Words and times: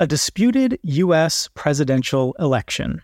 A 0.00 0.08
disputed 0.08 0.76
U.S. 0.82 1.48
presidential 1.54 2.34
election, 2.40 3.00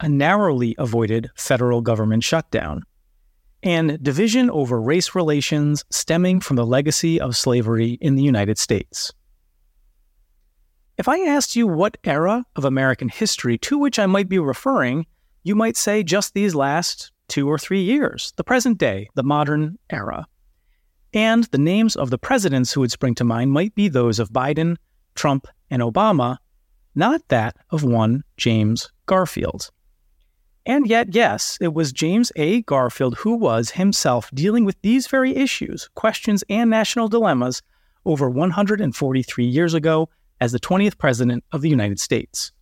a 0.00 0.08
narrowly 0.08 0.74
avoided 0.78 1.30
federal 1.34 1.82
government 1.82 2.24
shutdown, 2.24 2.82
and 3.62 4.02
division 4.02 4.48
over 4.48 4.80
race 4.80 5.14
relations 5.14 5.84
stemming 5.90 6.40
from 6.40 6.56
the 6.56 6.64
legacy 6.64 7.20
of 7.20 7.36
slavery 7.36 7.98
in 8.00 8.14
the 8.14 8.22
United 8.22 8.56
States. 8.56 9.12
If 10.96 11.08
I 11.08 11.20
asked 11.20 11.56
you 11.56 11.66
what 11.66 11.98
era 12.04 12.46
of 12.56 12.64
American 12.64 13.10
history 13.10 13.58
to 13.58 13.78
which 13.78 13.98
I 13.98 14.06
might 14.06 14.30
be 14.30 14.38
referring, 14.38 15.04
you 15.42 15.54
might 15.54 15.76
say 15.76 16.02
just 16.02 16.32
these 16.32 16.54
last 16.54 17.12
two 17.28 17.50
or 17.50 17.58
three 17.58 17.82
years, 17.82 18.32
the 18.36 18.44
present 18.44 18.78
day, 18.78 19.10
the 19.14 19.22
modern 19.22 19.78
era. 19.90 20.26
And 21.12 21.44
the 21.44 21.58
names 21.58 21.96
of 21.96 22.08
the 22.08 22.16
presidents 22.16 22.72
who 22.72 22.80
would 22.80 22.92
spring 22.92 23.14
to 23.16 23.24
mind 23.24 23.50
might 23.50 23.74
be 23.74 23.88
those 23.88 24.18
of 24.18 24.32
Biden, 24.32 24.78
Trump, 25.14 25.46
and 25.74 25.82
Obama, 25.82 26.38
not 26.94 27.20
that 27.28 27.56
of 27.70 27.82
one 27.82 28.22
James 28.36 28.92
Garfield. 29.06 29.70
And 30.64 30.86
yet, 30.86 31.12
yes, 31.14 31.58
it 31.60 31.74
was 31.74 31.92
James 31.92 32.30
A. 32.36 32.62
Garfield 32.62 33.16
who 33.16 33.34
was 33.36 33.70
himself 33.70 34.30
dealing 34.32 34.64
with 34.64 34.80
these 34.82 35.08
very 35.08 35.34
issues, 35.34 35.90
questions, 35.96 36.44
and 36.48 36.70
national 36.70 37.08
dilemmas 37.08 37.60
over 38.06 38.30
143 38.30 39.44
years 39.44 39.74
ago 39.74 40.08
as 40.40 40.52
the 40.52 40.60
20th 40.60 40.96
President 40.96 41.42
of 41.50 41.60
the 41.60 41.68
United 41.68 41.98
States. 41.98 42.52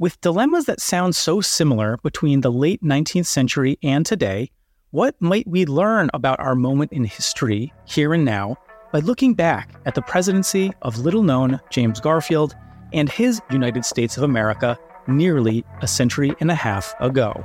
With 0.00 0.20
dilemmas 0.20 0.64
that 0.64 0.80
sound 0.80 1.14
so 1.14 1.40
similar 1.40 1.98
between 2.02 2.40
the 2.40 2.50
late 2.50 2.82
19th 2.82 3.26
century 3.26 3.78
and 3.80 4.04
today, 4.04 4.50
what 4.90 5.14
might 5.20 5.46
we 5.46 5.66
learn 5.66 6.10
about 6.12 6.40
our 6.40 6.56
moment 6.56 6.92
in 6.92 7.04
history, 7.04 7.72
here 7.86 8.12
and 8.12 8.24
now, 8.24 8.56
by 8.94 9.00
looking 9.00 9.34
back 9.34 9.70
at 9.86 9.96
the 9.96 10.02
presidency 10.02 10.72
of 10.82 10.96
little 10.98 11.24
known 11.24 11.58
James 11.68 11.98
Garfield 11.98 12.54
and 12.92 13.08
his 13.08 13.42
United 13.50 13.84
States 13.84 14.16
of 14.16 14.22
America 14.22 14.78
nearly 15.08 15.64
a 15.82 15.88
century 15.88 16.32
and 16.38 16.48
a 16.48 16.54
half 16.54 16.94
ago. 17.00 17.44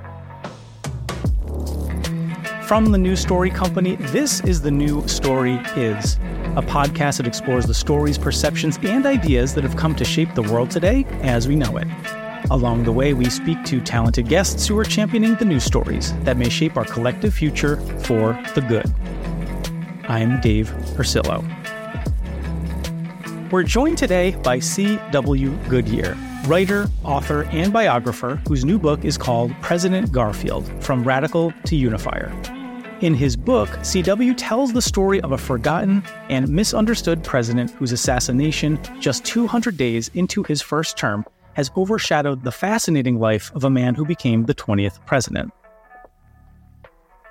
From 2.68 2.92
the 2.92 3.00
New 3.00 3.16
Story 3.16 3.50
Company, 3.50 3.96
this 3.96 4.42
is 4.42 4.62
The 4.62 4.70
New 4.70 5.08
Story 5.08 5.56
Is, 5.76 6.18
a 6.56 6.62
podcast 6.62 7.18
that 7.18 7.26
explores 7.26 7.66
the 7.66 7.74
stories, 7.74 8.20
perceptions, 8.20 8.78
and 8.84 9.08
ideas 9.08 9.56
that 9.56 9.64
have 9.64 9.76
come 9.76 9.96
to 9.96 10.06
shape 10.06 10.36
the 10.36 10.44
world 10.44 10.70
today 10.70 11.04
as 11.24 11.48
we 11.48 11.56
know 11.56 11.78
it. 11.78 11.88
Along 12.52 12.84
the 12.84 12.92
way, 12.92 13.16
we 13.16 13.28
speak 13.28 13.64
to 13.64 13.82
talented 13.82 14.30
guests 14.30 14.68
who 14.68 14.78
are 14.78 14.86
championing 14.86 15.34
the 15.34 15.46
news 15.46 15.64
stories 15.64 16.14
that 16.20 16.38
may 16.38 16.48
shape 16.48 16.78
our 16.78 16.86
collective 16.86 17.34
future 17.34 17.78
for 18.02 18.34
the 18.54 18.62
good. 18.62 18.86
I'm 20.10 20.42
Dave 20.42 20.72
Ursillo. 20.98 21.46
We're 23.52 23.62
joined 23.62 24.00
today 24.00 24.32
by 24.42 24.58
C.W. 24.58 25.52
Goodyear, 25.70 26.18
writer, 26.48 26.90
author, 27.04 27.44
and 27.52 27.72
biographer 27.72 28.42
whose 28.48 28.66
new 28.66 28.80
book 28.80 29.06
is 29.06 29.20
called 29.20 29.54
President 29.62 30.12
Garfield 30.12 30.68
From 30.84 31.04
Radical 31.04 31.54
to 31.66 31.76
Unifier. 31.76 32.34
In 33.02 33.14
his 33.14 33.38
book, 33.38 33.70
C.W. 33.84 34.34
tells 34.34 34.74
the 34.74 34.82
story 34.82 35.22
of 35.22 35.32
a 35.32 35.38
forgotten 35.38 36.04
and 36.30 36.50
misunderstood 36.50 37.24
president 37.24 37.70
whose 37.70 37.92
assassination, 37.92 38.80
just 39.00 39.24
200 39.26 39.78
days 39.78 40.10
into 40.16 40.42
his 40.42 40.60
first 40.60 40.98
term, 40.98 41.24
has 41.54 41.70
overshadowed 41.78 42.44
the 42.44 42.52
fascinating 42.52 43.20
life 43.20 43.52
of 43.54 43.64
a 43.64 43.70
man 43.70 43.94
who 43.94 44.06
became 44.06 44.46
the 44.46 44.56
20th 44.56 45.06
president. 45.06 45.52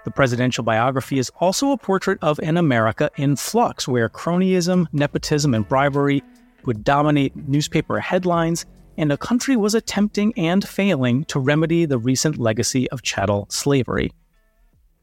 The 0.04 0.10
presidential 0.10 0.64
biography 0.64 1.18
is 1.18 1.30
also 1.40 1.72
a 1.72 1.76
portrait 1.76 2.18
of 2.22 2.38
an 2.40 2.56
America 2.56 3.10
in 3.16 3.36
flux, 3.36 3.86
where 3.86 4.08
cronyism, 4.08 4.86
nepotism, 4.92 5.54
and 5.54 5.68
bribery 5.68 6.22
would 6.64 6.84
dominate 6.84 7.36
newspaper 7.48 7.98
headlines, 7.98 8.64
and 8.96 9.12
a 9.12 9.16
country 9.16 9.56
was 9.56 9.74
attempting 9.74 10.32
and 10.36 10.66
failing 10.66 11.24
to 11.26 11.38
remedy 11.38 11.84
the 11.84 11.98
recent 11.98 12.38
legacy 12.38 12.88
of 12.90 13.02
chattel 13.02 13.46
slavery. 13.50 14.10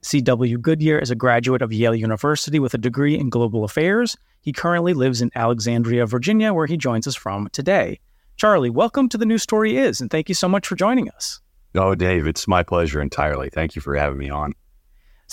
C.W. 0.02 0.60
Goodyear 0.60 1.00
is 1.00 1.12
a 1.12 1.16
graduate 1.16 1.62
of 1.62 1.74
Yale 1.74 1.96
University 1.96 2.60
with 2.60 2.74
a 2.74 2.78
degree 2.78 3.18
in 3.18 3.30
global 3.30 3.64
affairs. 3.64 4.16
He 4.42 4.54
currently 4.54 4.94
lives 4.94 5.22
in 5.22 5.32
Alexandria, 5.34 6.06
Virginia, 6.06 6.54
where 6.54 6.68
he 6.68 6.78
joins 6.78 7.08
us 7.08 7.16
from 7.16 7.50
today. 7.50 8.00
Charlie, 8.38 8.70
welcome 8.70 9.10
to 9.10 9.18
the 9.18 9.26
New 9.26 9.38
Story 9.40 9.78
Is, 9.78 10.02
and 10.02 10.12
thank 10.12 10.30
you 10.30 10.36
so 10.36 10.48
much 10.48 10.68
for 10.68 10.76
joining 10.76 11.10
us. 11.10 11.42
Oh, 11.74 11.96
Dave, 11.96 12.28
it's 12.28 12.48
my 12.48 12.64
pleasure 12.64 13.02
entirely. 13.02 13.50
Thank 13.50 13.76
you 13.76 13.82
for 13.82 13.96
having 13.96 14.20
me 14.20 14.30
on. 14.30 14.54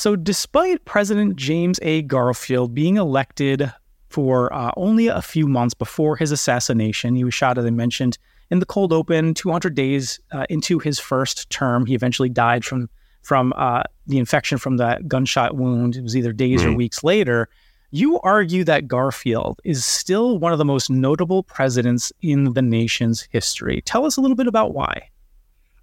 So, 0.02 0.16
despite 0.16 0.84
President 0.84 1.36
James 1.36 1.78
A. 1.80 2.02
Garfield 2.02 2.74
being 2.74 2.96
elected 2.96 3.72
for 4.08 4.52
uh, 4.52 4.72
only 4.76 5.06
a 5.06 5.22
few 5.22 5.46
months 5.46 5.74
before 5.74 6.16
his 6.16 6.32
assassination, 6.32 7.14
he 7.14 7.22
was 7.22 7.34
shot, 7.34 7.56
as 7.56 7.64
I 7.64 7.70
mentioned, 7.70 8.18
in 8.50 8.58
the 8.58 8.66
cold 8.66 8.92
open 8.92 9.32
200 9.32 9.76
days 9.76 10.18
uh, 10.32 10.44
into 10.50 10.80
his 10.80 10.98
first 10.98 11.48
term. 11.50 11.86
He 11.86 11.94
eventually 11.94 12.28
died 12.28 12.64
from 12.64 12.90
from 13.22 13.52
uh, 13.56 13.84
the 14.08 14.18
infection 14.18 14.58
from 14.58 14.78
that 14.78 15.06
gunshot 15.06 15.54
wound. 15.54 15.94
It 15.94 16.02
was 16.02 16.16
either 16.16 16.32
days 16.32 16.62
mm-hmm. 16.62 16.72
or 16.72 16.76
weeks 16.76 17.04
later. 17.04 17.48
You 17.92 18.18
argue 18.22 18.64
that 18.64 18.88
Garfield 18.88 19.60
is 19.62 19.84
still 19.84 20.36
one 20.36 20.50
of 20.50 20.58
the 20.58 20.64
most 20.64 20.90
notable 20.90 21.44
presidents 21.44 22.12
in 22.22 22.54
the 22.54 22.62
nation's 22.62 23.22
history. 23.30 23.82
Tell 23.82 24.04
us 24.04 24.16
a 24.16 24.20
little 24.20 24.36
bit 24.36 24.48
about 24.48 24.74
why. 24.74 25.10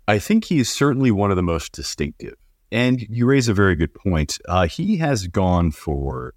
I 0.09 0.19
think 0.19 0.43
he 0.43 0.59
is 0.59 0.67
certainly 0.67 1.09
one 1.09 1.31
of 1.31 1.37
the 1.37 1.41
most 1.41 1.71
distinctive. 1.71 2.35
And 2.71 3.01
you 3.01 3.25
raise 3.25 3.47
a 3.47 3.53
very 3.53 3.75
good 3.75 3.93
point. 3.93 4.37
Uh, 4.47 4.67
he 4.67 4.97
has 4.97 5.27
gone 5.27 5.71
for, 5.71 6.33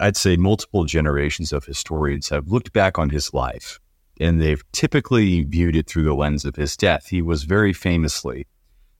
I'd 0.00 0.16
say, 0.16 0.36
multiple 0.36 0.84
generations 0.84 1.52
of 1.52 1.64
historians 1.64 2.28
have 2.28 2.48
looked 2.48 2.72
back 2.72 2.98
on 2.98 3.10
his 3.10 3.34
life 3.34 3.80
and 4.18 4.40
they've 4.40 4.64
typically 4.72 5.42
viewed 5.42 5.76
it 5.76 5.86
through 5.86 6.04
the 6.04 6.14
lens 6.14 6.44
of 6.44 6.56
his 6.56 6.76
death. 6.76 7.08
He 7.08 7.22
was 7.22 7.44
very 7.44 7.72
famously 7.72 8.46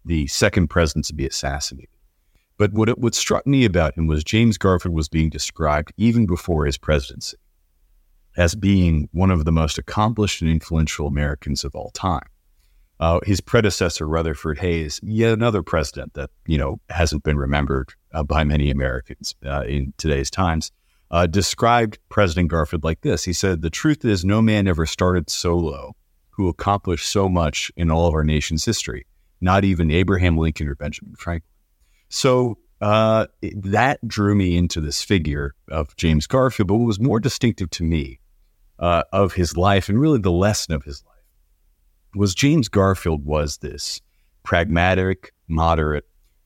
the 0.04 0.26
second 0.26 0.68
president 0.68 1.06
to 1.06 1.14
be 1.14 1.26
assassinated. 1.26 1.90
But 2.58 2.72
what, 2.72 2.98
what 2.98 3.14
struck 3.14 3.46
me 3.46 3.64
about 3.64 3.96
him 3.96 4.06
was 4.06 4.24
James 4.24 4.58
Garfield 4.58 4.94
was 4.94 5.08
being 5.08 5.30
described 5.30 5.92
even 5.96 6.26
before 6.26 6.66
his 6.66 6.78
presidency 6.78 7.36
as 8.36 8.54
being 8.54 9.08
one 9.12 9.30
of 9.30 9.44
the 9.44 9.52
most 9.52 9.78
accomplished 9.78 10.42
and 10.42 10.50
influential 10.50 11.06
Americans 11.06 11.64
of 11.64 11.74
all 11.74 11.90
time. 11.90 12.26
Uh, 12.98 13.20
his 13.24 13.40
predecessor, 13.40 14.08
Rutherford 14.08 14.58
Hayes, 14.58 15.00
yet 15.02 15.32
another 15.32 15.62
president 15.62 16.14
that 16.14 16.30
you 16.46 16.56
know 16.56 16.80
hasn't 16.88 17.24
been 17.24 17.36
remembered 17.36 17.92
uh, 18.12 18.22
by 18.22 18.42
many 18.44 18.70
Americans 18.70 19.34
uh, 19.44 19.62
in 19.62 19.92
today's 19.98 20.30
times, 20.30 20.72
uh, 21.10 21.26
described 21.26 21.98
President 22.08 22.48
Garfield 22.48 22.84
like 22.84 23.02
this. 23.02 23.24
He 23.24 23.34
said, 23.34 23.60
"The 23.60 23.70
truth 23.70 24.04
is, 24.04 24.24
no 24.24 24.40
man 24.40 24.66
ever 24.66 24.86
started 24.86 25.28
so 25.28 25.56
low, 25.56 25.94
who 26.30 26.48
accomplished 26.48 27.10
so 27.10 27.28
much 27.28 27.70
in 27.76 27.90
all 27.90 28.06
of 28.06 28.14
our 28.14 28.24
nation's 28.24 28.64
history. 28.64 29.06
Not 29.42 29.64
even 29.64 29.90
Abraham 29.90 30.38
Lincoln 30.38 30.68
or 30.68 30.74
Benjamin 30.74 31.16
Franklin." 31.16 31.50
So 32.08 32.56
uh, 32.80 33.26
that 33.42 34.06
drew 34.08 34.34
me 34.34 34.56
into 34.56 34.80
this 34.80 35.02
figure 35.02 35.54
of 35.70 35.94
James 35.96 36.26
Garfield. 36.26 36.68
But 36.68 36.76
what 36.76 36.86
was 36.86 37.00
more 37.00 37.20
distinctive 37.20 37.68
to 37.70 37.84
me 37.84 38.20
uh, 38.78 39.02
of 39.12 39.34
his 39.34 39.54
life, 39.54 39.90
and 39.90 40.00
really 40.00 40.18
the 40.18 40.30
lesson 40.30 40.74
of 40.74 40.84
his 40.84 41.02
life 41.04 41.15
was 42.16 42.34
James 42.34 42.68
Garfield 42.68 43.24
was 43.24 43.58
this 43.58 44.00
pragmatic, 44.42 45.32
moderate, 45.48 46.04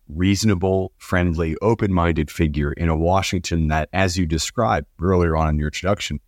reasonable, 0.08 0.92
friendly, 0.98 1.56
open-minded 1.62 2.30
figure 2.30 2.72
in 2.72 2.88
a 2.88 2.96
Washington 2.96 3.68
that, 3.68 3.88
as 3.92 4.16
you 4.18 4.26
described 4.26 4.86
earlier 5.00 5.36
on 5.36 5.50
in 5.50 5.58
your 5.58 5.68
introduction, 5.68 6.18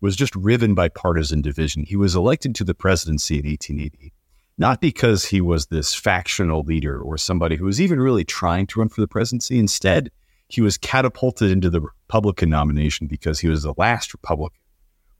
was 0.00 0.16
just 0.16 0.34
riven 0.36 0.74
by 0.74 0.88
partisan 0.88 1.40
division. 1.40 1.84
He 1.84 1.96
was 1.96 2.14
elected 2.14 2.54
to 2.56 2.64
the 2.64 2.74
presidency 2.74 3.38
in 3.38 3.46
1880, 3.46 4.12
not 4.58 4.80
because 4.80 5.26
he 5.26 5.40
was 5.40 5.66
this 5.66 5.94
factional 5.94 6.62
leader 6.62 7.00
or 7.00 7.16
somebody 7.16 7.56
who 7.56 7.64
was 7.64 7.80
even 7.80 8.00
really 8.00 8.24
trying 8.24 8.66
to 8.68 8.80
run 8.80 8.88
for 8.88 9.00
the 9.00 9.08
presidency. 9.08 9.58
Instead, 9.58 10.10
he 10.48 10.60
was 10.60 10.76
catapulted 10.76 11.50
into 11.50 11.70
the 11.70 11.80
Republican 11.80 12.50
nomination 12.50 13.06
because 13.06 13.40
he 13.40 13.48
was 13.48 13.62
the 13.62 13.74
last 13.76 14.12
Republican 14.12 14.60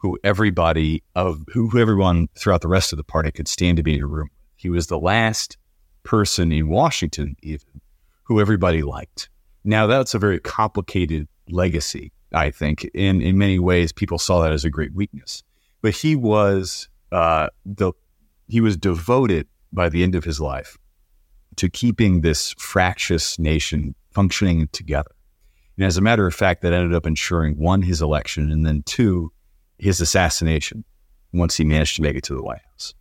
who 0.00 0.18
everybody 0.24 1.02
of 1.14 1.44
who 1.52 1.78
everyone 1.78 2.28
throughout 2.36 2.62
the 2.62 2.68
rest 2.68 2.92
of 2.92 2.96
the 2.96 3.04
party 3.04 3.30
could 3.30 3.46
stand 3.46 3.76
to 3.76 3.82
be 3.82 3.94
in 3.94 4.02
a 4.02 4.06
room. 4.06 4.28
He 4.56 4.70
was 4.70 4.86
the 4.86 4.98
last 4.98 5.56
person 6.02 6.52
in 6.52 6.68
Washington, 6.68 7.36
even 7.42 7.80
who 8.24 8.40
everybody 8.40 8.82
liked. 8.82 9.28
Now 9.62 9.86
that's 9.86 10.14
a 10.14 10.18
very 10.18 10.40
complicated 10.40 11.28
legacy, 11.50 12.12
I 12.32 12.50
think. 12.50 12.84
In 12.94 13.20
in 13.20 13.36
many 13.36 13.58
ways, 13.58 13.92
people 13.92 14.18
saw 14.18 14.42
that 14.42 14.52
as 14.52 14.64
a 14.64 14.70
great 14.70 14.94
weakness. 14.94 15.42
But 15.82 15.94
he 15.94 16.16
was 16.16 16.88
uh, 17.12 17.48
the 17.66 17.92
he 18.48 18.60
was 18.60 18.76
devoted 18.76 19.48
by 19.72 19.88
the 19.90 20.02
end 20.02 20.14
of 20.14 20.24
his 20.24 20.40
life 20.40 20.78
to 21.56 21.68
keeping 21.68 22.22
this 22.22 22.54
fractious 22.58 23.38
nation 23.38 23.94
functioning 24.12 24.68
together. 24.72 25.10
And 25.76 25.86
as 25.86 25.96
a 25.96 26.00
matter 26.00 26.26
of 26.26 26.34
fact, 26.34 26.62
that 26.62 26.72
ended 26.72 26.94
up 26.94 27.06
ensuring 27.06 27.58
one 27.58 27.82
his 27.82 28.00
election, 28.00 28.50
and 28.50 28.64
then 28.64 28.82
two 28.84 29.32
his 29.80 30.00
assassination 30.00 30.84
once 31.32 31.56
he 31.56 31.64
managed 31.64 31.96
to 31.96 32.02
make 32.02 32.16
it 32.16 32.24
to 32.24 32.34
the 32.34 32.42
White 32.42 32.62
House. 32.72 32.94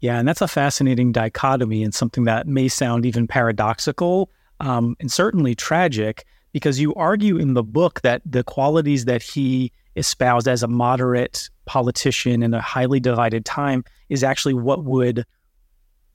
Yeah, 0.00 0.18
and 0.18 0.28
that's 0.28 0.42
a 0.42 0.48
fascinating 0.48 1.12
dichotomy 1.12 1.82
and 1.82 1.94
something 1.94 2.24
that 2.24 2.46
may 2.46 2.68
sound 2.68 3.06
even 3.06 3.26
paradoxical 3.26 4.30
um, 4.60 4.96
and 5.00 5.10
certainly 5.10 5.54
tragic 5.54 6.24
because 6.52 6.78
you 6.78 6.94
argue 6.94 7.36
in 7.36 7.54
the 7.54 7.62
book 7.62 8.00
that 8.02 8.22
the 8.24 8.44
qualities 8.44 9.06
that 9.06 9.22
he 9.22 9.72
espoused 9.96 10.46
as 10.46 10.62
a 10.62 10.68
moderate 10.68 11.48
politician 11.64 12.42
in 12.42 12.54
a 12.54 12.60
highly 12.60 13.00
divided 13.00 13.44
time 13.44 13.84
is 14.08 14.22
actually 14.22 14.54
what 14.54 14.84
would 14.84 15.24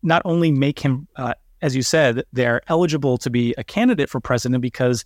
not 0.03 0.21
only 0.23 0.51
make 0.51 0.79
him, 0.79 1.07
uh, 1.15 1.33
as 1.61 1.75
you 1.75 1.81
said, 1.81 2.23
they're 2.31 2.61
eligible 2.67 3.17
to 3.17 3.29
be 3.29 3.53
a 3.57 3.63
candidate 3.63 4.09
for 4.09 4.19
president 4.19 4.61
because 4.61 5.03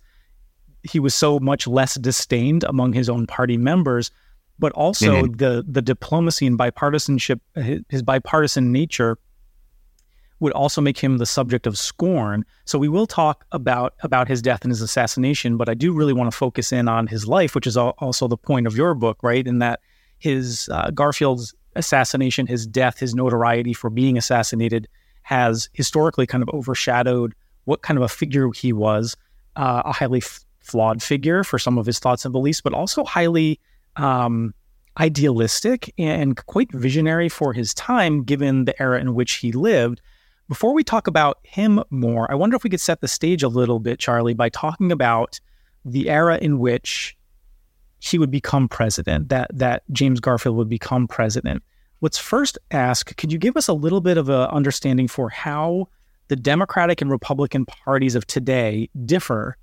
he 0.82 1.00
was 1.00 1.14
so 1.14 1.40
much 1.40 1.66
less 1.66 1.94
disdained 1.94 2.62
among 2.64 2.92
his 2.92 3.08
own 3.08 3.26
party 3.26 3.56
members, 3.56 4.10
but 4.58 4.72
also 4.72 5.22
mm-hmm. 5.22 5.36
the 5.36 5.64
the 5.68 5.82
diplomacy 5.82 6.46
and 6.46 6.58
bipartisanship, 6.58 7.40
his, 7.54 7.80
his 7.88 8.02
bipartisan 8.02 8.72
nature 8.72 9.18
would 10.40 10.52
also 10.52 10.80
make 10.80 10.98
him 10.98 11.18
the 11.18 11.26
subject 11.26 11.66
of 11.66 11.78
scorn. 11.78 12.44
So 12.64 12.78
we 12.78 12.88
will 12.88 13.06
talk 13.06 13.46
about 13.52 13.94
about 14.02 14.28
his 14.28 14.42
death 14.42 14.62
and 14.62 14.70
his 14.70 14.82
assassination, 14.82 15.56
but 15.56 15.68
I 15.68 15.74
do 15.74 15.92
really 15.92 16.12
want 16.12 16.30
to 16.30 16.36
focus 16.36 16.72
in 16.72 16.88
on 16.88 17.06
his 17.06 17.26
life, 17.26 17.54
which 17.54 17.66
is 17.66 17.76
also 17.76 18.28
the 18.28 18.36
point 18.36 18.66
of 18.66 18.76
your 18.76 18.94
book, 18.94 19.18
right? 19.22 19.46
In 19.46 19.58
that 19.60 19.80
his 20.18 20.68
uh, 20.70 20.90
Garfield's 20.90 21.54
assassination, 21.76 22.46
his 22.46 22.66
death, 22.66 22.98
his 22.98 23.14
notoriety 23.14 23.72
for 23.72 23.90
being 23.90 24.16
assassinated 24.16 24.88
has 25.22 25.68
historically 25.72 26.26
kind 26.26 26.42
of 26.42 26.50
overshadowed 26.50 27.34
what 27.64 27.82
kind 27.82 27.96
of 27.96 28.02
a 28.02 28.08
figure 28.08 28.50
he 28.52 28.72
was, 28.72 29.16
uh, 29.56 29.82
a 29.84 29.92
highly 29.92 30.18
f- 30.18 30.44
flawed 30.60 31.02
figure 31.02 31.42
for 31.42 31.58
some 31.58 31.78
of 31.78 31.86
his 31.86 31.98
thoughts 31.98 32.24
and 32.24 32.32
beliefs, 32.32 32.60
but 32.60 32.74
also 32.74 33.04
highly 33.04 33.58
um, 33.96 34.54
idealistic 34.98 35.92
and 35.98 36.36
quite 36.46 36.72
visionary 36.72 37.28
for 37.28 37.52
his 37.52 37.74
time, 37.74 38.22
given 38.22 38.64
the 38.64 38.80
era 38.80 39.00
in 39.00 39.14
which 39.14 39.34
he 39.34 39.52
lived. 39.52 40.00
Before 40.48 40.74
we 40.74 40.84
talk 40.84 41.06
about 41.06 41.38
him 41.42 41.82
more, 41.90 42.30
I 42.30 42.34
wonder 42.34 42.56
if 42.56 42.64
we 42.64 42.70
could 42.70 42.80
set 42.80 43.00
the 43.00 43.08
stage 43.08 43.42
a 43.42 43.48
little 43.48 43.80
bit, 43.80 43.98
Charlie, 43.98 44.34
by 44.34 44.50
talking 44.50 44.92
about 44.92 45.40
the 45.84 46.10
era 46.10 46.38
in 46.38 46.58
which 46.58 47.16
he 47.98 48.18
would 48.18 48.30
become 48.30 48.68
president, 48.68 49.30
that 49.30 49.50
that 49.54 49.82
James 49.90 50.20
Garfield 50.20 50.56
would 50.56 50.68
become 50.68 51.08
president. 51.08 51.62
Let's 52.02 52.18
first 52.18 52.58
ask, 52.70 53.16
could 53.16 53.32
you 53.32 53.38
give 53.38 53.56
us 53.56 53.68
a 53.68 53.72
little 53.72 54.02
bit 54.02 54.18
of 54.18 54.28
an 54.28 54.48
understanding 54.50 55.08
for 55.08 55.30
how 55.30 55.88
the 56.28 56.36
Democratic 56.36 57.00
and 57.00 57.10
Republican 57.10 57.64
parties 57.64 58.14
of 58.14 58.26
today 58.26 58.90
differ, 59.06 59.56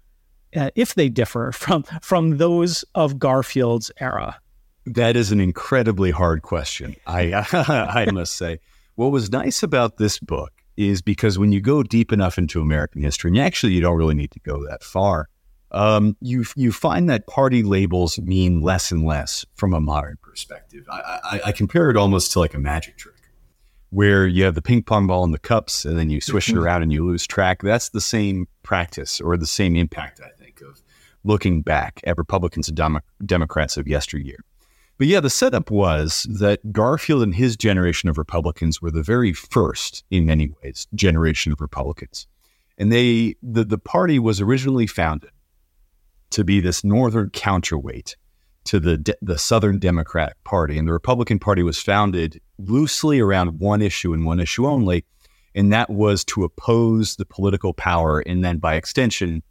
uh, 0.55 0.71
if 0.75 0.95
they 0.95 1.09
differ 1.09 1.51
from 1.51 1.83
from 2.01 2.37
those 2.37 2.83
of 2.95 3.19
Garfield's 3.19 3.91
era? 3.99 4.39
That 4.85 5.15
is 5.15 5.31
an 5.31 5.39
incredibly 5.39 6.11
hard 6.11 6.41
question. 6.41 6.95
I 7.05 7.33
I 7.53 8.11
must 8.11 8.35
say, 8.35 8.59
what 8.95 9.11
was 9.11 9.31
nice 9.31 9.63
about 9.63 9.97
this 9.97 10.19
book 10.19 10.51
is 10.77 11.01
because 11.01 11.37
when 11.37 11.51
you 11.51 11.61
go 11.61 11.83
deep 11.83 12.11
enough 12.11 12.37
into 12.37 12.61
American 12.61 13.01
history, 13.01 13.29
and 13.31 13.39
actually 13.39 13.73
you 13.73 13.81
don't 13.81 13.97
really 13.97 14.15
need 14.15 14.31
to 14.31 14.39
go 14.39 14.65
that 14.67 14.83
far, 14.83 15.27
um, 15.71 16.17
you 16.21 16.45
you 16.55 16.71
find 16.71 17.09
that 17.09 17.27
party 17.27 17.63
labels 17.63 18.19
mean 18.19 18.61
less 18.61 18.91
and 18.91 19.05
less 19.05 19.45
from 19.55 19.73
a 19.73 19.79
modern 19.79 20.17
perspective. 20.21 20.85
I, 20.91 21.19
I, 21.23 21.41
I, 21.47 21.51
compare 21.53 21.89
it 21.89 21.95
almost 21.95 22.33
to 22.33 22.39
like 22.39 22.53
a 22.53 22.59
magic 22.59 22.97
trick, 22.97 23.15
where 23.89 24.27
you 24.27 24.43
have 24.43 24.55
the 24.55 24.61
ping 24.61 24.83
pong 24.83 25.07
ball 25.07 25.23
and 25.23 25.33
the 25.33 25.39
cups, 25.39 25.85
and 25.85 25.97
then 25.97 26.09
you 26.09 26.19
swish 26.19 26.49
it 26.49 26.53
mm-hmm. 26.53 26.63
around 26.63 26.83
and 26.83 26.91
you 26.91 27.05
lose 27.05 27.25
track. 27.25 27.61
That's 27.61 27.89
the 27.89 28.01
same 28.01 28.47
practice 28.63 29.21
or 29.21 29.37
the 29.37 29.47
same 29.47 29.77
impact, 29.77 30.19
I 30.19 30.29
think, 30.37 30.40
looking 31.23 31.61
back 31.61 32.01
at 32.03 32.17
Republicans 32.17 32.67
and 32.67 32.77
Dem- 32.77 33.01
Democrats 33.25 33.77
of 33.77 33.87
yesteryear. 33.87 34.37
But 34.97 35.07
yeah, 35.07 35.19
the 35.19 35.31
setup 35.31 35.71
was 35.71 36.27
that 36.29 36.71
Garfield 36.71 37.23
and 37.23 37.33
his 37.33 37.57
generation 37.57 38.07
of 38.07 38.19
Republicans 38.19 38.81
were 38.81 38.91
the 38.91 39.01
very 39.01 39.33
first, 39.33 40.03
in 40.11 40.27
many 40.27 40.53
ways, 40.61 40.87
generation 40.93 41.51
of 41.51 41.59
Republicans. 41.59 42.27
And 42.77 42.91
they 42.91 43.35
the, 43.41 43.63
the 43.63 43.77
party 43.79 44.19
was 44.19 44.41
originally 44.41 44.87
founded 44.87 45.31
to 46.31 46.43
be 46.43 46.59
this 46.59 46.83
northern 46.83 47.31
counterweight 47.31 48.15
to 48.65 48.79
the 48.79 49.15
the 49.21 49.37
Southern 49.37 49.79
Democratic 49.79 50.41
Party. 50.43 50.77
And 50.77 50.87
the 50.87 50.93
Republican 50.93 51.39
Party 51.39 51.63
was 51.63 51.79
founded 51.79 52.39
loosely 52.59 53.19
around 53.19 53.59
one 53.59 53.81
issue 53.81 54.13
and 54.13 54.23
one 54.23 54.39
issue 54.39 54.67
only, 54.67 55.05
and 55.55 55.73
that 55.73 55.89
was 55.89 56.23
to 56.25 56.43
oppose 56.43 57.15
the 57.15 57.25
political 57.25 57.73
power 57.73 58.19
and 58.19 58.43
then 58.43 58.57
by 58.57 58.75
extension 58.75 59.41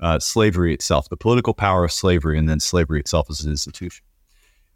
uh, 0.00 0.18
slavery 0.18 0.74
itself, 0.74 1.08
the 1.08 1.16
political 1.16 1.54
power 1.54 1.84
of 1.84 1.92
slavery, 1.92 2.38
and 2.38 2.48
then 2.48 2.60
slavery 2.60 3.00
itself 3.00 3.28
as 3.30 3.42
an 3.42 3.50
institution. 3.50 4.04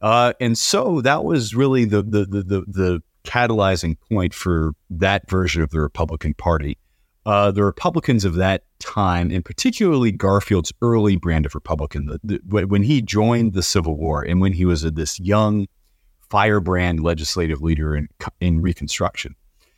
Uh, 0.01 0.33
and 0.41 0.59
so 0.59 1.01
that 1.01 1.25
was 1.25 1.55
really 1.55 1.85
the, 1.85 2.03
the, 2.03 2.25
the, 2.25 2.43
the, 2.43 2.65
the 2.67 3.03
catalyzing 3.25 3.97
point 4.11 4.35
for 4.35 4.73
that 4.91 5.29
version 5.31 5.63
of 5.63 5.71
the 5.71 5.81
Republican 5.81 6.35
Party. 6.35 6.77
Uh, 7.25 7.53
the 7.53 7.63
Republicans 7.63 8.25
of 8.25 8.35
that 8.35 8.65
time, 8.81 9.31
and 9.31 9.45
particularly 9.45 10.11
Garfield's 10.11 10.73
early 10.83 11.15
brand 11.17 11.47
of 11.47 11.55
Republican, 11.55 12.07
the, 12.07 12.41
the, 12.43 12.67
when 12.67 12.83
he 12.83 13.01
joined 13.01 13.53
the 13.53 13.63
Civil 13.63 13.97
War 13.97 14.23
and 14.23 14.41
when 14.41 14.53
he 14.53 14.65
was 14.65 14.83
a, 14.83 14.91
this 14.91 15.21
young 15.21 15.69
firebrand 16.31 17.01
legislative 17.01 17.63
leader 17.63 17.95
in, 17.95 18.09
in 18.41 18.61
Reconstruction, 18.61 19.37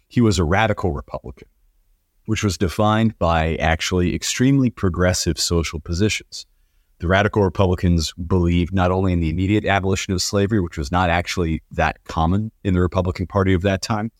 he 0.08 0.22
was 0.22 0.38
a 0.38 0.44
radical 0.44 0.92
Republican, 0.92 1.48
which 2.26 2.42
was 2.42 2.58
defined 2.58 3.18
by 3.18 3.56
actually 3.56 4.14
extremely 4.14 4.70
progressive 4.70 5.38
social 5.38 5.80
positions 5.80 6.46
the 7.04 7.08
radical 7.08 7.42
Republicans 7.42 8.12
believed 8.14 8.72
not 8.72 8.90
only 8.90 9.12
in 9.12 9.20
the 9.20 9.28
immediate 9.28 9.66
abolition 9.66 10.14
of 10.14 10.22
slavery, 10.22 10.60
which 10.60 10.78
was 10.78 10.90
not 10.90 11.10
actually 11.10 11.62
that 11.72 12.02
common 12.04 12.50
in 12.62 12.74
the 12.74 12.80
Republican 12.80 13.26
Party 13.26 13.52
of 13.52 13.60
that 13.60 13.82
time, 13.82 14.10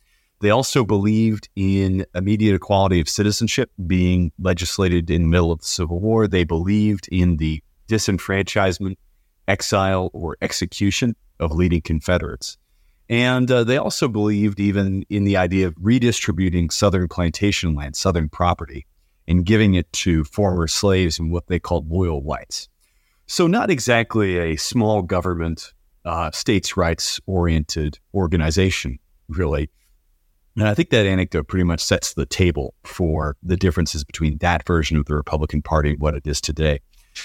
they 0.40 0.50
also 0.50 0.84
believed 0.84 1.48
in 1.56 2.04
immediate 2.14 2.54
equality 2.54 3.00
of 3.00 3.08
citizenship 3.08 3.70
being 3.86 4.32
legislated 4.38 5.10
in 5.10 5.22
the 5.22 5.28
middle 5.28 5.52
of 5.52 5.60
the 5.60 5.66
Civil 5.66 6.00
War. 6.00 6.26
They 6.26 6.44
believed 6.44 7.08
in 7.10 7.38
the 7.38 7.62
disenfranchisement, 7.88 8.96
exile, 9.48 10.10
or 10.12 10.36
execution 10.42 11.16
of 11.40 11.52
leading 11.52 11.80
Confederates. 11.80 12.58
And 13.08 13.50
uh, 13.50 13.64
they 13.64 13.76
also 13.76 14.08
believed 14.08 14.60
even 14.60 15.04
in 15.10 15.24
the 15.24 15.36
idea 15.36 15.66
of 15.66 15.74
redistributing 15.80 16.70
Southern 16.70 17.08
plantation 17.08 17.74
land, 17.74 17.96
Southern 17.96 18.28
property, 18.28 18.86
and 19.28 19.44
giving 19.44 19.74
it 19.74 19.92
to 19.92 20.24
former 20.24 20.66
slaves 20.66 21.18
and 21.18 21.30
what 21.30 21.46
they 21.48 21.58
called 21.58 21.90
loyal 21.90 22.22
whites. 22.22 22.68
So, 23.26 23.46
not 23.46 23.70
exactly 23.70 24.38
a 24.38 24.56
small 24.56 25.02
government, 25.02 25.72
uh, 26.04 26.30
states' 26.30 26.76
rights 26.76 27.20
oriented 27.26 27.98
organization, 28.12 28.98
really. 29.28 29.70
And 30.56 30.68
I 30.68 30.74
think 30.74 30.90
that 30.90 31.06
anecdote 31.06 31.48
pretty 31.48 31.64
much 31.64 31.80
sets 31.80 32.14
the 32.14 32.26
table 32.26 32.74
for 32.84 33.36
the 33.42 33.56
differences 33.56 34.04
between 34.04 34.38
that 34.38 34.66
version 34.66 34.96
of 34.96 35.06
the 35.06 35.14
Republican 35.14 35.62
Party 35.62 35.90
and 35.90 36.00
what 36.00 36.14
it 36.14 36.26
is 36.26 36.40
today. 36.40 36.80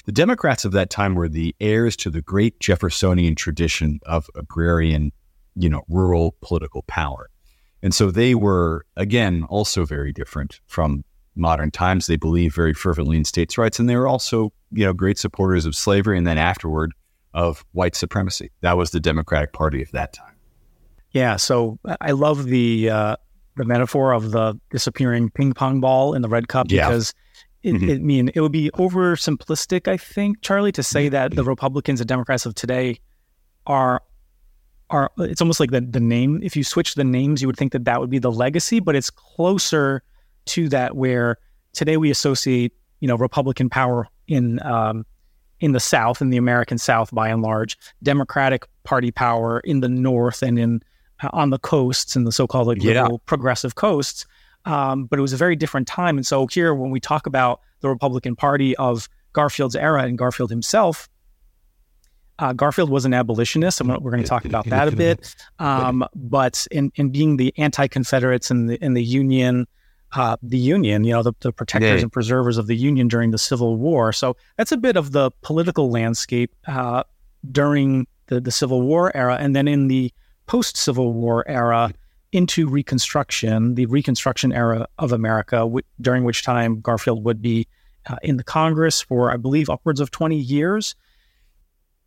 The 0.05 0.11
Democrats 0.11 0.65
of 0.65 0.71
that 0.71 0.89
time 0.89 1.15
were 1.15 1.29
the 1.29 1.55
heirs 1.59 1.95
to 1.97 2.09
the 2.09 2.21
great 2.21 2.59
Jeffersonian 2.59 3.35
tradition 3.35 3.99
of 4.05 4.29
agrarian, 4.35 5.11
you 5.59 5.69
know, 5.69 5.83
rural 5.89 6.35
political 6.41 6.83
power. 6.83 7.29
And 7.81 7.93
so 7.93 8.11
they 8.11 8.35
were, 8.35 8.85
again, 8.95 9.45
also 9.49 9.85
very 9.85 10.11
different 10.11 10.59
from 10.67 11.03
modern 11.35 11.71
times. 11.71 12.07
They 12.07 12.17
believe 12.17 12.53
very 12.53 12.73
fervently 12.73 13.17
in 13.17 13.25
states' 13.25 13.57
rights, 13.57 13.79
and 13.79 13.87
they 13.87 13.95
were 13.95 14.07
also, 14.07 14.51
you 14.71 14.85
know, 14.85 14.93
great 14.93 15.17
supporters 15.17 15.65
of 15.65 15.75
slavery, 15.75 16.17
and 16.17 16.27
then 16.27 16.37
afterward 16.37 16.93
of 17.33 17.63
white 17.73 17.95
supremacy. 17.95 18.51
That 18.61 18.77
was 18.77 18.91
the 18.91 18.99
Democratic 18.99 19.53
Party 19.53 19.81
of 19.81 19.91
that 19.91 20.13
time. 20.13 20.35
Yeah, 21.11 21.37
so 21.37 21.79
I 22.01 22.11
love 22.11 22.45
the 22.45 22.89
uh, 22.89 23.15
the 23.55 23.65
metaphor 23.65 24.13
of 24.13 24.31
the 24.31 24.59
disappearing 24.71 25.29
ping 25.29 25.53
pong 25.53 25.79
ball 25.79 26.13
in 26.13 26.21
the 26.21 26.29
red 26.29 26.47
cup 26.47 26.67
yeah. 26.69 26.87
because 26.87 27.13
it, 27.63 27.73
mm-hmm. 27.73 27.89
it, 27.89 27.95
I 27.95 27.99
mean 27.99 28.31
it 28.33 28.41
would 28.41 28.51
be 28.51 28.69
oversimplistic, 28.71 29.87
I 29.87 29.97
think, 29.97 30.41
Charlie, 30.41 30.71
to 30.73 30.83
say 30.83 31.09
that 31.09 31.35
the 31.35 31.43
Republicans 31.43 31.99
and 31.99 32.07
Democrats 32.07 32.45
of 32.45 32.55
today 32.55 32.99
are 33.65 34.01
are. 34.89 35.11
It's 35.17 35.41
almost 35.41 35.59
like 35.59 35.71
the 35.71 35.81
the 35.81 35.99
name. 35.99 36.39
If 36.43 36.55
you 36.55 36.63
switch 36.63 36.95
the 36.95 37.03
names, 37.03 37.41
you 37.41 37.47
would 37.47 37.57
think 37.57 37.71
that 37.73 37.85
that 37.85 37.99
would 37.99 38.09
be 38.09 38.19
the 38.19 38.31
legacy, 38.31 38.79
but 38.79 38.95
it's 38.95 39.09
closer 39.09 40.03
to 40.47 40.69
that 40.69 40.95
where 40.95 41.37
today 41.73 41.97
we 41.97 42.09
associate 42.09 42.73
you 42.99 43.07
know 43.07 43.15
Republican 43.15 43.69
power 43.69 44.07
in 44.27 44.61
um, 44.63 45.05
in 45.59 45.73
the 45.73 45.79
South, 45.79 46.21
in 46.21 46.29
the 46.29 46.37
American 46.37 46.77
South 46.77 47.13
by 47.13 47.29
and 47.29 47.41
large, 47.41 47.77
Democratic 48.03 48.67
Party 48.83 49.11
power 49.11 49.59
in 49.61 49.81
the 49.81 49.89
North 49.89 50.41
and 50.41 50.57
in 50.57 50.81
uh, 51.21 51.29
on 51.33 51.49
the 51.49 51.59
coasts 51.59 52.15
and 52.15 52.25
the 52.25 52.31
so-called 52.31 52.67
like, 52.67 52.81
yeah. 52.81 53.01
liberal 53.01 53.19
progressive 53.19 53.75
coasts. 53.75 54.25
Um, 54.65 55.05
but 55.05 55.19
it 55.19 55.21
was 55.21 55.33
a 55.33 55.37
very 55.37 55.55
different 55.55 55.87
time, 55.87 56.17
and 56.17 56.25
so 56.25 56.47
here 56.47 56.73
when 56.73 56.91
we 56.91 56.99
talk 56.99 57.25
about 57.25 57.61
the 57.81 57.89
Republican 57.89 58.35
Party 58.35 58.75
of 58.77 59.07
Garfield's 59.33 59.75
era 59.75 60.03
and 60.03 60.17
Garfield 60.17 60.49
himself. 60.49 61.07
Uh, 62.39 62.53
Garfield 62.53 62.89
was 62.89 63.05
an 63.05 63.13
abolitionist, 63.13 63.81
and 63.81 63.89
we're 63.89 64.11
going 64.11 64.23
to 64.23 64.29
talk 64.29 64.45
about 64.45 64.65
that 64.67 64.87
a 64.87 64.95
bit. 64.95 65.35
Um, 65.59 66.05
but 66.15 66.65
in, 66.71 66.91
in 66.95 67.09
being 67.09 67.37
the 67.37 67.53
anti-Confederates 67.57 68.49
and 68.49 68.69
the, 68.69 68.77
and 68.81 68.95
the 68.95 69.03
Union, 69.03 69.67
uh, 70.13 70.37
the 70.41 70.57
Union, 70.57 71.03
you 71.03 71.11
know, 71.13 71.21
the, 71.21 71.33
the 71.41 71.51
protectors 71.51 71.97
yeah. 71.97 72.03
and 72.03 72.11
preservers 72.11 72.57
of 72.57 72.67
the 72.67 72.75
Union 72.75 73.09
during 73.09 73.31
the 73.31 73.37
Civil 73.37 73.75
War. 73.75 74.13
So 74.13 74.37
that's 74.57 74.71
a 74.71 74.77
bit 74.77 74.95
of 74.95 75.11
the 75.11 75.31
political 75.41 75.91
landscape 75.91 76.55
uh, 76.65 77.03
during 77.51 78.07
the, 78.27 78.39
the 78.39 78.51
Civil 78.51 78.81
War 78.81 79.15
era. 79.15 79.37
And 79.39 79.55
then 79.55 79.67
in 79.67 79.89
the 79.89 80.11
post 80.47 80.77
Civil 80.77 81.13
War 81.13 81.47
era 81.47 81.91
into 82.31 82.67
Reconstruction, 82.67 83.75
the 83.75 83.85
Reconstruction 83.87 84.53
era 84.53 84.87
of 84.97 85.11
America, 85.11 85.57
w- 85.57 85.85
during 85.99 86.23
which 86.23 86.43
time 86.43 86.79
Garfield 86.79 87.23
would 87.25 87.41
be 87.41 87.67
uh, 88.07 88.15
in 88.23 88.37
the 88.37 88.43
Congress 88.43 89.01
for, 89.01 89.31
I 89.31 89.37
believe, 89.37 89.69
upwards 89.69 89.99
of 89.99 90.09
20 90.11 90.37
years. 90.37 90.95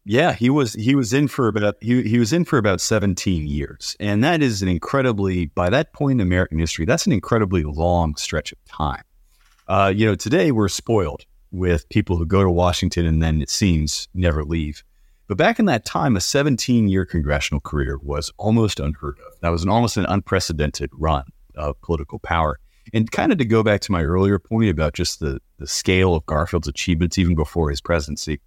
Yeah, 0.05 0.33
he 0.33 0.51
was 0.51 0.75
he 0.75 0.95
was 0.95 1.13
in 1.13 1.29
for 1.29 1.47
about 1.47 1.77
he, 1.81 2.03
he 2.03 2.19
was 2.19 2.33
in 2.33 2.45
for 2.45 2.59
about 2.59 2.81
17 2.81 3.47
years. 3.47 3.97
And 4.01 4.25
that 4.25 4.43
is 4.43 4.61
an 4.63 4.69
incredibly 4.69 5.47
by 5.47 5.71
that 5.71 5.93
point 5.93 6.21
in 6.21 6.27
American 6.27 6.59
history, 6.59 6.85
that's 6.85 7.07
an 7.07 7.13
incredibly 7.13 7.63
long 7.63 8.17
stretch 8.17 8.53
of 8.53 8.65
time. 8.65 9.03
Uh, 9.69 9.93
you 9.95 10.05
know, 10.05 10.17
today 10.17 10.51
we're 10.51 10.69
spoiled 10.69 11.25
with 11.53 11.89
people 11.89 12.17
who 12.17 12.27
go 12.27 12.43
to 12.43 12.51
Washington 12.51 13.07
and 13.07 13.23
then 13.23 13.41
it 13.41 13.51
seems 13.51 14.09
never 14.13 14.45
leave. 14.45 14.83
But 15.29 15.37
back 15.37 15.59
in 15.59 15.67
that 15.67 15.85
time, 15.85 16.17
a 16.17 16.21
17 16.21 16.89
year 16.89 17.07
congressional 17.07 17.61
career 17.61 17.99
was 18.03 18.33
almost 18.39 18.81
unheard 18.81 19.19
of. 19.21 19.41
That 19.41 19.51
was 19.51 19.63
an, 19.63 19.69
almost 19.69 19.97
an 19.97 20.07
unprecedented 20.09 20.91
run 20.93 21.25
of 21.55 21.81
political 21.81 22.19
power. 22.19 22.59
And 22.93 23.11
kind 23.11 23.31
of 23.31 23.39
to 23.39 23.45
go 23.45 23.63
back 23.63 23.81
to 23.83 23.93
my 23.93 24.03
earlier 24.03 24.39
point 24.39 24.69
about 24.69 24.95
just 24.95 25.21
the, 25.21 25.41
the 25.59 25.69
scale 25.69 26.15
of 26.15 26.27
Garfield's 26.27 26.69
achievements 26.69 27.17
even 27.17 27.37
before 27.37 27.71
his 27.71 27.81
presidency, 27.81 28.41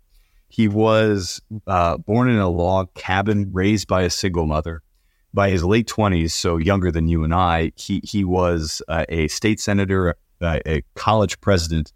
he 0.47 0.67
was 0.67 1.41
uh, 1.67 1.97
born 1.97 2.29
in 2.29 2.37
a 2.37 2.49
log 2.49 2.93
cabin, 2.93 3.49
raised 3.51 3.87
by 3.87 4.03
a 4.03 4.09
single 4.09 4.45
mother. 4.45 4.81
By 5.33 5.49
his 5.49 5.65
late 5.65 5.87
20s, 5.87 6.31
so 6.31 6.55
younger 6.55 6.91
than 6.91 7.09
you 7.09 7.25
and 7.25 7.33
I, 7.33 7.73
he, 7.75 7.99
he 8.05 8.23
was 8.23 8.81
uh, 8.87 9.03
a 9.09 9.27
state 9.27 9.59
senator, 9.59 10.15
uh, 10.41 10.59
a 10.65 10.81
college 10.93 11.41
president, 11.41 11.91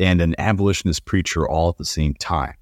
and 0.00 0.20
an 0.20 0.34
abolitionist 0.36 1.04
preacher 1.04 1.48
all 1.48 1.68
at 1.68 1.76
the 1.76 1.84
same 1.84 2.14
time. 2.14 2.54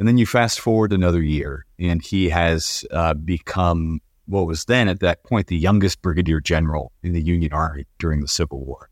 And 0.00 0.08
then 0.08 0.18
you 0.18 0.26
fast 0.26 0.58
forward 0.58 0.92
another 0.92 1.22
year, 1.22 1.66
and 1.78 2.02
he 2.02 2.28
has 2.30 2.84
uh, 2.90 3.14
become 3.14 4.00
what 4.26 4.46
was 4.46 4.64
then 4.64 4.88
at 4.88 5.00
that 5.00 5.22
point 5.24 5.46
the 5.46 5.56
youngest 5.56 6.02
brigadier 6.02 6.40
general 6.40 6.92
in 7.02 7.12
the 7.12 7.22
Union 7.22 7.52
Army 7.52 7.86
during 7.98 8.20
the 8.20 8.28
Civil 8.28 8.64
War. 8.64 8.90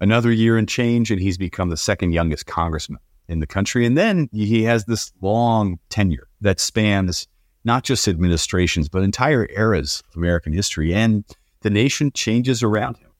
Another 0.00 0.32
year 0.32 0.56
and 0.56 0.68
change, 0.68 1.10
and 1.10 1.20
he's 1.20 1.38
become 1.38 1.68
the 1.68 1.76
second 1.76 2.12
youngest 2.12 2.46
congressman 2.46 3.00
in 3.28 3.40
the 3.40 3.46
country. 3.46 3.86
And 3.86 3.96
then 3.96 4.28
he 4.32 4.62
has 4.64 4.84
this 4.84 5.12
long 5.20 5.78
tenure 5.88 6.28
that 6.40 6.60
spans 6.60 7.26
not 7.64 7.82
just 7.82 8.06
administrations, 8.06 8.88
but 8.88 9.02
entire 9.02 9.48
eras 9.50 10.02
of 10.08 10.16
American 10.16 10.52
history. 10.52 10.94
And 10.94 11.24
the 11.62 11.70
nation 11.70 12.12
changes 12.12 12.62
around 12.62 12.96
him. 12.98 13.10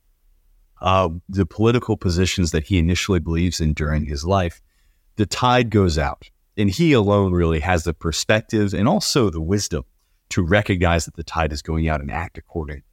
Uh, 0.81 1.09
the 1.29 1.47
political 1.47 1.97
positions 1.97 2.53
that 2.53 2.65
he 2.65 2.79
initially 2.79 3.19
believes 3.19 3.61
in 3.61 3.73
during 3.73 4.05
his 4.05 4.25
life, 4.25 4.63
the 5.17 5.27
tide 5.27 5.71
goes 5.71 5.99
out. 5.99 6.31
And 6.57 6.71
he 6.71 6.93
alone 6.93 7.33
really 7.33 7.61
has 7.61 7.85
the 7.85 7.93
perspective 7.93 8.73
and 8.73 8.89
also 8.89 9.31
the 9.31 9.41
wisdom 9.41 9.85
to 10.31 10.43
recognize 10.43 11.05
that 11.05 11.17
the 11.17 11.25
tide 11.25 11.53
is 11.53 11.63
going 11.63 11.89
out 11.89 12.01
and 12.01 12.11
act 12.11 12.39
accordingly. 12.39 12.86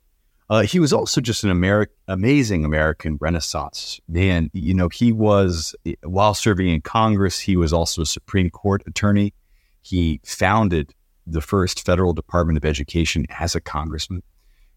Uh, 0.53 0.61
he 0.61 0.79
was 0.79 0.93
also 0.93 1.19
just 1.19 1.43
an 1.43 1.49
Ameri- 1.49 1.87
amazing 2.07 2.63
American 2.63 3.17
Renaissance 3.19 3.99
man. 4.07 4.51
You 4.53 4.75
know, 4.75 4.87
he 4.87 5.11
was, 5.11 5.75
while 6.03 6.35
serving 6.35 6.69
in 6.69 6.81
Congress, 6.81 7.39
he 7.39 7.55
was 7.55 7.73
also 7.73 8.03
a 8.03 8.05
Supreme 8.05 8.51
Court 8.51 8.83
attorney. 8.85 9.33
He 9.81 10.21
founded 10.23 10.93
the 11.25 11.41
first 11.41 11.83
federal 11.83 12.13
Department 12.13 12.57
of 12.57 12.65
Education 12.65 13.25
as 13.39 13.55
a 13.55 13.61
congressman. 13.61 14.21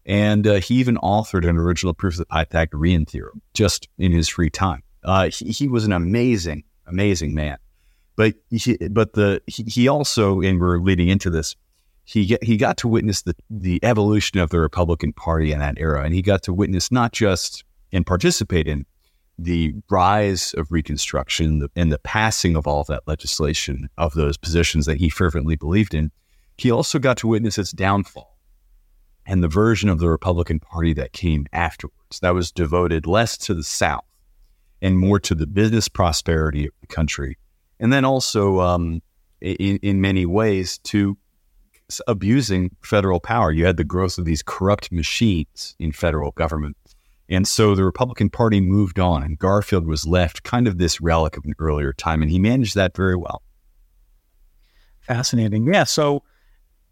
And 0.03 0.47
uh, 0.47 0.55
he 0.55 0.77
even 0.77 0.97
authored 0.97 1.47
an 1.47 1.57
original 1.57 1.93
proof 1.93 2.15
of 2.15 2.19
the 2.19 2.25
Pythagorean 2.25 3.05
theorem 3.05 3.43
just 3.53 3.87
in 3.99 4.11
his 4.11 4.27
free 4.27 4.49
time. 4.49 4.81
Uh, 5.03 5.29
he, 5.29 5.51
he, 5.51 5.67
was 5.67 5.85
an 5.85 5.91
amazing, 5.91 6.63
amazing 6.87 7.35
man. 7.35 7.59
But 8.15 8.33
he, 8.49 8.77
but 8.89 9.13
the 9.13 9.43
he, 9.45 9.61
he 9.61 9.87
also, 9.87 10.41
and 10.41 10.59
we're 10.59 10.79
leading 10.79 11.07
into 11.07 11.29
this, 11.29 11.55
he 12.07 12.25
get, 12.25 12.41
he 12.41 12.55
got 12.55 12.77
to 12.77 12.87
witness 12.87 13.23
the 13.23 13.35
the 13.49 13.83
evolution 13.83 14.39
of 14.39 14.49
the 14.49 14.59
Republican 14.59 15.11
Party 15.11 15.51
in 15.51 15.59
that 15.59 15.77
era, 15.77 16.03
and 16.03 16.13
he 16.13 16.21
got 16.21 16.41
to 16.43 16.53
witness 16.53 16.89
not 16.89 17.11
just 17.11 17.65
and 17.91 18.05
participate 18.05 18.65
in 18.65 18.85
the 19.37 19.73
rise 19.91 20.53
of 20.53 20.71
Reconstruction 20.71 21.67
and 21.75 21.91
the 21.91 21.99
passing 21.99 22.55
of 22.55 22.65
all 22.65 22.79
of 22.79 22.87
that 22.87 23.03
legislation 23.07 23.89
of 23.97 24.13
those 24.13 24.37
positions 24.37 24.85
that 24.85 24.97
he 24.97 25.09
fervently 25.09 25.57
believed 25.57 25.93
in. 25.93 26.09
He 26.57 26.71
also 26.71 26.97
got 26.97 27.17
to 27.17 27.27
witness 27.27 27.57
its 27.57 27.71
downfall 27.71 28.37
and 29.25 29.43
the 29.43 29.49
version 29.49 29.89
of 29.89 29.99
the 29.99 30.07
Republican 30.07 30.61
Party 30.61 30.93
that 30.93 31.11
came 31.11 31.45
afterwards 31.51 32.21
that 32.21 32.33
was 32.33 32.53
devoted 32.53 33.05
less 33.05 33.37
to 33.39 33.53
the 33.53 33.63
South 33.63 34.05
and 34.81 34.97
more 34.97 35.19
to 35.19 35.35
the 35.35 35.45
business 35.45 35.89
prosperity 35.89 36.67
of 36.67 36.73
the 36.79 36.87
country, 36.87 37.37
and 37.81 37.91
then 37.91 38.05
also 38.05 38.61
um, 38.61 39.01
in, 39.41 39.77
in 39.81 39.99
many 39.99 40.25
ways 40.25 40.77
to 40.79 41.17
abusing 42.07 42.75
federal 42.81 43.19
power. 43.19 43.51
You 43.51 43.65
had 43.65 43.77
the 43.77 43.83
growth 43.83 44.17
of 44.17 44.25
these 44.25 44.43
corrupt 44.43 44.91
machines 44.91 45.75
in 45.79 45.91
federal 45.91 46.31
government. 46.31 46.77
And 47.29 47.47
so 47.47 47.75
the 47.75 47.83
Republican 47.83 48.29
Party 48.29 48.61
moved 48.61 48.99
on, 48.99 49.21
and 49.21 49.37
Garfield 49.37 49.85
was 49.85 50.07
left 50.07 50.43
kind 50.43 50.67
of 50.67 50.77
this 50.77 51.01
relic 51.01 51.35
of 51.35 51.43
an 51.45 51.53
earlier 51.59 51.91
time, 51.91 52.21
and 52.21 52.31
he 52.31 52.39
managed 52.39 52.75
that 52.75 52.95
very 52.95 53.15
well. 53.15 53.41
Fascinating. 55.01 55.71
Yeah. 55.73 55.83
So 55.83 56.23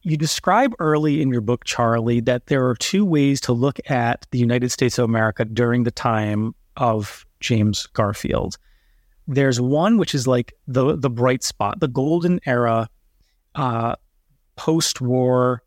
you 0.01 0.17
describe 0.17 0.73
early 0.79 1.21
in 1.21 1.29
your 1.29 1.41
book, 1.41 1.65
Charlie, 1.65 2.19
that 2.21 2.47
there 2.47 2.67
are 2.67 2.75
two 2.75 3.03
ways 3.03 3.41
to 3.41 3.53
look 3.53 3.79
at 3.89 4.27
the 4.31 4.37
United 4.37 4.71
States 4.71 4.97
of 4.97 5.05
America 5.05 5.45
during 5.45 5.83
the 5.83 5.91
time 5.91 6.53
of 6.77 7.25
James 7.39 7.87
Garfield. 7.87 8.57
There's 9.27 9.59
one 9.59 9.97
which 9.97 10.13
is 10.13 10.27
like 10.27 10.53
the 10.67 10.95
the 10.95 11.09
bright 11.09 11.43
spot, 11.43 11.79
the 11.79 11.87
golden 11.87 12.39
era, 12.45 12.87
uh, 13.55 13.95
post-war 14.55 15.61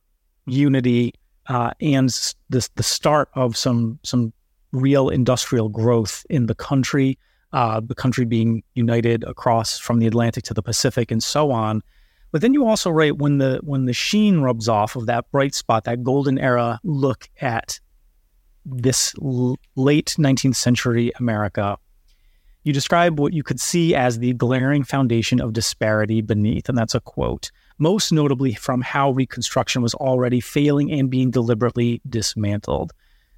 unity 0.46 1.14
uh, 1.48 1.72
and 1.80 2.08
the 2.50 2.68
the 2.76 2.82
start 2.82 3.30
of 3.34 3.56
some 3.56 3.98
some 4.02 4.32
real 4.72 5.08
industrial 5.08 5.68
growth 5.68 6.26
in 6.28 6.46
the 6.46 6.54
country, 6.54 7.18
uh, 7.52 7.80
the 7.80 7.94
country 7.94 8.24
being 8.24 8.62
united 8.74 9.24
across 9.24 9.78
from 9.78 9.98
the 9.98 10.06
Atlantic 10.06 10.44
to 10.44 10.54
the 10.54 10.62
Pacific 10.62 11.10
and 11.10 11.22
so 11.22 11.50
on. 11.50 11.82
But 12.30 12.42
then 12.42 12.52
you 12.52 12.66
also 12.66 12.90
write 12.90 13.16
when 13.16 13.38
the 13.38 13.60
when 13.62 13.86
the 13.86 13.94
sheen 13.94 14.40
rubs 14.40 14.68
off 14.68 14.96
of 14.96 15.06
that 15.06 15.30
bright 15.30 15.54
spot, 15.54 15.84
that 15.84 16.04
golden 16.04 16.38
era 16.38 16.78
look 16.84 17.28
at 17.40 17.80
this 18.66 19.14
l- 19.22 19.58
late 19.76 20.14
19th 20.18 20.56
century 20.56 21.10
America. 21.18 21.78
You 22.64 22.74
describe 22.74 23.18
what 23.18 23.32
you 23.32 23.42
could 23.42 23.60
see 23.60 23.94
as 23.94 24.18
the 24.18 24.34
glaring 24.34 24.84
foundation 24.84 25.40
of 25.40 25.54
disparity 25.54 26.20
beneath, 26.20 26.68
and 26.68 26.76
that's 26.76 26.94
a 26.94 27.00
quote 27.00 27.50
most 27.78 28.12
notably 28.12 28.54
from 28.54 28.80
how 28.80 29.10
Reconstruction 29.12 29.82
was 29.82 29.94
already 29.94 30.40
failing 30.40 30.92
and 30.92 31.10
being 31.10 31.30
deliberately 31.30 32.00
dismantled. 32.08 32.92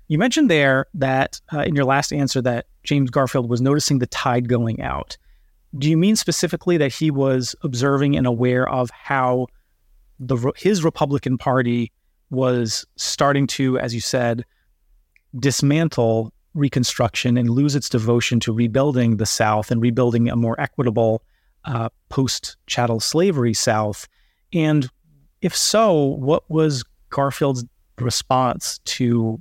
You 0.08 0.18
mentioned 0.18 0.50
there 0.50 0.86
that 0.94 1.40
uh, 1.52 1.60
in 1.60 1.74
your 1.76 1.84
last 1.84 2.12
answer 2.12 2.42
that 2.42 2.66
James 2.82 3.10
Garfield 3.10 3.48
was 3.48 3.60
noticing 3.60 3.98
the 3.98 4.06
tide 4.06 4.48
going 4.48 4.80
out. 4.80 5.16
Do 5.78 5.88
you 5.88 5.96
mean 5.96 6.16
specifically 6.16 6.76
that 6.78 6.92
he 6.92 7.10
was 7.10 7.54
observing 7.62 8.16
and 8.16 8.26
aware 8.26 8.68
of 8.68 8.90
how 8.90 9.46
the 10.18 10.52
his 10.56 10.82
Republican 10.82 11.38
Party 11.38 11.92
was 12.30 12.84
starting 12.96 13.46
to, 13.46 13.78
as 13.78 13.94
you 13.94 14.00
said, 14.00 14.44
dismantle 15.38 16.32
Reconstruction 16.52 17.36
and 17.36 17.48
lose 17.48 17.76
its 17.76 17.88
devotion 17.88 18.40
to 18.40 18.52
rebuilding 18.52 19.18
the 19.18 19.26
South 19.26 19.70
and 19.70 19.80
rebuilding 19.80 20.28
a 20.28 20.34
more 20.34 20.60
equitable 20.60 21.22
uh, 21.64 21.88
post 22.08 22.56
chattel 22.66 22.98
slavery 22.98 23.54
South? 23.54 24.08
And 24.52 24.88
if 25.40 25.56
so, 25.56 25.94
what 25.94 26.48
was 26.50 26.84
Garfield's 27.10 27.64
response 27.98 28.78
to 28.84 29.40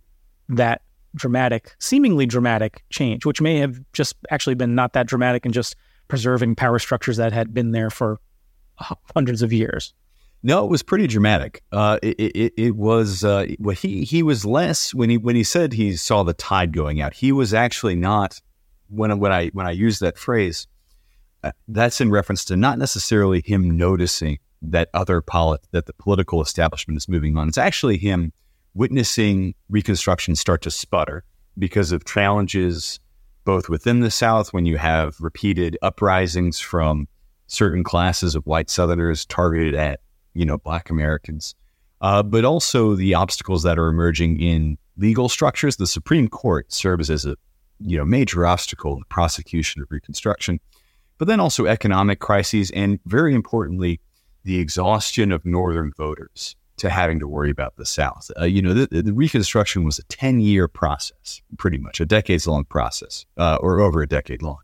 that 0.50 0.82
dramatic, 1.16 1.76
seemingly 1.80 2.26
dramatic 2.26 2.84
change, 2.90 3.26
which 3.26 3.42
may 3.42 3.58
have 3.58 3.80
just 3.94 4.16
actually 4.30 4.56
been 4.56 4.76
not 4.76 4.94
that 4.94 5.08
dramatic 5.08 5.46
and 5.46 5.54
just 5.54 5.76
preserving 6.08 6.56
power 6.56 6.80
structures 6.80 7.18
that 7.18 7.32
had 7.32 7.54
been 7.54 7.72
there 7.72 7.90
for 7.90 8.20
hundreds 9.16 9.42
of 9.42 9.52
years? 9.54 9.94
No, 10.42 10.64
it 10.64 10.70
was 10.70 10.84
pretty 10.84 11.06
dramatic. 11.06 11.62
Uh, 11.72 12.00
it, 12.02 12.18
it, 12.18 12.54
it, 12.56 12.76
was 12.76 13.26
uh, 13.26 13.48
well, 13.60 13.76
he 13.76 14.06
he 14.06 14.24
was 14.24 14.46
less 14.46 14.94
when 14.94 15.10
he 15.10 15.18
when 15.18 15.36
he 15.36 15.44
said 15.44 15.74
he 15.74 15.98
saw 15.98 16.24
the 16.24 16.34
tide 16.34 16.72
going 16.72 17.02
out. 17.02 17.14
He 17.14 17.34
was 17.34 17.54
actually 17.54 17.96
not 17.96 18.40
when 18.88 19.20
when 19.20 19.34
I 19.34 19.48
when 19.50 19.68
I 19.68 19.72
use 19.72 20.00
that 20.00 20.18
phrase. 20.18 20.66
Uh, 21.44 21.52
that's 21.70 22.02
in 22.02 22.12
reference 22.12 22.44
to 22.46 22.58
not 22.58 22.78
necessarily 22.78 23.42
him 23.46 23.78
noticing 23.78 24.40
that 24.62 24.90
other 24.94 25.22
polit- 25.22 25.66
that 25.72 25.86
the 25.86 25.94
political 25.94 26.42
establishment 26.42 26.98
is 26.98 27.08
moving 27.08 27.38
on. 27.38 27.48
It's 27.48 27.58
actually 27.58 27.98
him 27.98 28.34
witnessing 28.74 29.56
Reconstruction 29.70 30.36
start 30.36 30.62
to 30.64 30.72
sputter 30.72 31.24
because 31.58 31.92
of 31.92 32.06
challenges 32.06 33.00
both 33.46 33.70
within 33.70 34.02
the 34.02 34.12
South 34.12 34.54
when 34.54 34.66
you 34.66 34.78
have 34.78 35.16
repeated 35.20 35.78
uprisings 35.82 36.60
from 36.60 37.08
certain 37.48 37.84
classes 37.84 38.36
of 38.36 38.46
white 38.46 38.70
Southerners 38.70 39.26
targeted 39.26 39.74
at 39.76 40.02
you 40.34 40.46
know 40.46 40.58
Black 40.58 40.90
Americans, 40.90 41.56
uh, 42.02 42.22
but 42.22 42.46
also 42.46 42.96
the 42.96 43.16
obstacles 43.16 43.64
that 43.64 43.80
are 43.80 43.88
emerging 43.88 44.40
in 44.40 44.78
legal 44.98 45.30
structures. 45.30 45.78
The 45.78 45.88
Supreme 45.88 46.28
Court 46.28 46.72
serves 46.72 47.10
as 47.10 47.26
a 47.26 47.36
you 47.80 47.98
know 47.98 48.06
major 48.06 48.46
obstacle 48.46 48.94
in 48.94 49.00
the 49.00 49.06
prosecution 49.06 49.82
of 49.82 49.90
Reconstruction, 49.90 50.60
but 51.20 51.28
then 51.28 51.40
also 51.40 51.68
economic 51.68 52.20
crises 52.20 52.72
and 52.72 53.00
very 53.06 53.36
importantly 53.36 54.02
the 54.44 54.60
exhaustion 54.60 55.32
of 55.32 55.46
Northern 55.46 55.92
voters 55.96 56.56
to 56.78 56.90
having 56.90 57.20
to 57.20 57.28
worry 57.28 57.52
about 57.52 57.76
the 57.76 57.86
South. 57.86 58.32
Uh, 58.40 58.46
you 58.46 58.62
know, 58.62 58.74
the, 58.74 59.02
the, 59.02 59.14
Reconstruction 59.14 59.84
was 59.84 60.00
a 60.00 60.04
10 60.04 60.40
year 60.40 60.68
process, 60.68 61.42
pretty 61.58 61.78
much 61.78 62.00
a 62.00 62.06
decades 62.06 62.48
long 62.48 62.64
process, 62.64 63.26
uh, 63.38 63.58
or 63.62 63.82
over 63.82 64.02
a 64.02 64.08
decade 64.08 64.42
long. 64.42 64.60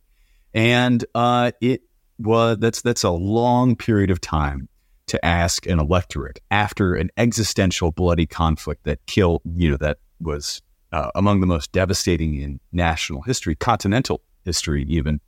And 0.54 1.04
uh, 1.14 1.52
it 1.60 1.82
was, 2.18 2.58
that's, 2.60 2.82
that's 2.82 3.04
a 3.04 3.12
long 3.12 3.76
period 3.76 4.10
of 4.10 4.22
time 4.22 4.70
to 5.08 5.24
ask 5.24 5.68
an 5.68 5.78
electorate 5.80 6.40
after 6.50 6.96
an 6.96 7.12
existential 7.18 7.92
bloody 7.92 8.26
conflict 8.26 8.86
that 8.86 9.06
killed, 9.06 9.42
you 9.54 9.70
know, 9.70 9.78
that 9.78 9.98
was 10.22 10.62
uh, 10.94 11.12
among 11.16 11.42
the 11.42 11.48
most 11.48 11.74
devastating 11.74 12.36
in 12.36 12.60
national 12.72 13.22
history, 13.24 13.56
continental 13.56 14.22
history, 14.46 14.86
even. 14.88 15.20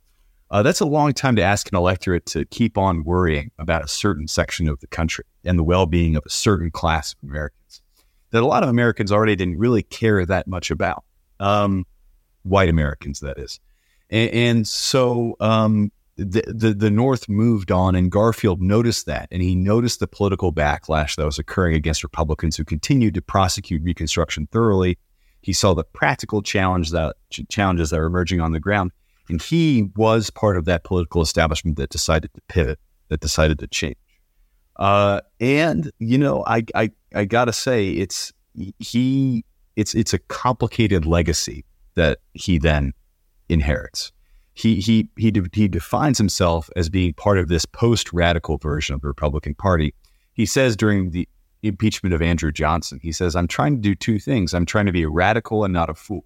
Uh, 0.50 0.62
that's 0.62 0.80
a 0.80 0.86
long 0.86 1.12
time 1.12 1.36
to 1.36 1.42
ask 1.42 1.70
an 1.70 1.76
electorate 1.76 2.24
to 2.26 2.44
keep 2.46 2.78
on 2.78 3.04
worrying 3.04 3.50
about 3.58 3.84
a 3.84 3.88
certain 3.88 4.26
section 4.26 4.68
of 4.68 4.80
the 4.80 4.86
country 4.86 5.24
and 5.44 5.58
the 5.58 5.64
well 5.64 5.86
being 5.86 6.16
of 6.16 6.24
a 6.24 6.30
certain 6.30 6.70
class 6.70 7.12
of 7.12 7.28
Americans 7.28 7.82
that 8.30 8.42
a 8.42 8.46
lot 8.46 8.62
of 8.62 8.68
Americans 8.68 9.12
already 9.12 9.36
didn't 9.36 9.58
really 9.58 9.82
care 9.82 10.24
that 10.24 10.46
much 10.46 10.70
about. 10.70 11.04
Um, 11.40 11.86
white 12.42 12.68
Americans, 12.68 13.20
that 13.20 13.38
is. 13.38 13.60
And, 14.10 14.30
and 14.30 14.68
so 14.68 15.36
um, 15.40 15.92
the, 16.16 16.42
the, 16.46 16.74
the 16.74 16.90
North 16.90 17.28
moved 17.28 17.70
on, 17.70 17.94
and 17.94 18.10
Garfield 18.10 18.60
noticed 18.60 19.06
that, 19.06 19.28
and 19.30 19.42
he 19.42 19.54
noticed 19.54 20.00
the 20.00 20.06
political 20.06 20.52
backlash 20.52 21.16
that 21.16 21.24
was 21.24 21.38
occurring 21.38 21.74
against 21.74 22.02
Republicans 22.02 22.56
who 22.56 22.64
continued 22.64 23.14
to 23.14 23.22
prosecute 23.22 23.82
Reconstruction 23.82 24.48
thoroughly. 24.50 24.98
He 25.40 25.52
saw 25.52 25.74
the 25.74 25.84
practical 25.84 26.42
challenge 26.42 26.90
that 26.90 27.16
challenges 27.48 27.90
that 27.90 27.98
were 27.98 28.06
emerging 28.06 28.40
on 28.40 28.52
the 28.52 28.60
ground, 28.60 28.90
and 29.28 29.40
he 29.40 29.90
was 29.96 30.30
part 30.30 30.56
of 30.56 30.64
that 30.64 30.84
political 30.84 31.22
establishment 31.22 31.76
that 31.76 31.90
decided 31.90 32.32
to 32.34 32.40
pivot, 32.48 32.78
that 33.08 33.20
decided 33.20 33.58
to 33.58 33.66
change. 33.66 33.96
Uh, 34.76 35.20
and 35.40 35.90
you 35.98 36.18
know, 36.18 36.44
I 36.46 36.64
I, 36.74 36.90
I 37.14 37.24
gotta 37.24 37.52
say, 37.52 37.90
it's 37.90 38.32
he 38.78 39.44
it's 39.76 39.94
it's 39.94 40.12
a 40.14 40.18
complicated 40.18 41.04
legacy 41.06 41.64
that 41.94 42.18
he 42.34 42.58
then 42.58 42.92
inherits. 43.48 44.12
He 44.54 44.76
he 44.80 45.08
he 45.16 45.32
he 45.52 45.68
defines 45.68 46.18
himself 46.18 46.70
as 46.76 46.88
being 46.88 47.14
part 47.14 47.38
of 47.38 47.48
this 47.48 47.64
post-radical 47.64 48.58
version 48.58 48.94
of 48.94 49.00
the 49.00 49.08
Republican 49.08 49.54
Party. 49.54 49.94
He 50.32 50.46
says 50.46 50.76
during 50.76 51.10
the 51.10 51.28
impeachment 51.62 52.14
of 52.14 52.22
Andrew 52.22 52.52
Johnson, 52.52 53.00
he 53.02 53.12
says, 53.12 53.34
"I'm 53.34 53.48
trying 53.48 53.74
to 53.76 53.80
do 53.80 53.94
two 53.94 54.18
things. 54.18 54.54
I'm 54.54 54.66
trying 54.66 54.86
to 54.86 54.92
be 54.92 55.02
a 55.02 55.08
radical 55.08 55.64
and 55.64 55.72
not 55.72 55.90
a 55.90 55.94
fool." 55.94 56.24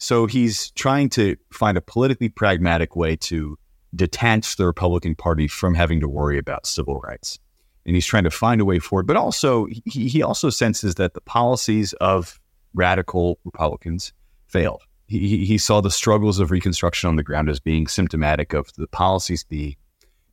So 0.00 0.26
he's 0.26 0.70
trying 0.72 1.10
to 1.10 1.36
find 1.52 1.78
a 1.78 1.80
politically 1.80 2.28
pragmatic 2.28 2.96
way 2.96 3.16
to 3.16 3.56
detach 3.94 4.56
the 4.56 4.66
Republican 4.66 5.14
Party 5.14 5.46
from 5.46 5.74
having 5.74 6.00
to 6.00 6.08
worry 6.08 6.38
about 6.38 6.66
civil 6.66 6.98
rights 7.00 7.38
and 7.86 7.96
he's 7.96 8.06
trying 8.06 8.24
to 8.24 8.30
find 8.30 8.60
a 8.60 8.64
way 8.64 8.78
forward. 8.78 9.06
But 9.06 9.16
also, 9.16 9.66
he, 9.84 10.08
he 10.08 10.22
also 10.22 10.50
senses 10.50 10.96
that 10.96 11.14
the 11.14 11.20
policies 11.20 11.92
of 11.94 12.38
radical 12.74 13.38
Republicans 13.44 14.12
failed. 14.46 14.82
He, 15.06 15.44
he 15.44 15.58
saw 15.58 15.80
the 15.80 15.90
struggles 15.90 16.38
of 16.38 16.50
Reconstruction 16.50 17.08
on 17.08 17.16
the 17.16 17.22
ground 17.22 17.48
as 17.48 17.58
being 17.58 17.86
symptomatic 17.86 18.52
of 18.52 18.72
the 18.76 18.86
policies 18.86 19.42
being 19.42 19.76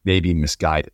maybe 0.05 0.33
misguided. 0.33 0.93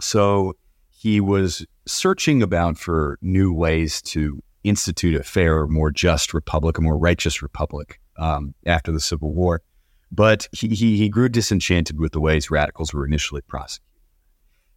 So 0.00 0.56
he 0.90 1.20
was 1.20 1.64
searching 1.86 2.42
about 2.42 2.76
for 2.76 3.18
new 3.22 3.52
ways 3.52 4.02
to 4.02 4.42
institute 4.64 5.18
a 5.18 5.22
fairer, 5.22 5.66
more 5.66 5.90
just 5.90 6.34
republic, 6.34 6.78
a 6.78 6.80
more 6.80 6.98
righteous 6.98 7.42
republic 7.42 8.00
um, 8.16 8.54
after 8.66 8.92
the 8.92 9.00
Civil 9.00 9.32
War. 9.32 9.62
But 10.10 10.48
he, 10.52 10.68
he, 10.68 10.96
he 10.96 11.08
grew 11.08 11.28
disenchanted 11.28 11.98
with 11.98 12.12
the 12.12 12.20
ways 12.20 12.50
radicals 12.50 12.92
were 12.92 13.06
initially 13.06 13.42
prosecuted. 13.42 13.84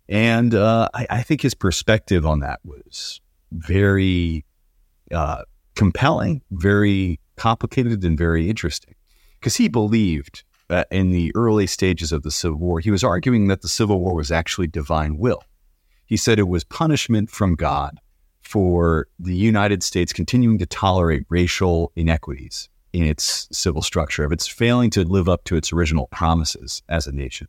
And 0.10 0.54
uh, 0.54 0.90
I, 0.94 1.08
I, 1.10 1.22
think 1.24 1.42
his 1.42 1.54
perspective 1.54 2.26
on 2.26 2.42
that 2.42 2.60
was 2.66 3.22
very 3.54 4.46
uh, 5.14 5.44
compelling, 5.76 6.42
very 6.52 7.20
complicated, 7.38 8.04
and 8.04 8.18
very 8.18 8.50
interesting. 8.50 8.96
Because 9.40 9.56
he 9.56 9.70
believed 9.70 10.44
that 10.68 10.88
in 10.92 11.12
the 11.12 11.32
early 11.34 11.66
stages 11.66 12.12
of 12.12 12.24
the 12.24 12.32
Civil 12.32 12.58
War, 12.58 12.80
he 12.82 12.92
was 12.92 13.04
arguing 13.04 13.48
that 13.48 13.62
the 13.62 13.70
Civil 13.70 14.02
War 14.02 14.14
was 14.14 14.32
actually 14.32 14.68
divine 14.68 15.18
will. 15.18 15.44
He 16.06 16.18
said 16.18 16.40
it 16.40 16.48
was 16.48 16.66
punishment 16.66 17.30
from 17.30 17.56
God 17.56 17.98
for 18.42 19.08
the 19.20 19.36
United 19.36 19.84
States 19.84 20.12
continuing 20.12 20.58
to 20.60 20.66
tolerate 20.66 21.26
racial 21.30 21.92
inequities 21.96 22.70
in 22.94 23.04
its 23.04 23.48
civil 23.52 23.82
structure, 23.82 24.24
of 24.24 24.32
its 24.32 24.48
failing 24.48 24.90
to 24.92 25.04
live 25.04 25.30
up 25.30 25.44
to 25.46 25.56
its 25.56 25.72
original 25.72 26.08
promises 26.08 26.84
as 26.90 27.08
a 27.08 27.12
nation. 27.12 27.48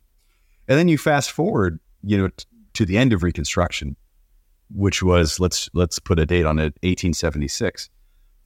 And 0.67 0.79
then 0.79 0.87
you 0.87 0.97
fast 0.97 1.31
forward, 1.31 1.79
you 2.03 2.17
know, 2.17 2.29
to 2.73 2.85
the 2.85 2.97
end 2.97 3.11
of 3.11 3.23
Reconstruction, 3.23 3.95
which 4.73 5.03
was 5.03 5.39
let's 5.39 5.69
let's 5.73 5.99
put 5.99 6.19
a 6.19 6.25
date 6.25 6.45
on 6.45 6.57
it, 6.59 6.73
1876. 6.81 7.89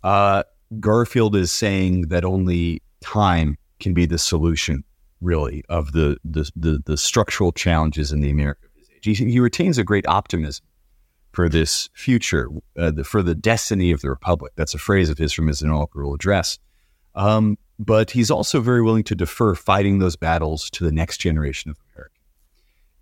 Uh, 0.04 0.44
Garfield 0.80 1.36
is 1.36 1.52
saying 1.52 2.08
that 2.10 2.26
only 2.26 2.82
time 3.02 3.58
can 3.80 3.94
be 3.94 4.06
the 4.06 4.18
solution, 4.18 4.84
really, 5.22 5.64
of 5.70 5.92
the 5.92 6.18
the 6.26 6.50
the, 6.56 6.82
the 6.86 6.98
structural 6.98 7.52
challenges 7.52 8.12
in 8.12 8.22
the 8.22 8.32
America 8.32 8.66
of 8.66 8.72
his 8.76 8.90
age. 8.90 9.18
He, 9.18 9.32
he 9.32 9.40
retains 9.40 9.78
a 9.78 9.84
great 9.84 10.08
optimism 10.08 10.66
for 11.38 11.47
this 11.47 11.88
future, 11.93 12.50
uh, 12.80 12.89
the, 12.89 13.04
for 13.04 13.21
the 13.21 13.36
destiny 13.36 13.91
of 13.91 14.02
the 14.02 14.10
republic. 14.10 14.54
That's 14.56 14.73
a 14.73 14.80
phrase 14.80 15.08
of 15.12 15.19
his 15.19 15.32
from 15.32 15.45
his 15.45 15.62
inaugural 15.62 16.15
address. 16.15 16.58
Um, 17.13 17.60
but 17.78 18.10
he's 18.10 18.32
also 18.32 18.60
very 18.60 18.82
willing 18.82 19.04
to 19.04 19.13
defer 19.13 19.54
fighting 19.54 20.00
those 20.00 20.15
battles 20.15 20.67
to 20.71 20.84
the 20.84 20.91
next 20.91 21.19
generation 21.19 21.69
of 21.69 21.78
Americans. 21.93 22.26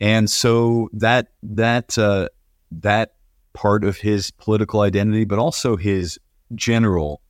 And 0.02 0.30
so 0.30 0.90
that 0.92 1.30
that 1.44 1.98
uh, 1.98 2.28
that 2.72 3.14
part 3.54 3.86
of 3.86 3.96
his 3.96 4.32
political 4.32 4.82
identity, 4.82 5.24
but 5.24 5.40
also 5.40 5.78
his 5.78 6.20
general 6.56 7.22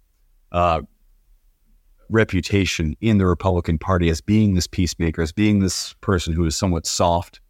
uh, 0.52 0.82
reputation 2.10 2.96
in 3.00 3.20
the 3.20 3.28
Republican 3.28 3.78
Party 3.78 4.10
as 4.10 4.22
being 4.22 4.56
this 4.56 4.66
peacemaker, 4.66 5.22
as 5.22 5.32
being 5.32 5.60
this 5.60 5.94
person 6.02 6.34
who 6.34 6.46
is 6.46 6.56
somewhat 6.58 6.88
soft 6.88 7.42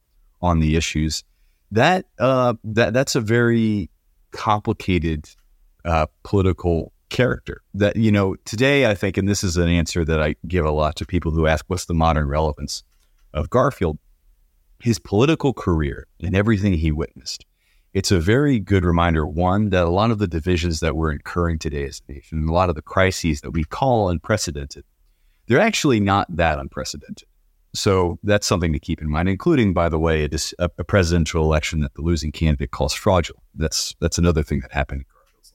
on 0.41 0.59
the 0.59 0.75
issues. 0.75 1.23
That 1.71 2.05
uh, 2.19 2.55
that 2.63 2.93
that's 2.93 3.15
a 3.15 3.21
very 3.21 3.89
complicated 4.31 5.29
uh, 5.83 6.07
political 6.23 6.93
character. 7.09 7.61
That 7.73 7.95
you 7.95 8.11
know 8.11 8.35
today, 8.45 8.89
I 8.89 8.95
think, 8.95 9.17
and 9.17 9.27
this 9.27 9.43
is 9.43 9.57
an 9.57 9.69
answer 9.69 10.05
that 10.05 10.21
I 10.21 10.35
give 10.47 10.65
a 10.65 10.71
lot 10.71 10.95
to 10.97 11.05
people 11.05 11.31
who 11.31 11.47
ask, 11.47 11.65
"What's 11.67 11.85
the 11.85 11.93
modern 11.93 12.27
relevance 12.27 12.83
of 13.33 13.49
Garfield?" 13.49 13.97
his 14.81 14.99
political 14.99 15.53
career 15.53 16.07
and 16.21 16.35
everything 16.35 16.73
he 16.73 16.91
witnessed, 16.91 17.45
it's 17.93 18.11
a 18.11 18.19
very 18.19 18.59
good 18.59 18.83
reminder, 18.83 19.25
one, 19.25 19.69
that 19.69 19.85
a 19.85 19.89
lot 19.89 20.11
of 20.11 20.19
the 20.19 20.27
divisions 20.27 20.79
that 20.81 20.95
we're 20.95 21.11
incurring 21.11 21.59
today 21.59 21.85
as 21.85 22.01
a 22.07 22.11
nation, 22.11 22.39
and 22.39 22.49
a 22.49 22.53
lot 22.53 22.69
of 22.69 22.75
the 22.75 22.81
crises 22.81 23.41
that 23.41 23.51
we 23.51 23.63
call 23.63 24.09
unprecedented, 24.09 24.83
they're 25.47 25.59
actually 25.59 25.99
not 25.99 26.27
that 26.35 26.59
unprecedented. 26.59 27.27
So 27.75 28.19
that's 28.23 28.47
something 28.47 28.73
to 28.73 28.79
keep 28.79 29.01
in 29.01 29.09
mind, 29.09 29.29
including, 29.29 29.73
by 29.73 29.89
the 29.89 29.99
way, 29.99 30.23
a, 30.23 30.69
a 30.77 30.83
presidential 30.83 31.43
election 31.43 31.81
that 31.81 31.93
the 31.95 32.01
losing 32.01 32.31
candidate 32.31 32.71
calls 32.71 32.93
fraudulent. 32.93 33.43
That's 33.55 33.95
that's 33.99 34.17
another 34.17 34.43
thing 34.43 34.61
that 34.61 34.71
happened 34.71 35.01
in 35.01 35.05
Garfield's 35.13 35.53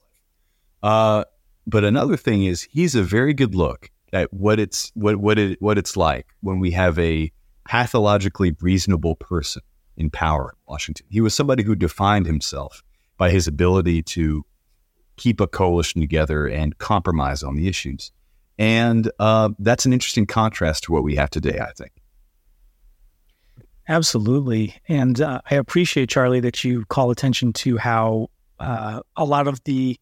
life. 0.83 0.91
Uh, 0.91 1.23
but 1.67 1.83
another 1.83 2.17
thing 2.17 2.43
is 2.43 2.63
he's 2.63 2.95
a 2.95 3.03
very 3.03 3.33
good 3.33 3.55
look 3.55 3.89
at 4.13 4.31
what 4.33 4.59
it's 4.59 4.91
what 4.93 5.17
what 5.17 5.39
it 5.39 5.61
what 5.61 5.77
it's 5.77 5.97
like 5.97 6.27
when 6.41 6.59
we 6.59 6.71
have 6.71 6.97
a 6.99 7.31
pathologically 7.67 8.55
reasonable 8.61 9.15
person 9.15 9.61
in 9.97 10.09
power 10.09 10.53
in 10.53 10.59
Washington. 10.67 11.05
He 11.09 11.21
was 11.21 11.33
somebody 11.33 11.63
who 11.63 11.75
defined 11.75 12.25
himself 12.25 12.83
by 13.17 13.29
his 13.31 13.47
ability 13.47 14.03
to 14.03 14.43
keep 15.17 15.39
a 15.39 15.47
coalition 15.47 16.01
together 16.01 16.47
and 16.47 16.77
compromise 16.77 17.43
on 17.43 17.55
the 17.55 17.67
issues. 17.67 18.11
And 18.57 19.11
uh, 19.19 19.49
that's 19.59 19.85
an 19.85 19.93
interesting 19.93 20.25
contrast 20.25 20.83
to 20.85 20.91
what 20.91 21.03
we 21.03 21.15
have 21.15 21.29
today, 21.29 21.59
I 21.59 21.71
think. 21.73 21.91
Absolutely. 23.91 24.73
And 24.87 25.19
uh, 25.19 25.41
I 25.51 25.55
appreciate, 25.55 26.07
Charlie, 26.07 26.39
that 26.39 26.63
you 26.63 26.85
call 26.85 27.11
attention 27.11 27.51
to 27.53 27.77
how 27.77 28.29
uh, 28.57 29.01
a 29.17 29.25
lot 29.25 29.49
of 29.49 29.61
the 29.65 29.99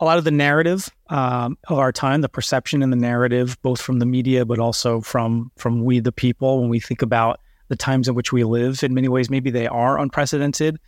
a 0.00 0.04
lot 0.04 0.18
of 0.18 0.24
the 0.24 0.32
narrative 0.32 0.90
um, 1.08 1.56
of 1.68 1.78
our 1.78 1.92
time, 1.92 2.22
the 2.22 2.28
perception 2.28 2.82
and 2.82 2.92
the 2.92 2.96
narrative, 2.96 3.56
both 3.62 3.80
from 3.80 4.00
the 4.00 4.06
media 4.06 4.44
but 4.44 4.58
also 4.58 5.00
from 5.00 5.52
from 5.56 5.84
we 5.84 6.00
the 6.00 6.10
people, 6.10 6.60
when 6.60 6.70
we 6.70 6.80
think 6.80 7.00
about 7.00 7.38
the 7.68 7.76
times 7.76 8.08
in 8.08 8.16
which 8.16 8.32
we 8.32 8.42
live, 8.42 8.82
in 8.82 8.94
many 8.94 9.06
ways, 9.06 9.30
maybe 9.30 9.50
they 9.50 9.68
are 9.68 10.00
unprecedented. 10.00 10.80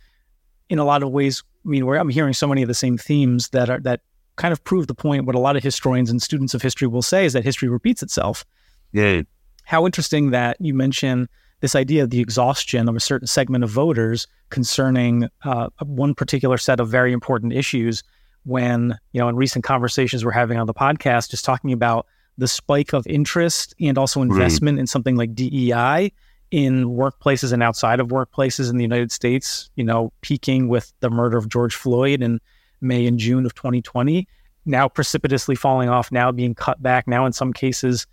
In 0.67 0.79
a 0.79 0.83
lot 0.83 1.03
of 1.03 1.11
ways, 1.11 1.43
I 1.65 1.69
mean, 1.69 1.87
I'm 1.87 2.09
hearing 2.09 2.33
so 2.33 2.47
many 2.47 2.61
of 2.61 2.67
the 2.67 2.73
same 2.73 2.97
themes 2.97 3.47
that 3.49 3.69
are 3.69 3.79
that 3.81 4.01
kind 4.35 4.51
of 4.51 4.61
prove 4.65 4.87
the 4.87 4.95
point. 4.95 5.23
What 5.25 5.35
a 5.35 5.39
lot 5.39 5.55
of 5.55 5.63
historians 5.63 6.09
and 6.09 6.21
students 6.21 6.53
of 6.53 6.61
history 6.61 6.89
will 6.89 7.01
say 7.01 7.23
is 7.23 7.31
that 7.31 7.45
history 7.45 7.69
repeats 7.69 8.03
itself. 8.03 8.43
Yeah. 8.91 9.21
How 9.63 9.85
interesting 9.85 10.31
that 10.31 10.57
you 10.59 10.73
mention 10.73 11.29
this 11.61 11.75
idea 11.75 12.03
of 12.03 12.09
the 12.09 12.19
exhaustion 12.19 12.89
of 12.89 12.95
a 12.95 12.99
certain 12.99 13.27
segment 13.27 13.63
of 13.63 13.69
voters 13.69 14.27
concerning 14.49 15.29
uh, 15.43 15.69
one 15.79 16.13
particular 16.13 16.57
set 16.57 16.79
of 16.79 16.89
very 16.89 17.13
important 17.13 17.53
issues 17.53 18.03
when, 18.43 18.97
you 19.13 19.21
know, 19.21 19.29
in 19.29 19.35
recent 19.35 19.63
conversations 19.63 20.25
we're 20.25 20.31
having 20.31 20.57
on 20.57 20.67
the 20.67 20.73
podcast, 20.73 21.29
just 21.29 21.45
talking 21.45 21.71
about 21.71 22.07
the 22.37 22.47
spike 22.47 22.93
of 22.93 23.05
interest 23.07 23.75
and 23.79 23.97
also 23.97 24.21
investment 24.21 24.77
right. 24.77 24.81
in 24.81 24.87
something 24.87 25.15
like 25.15 25.35
DEI 25.35 26.11
in 26.49 26.85
workplaces 26.89 27.53
and 27.53 27.63
outside 27.63 27.99
of 27.99 28.09
workplaces 28.09 28.69
in 28.69 28.77
the 28.77 28.83
United 28.83 29.11
States, 29.11 29.69
you 29.75 29.83
know, 29.83 30.11
peaking 30.21 30.67
with 30.67 30.91
the 30.99 31.09
murder 31.09 31.37
of 31.37 31.47
George 31.47 31.75
Floyd 31.75 32.21
in 32.21 32.41
May 32.81 33.05
and 33.05 33.19
June 33.19 33.45
of 33.45 33.53
2020, 33.55 34.27
now 34.65 34.87
precipitously 34.87 35.55
falling 35.55 35.87
off, 35.87 36.11
now 36.11 36.31
being 36.31 36.53
cut 36.53 36.81
back, 36.81 37.07
now 37.07 37.25
in 37.25 37.31
some 37.31 37.53
cases, 37.53 38.05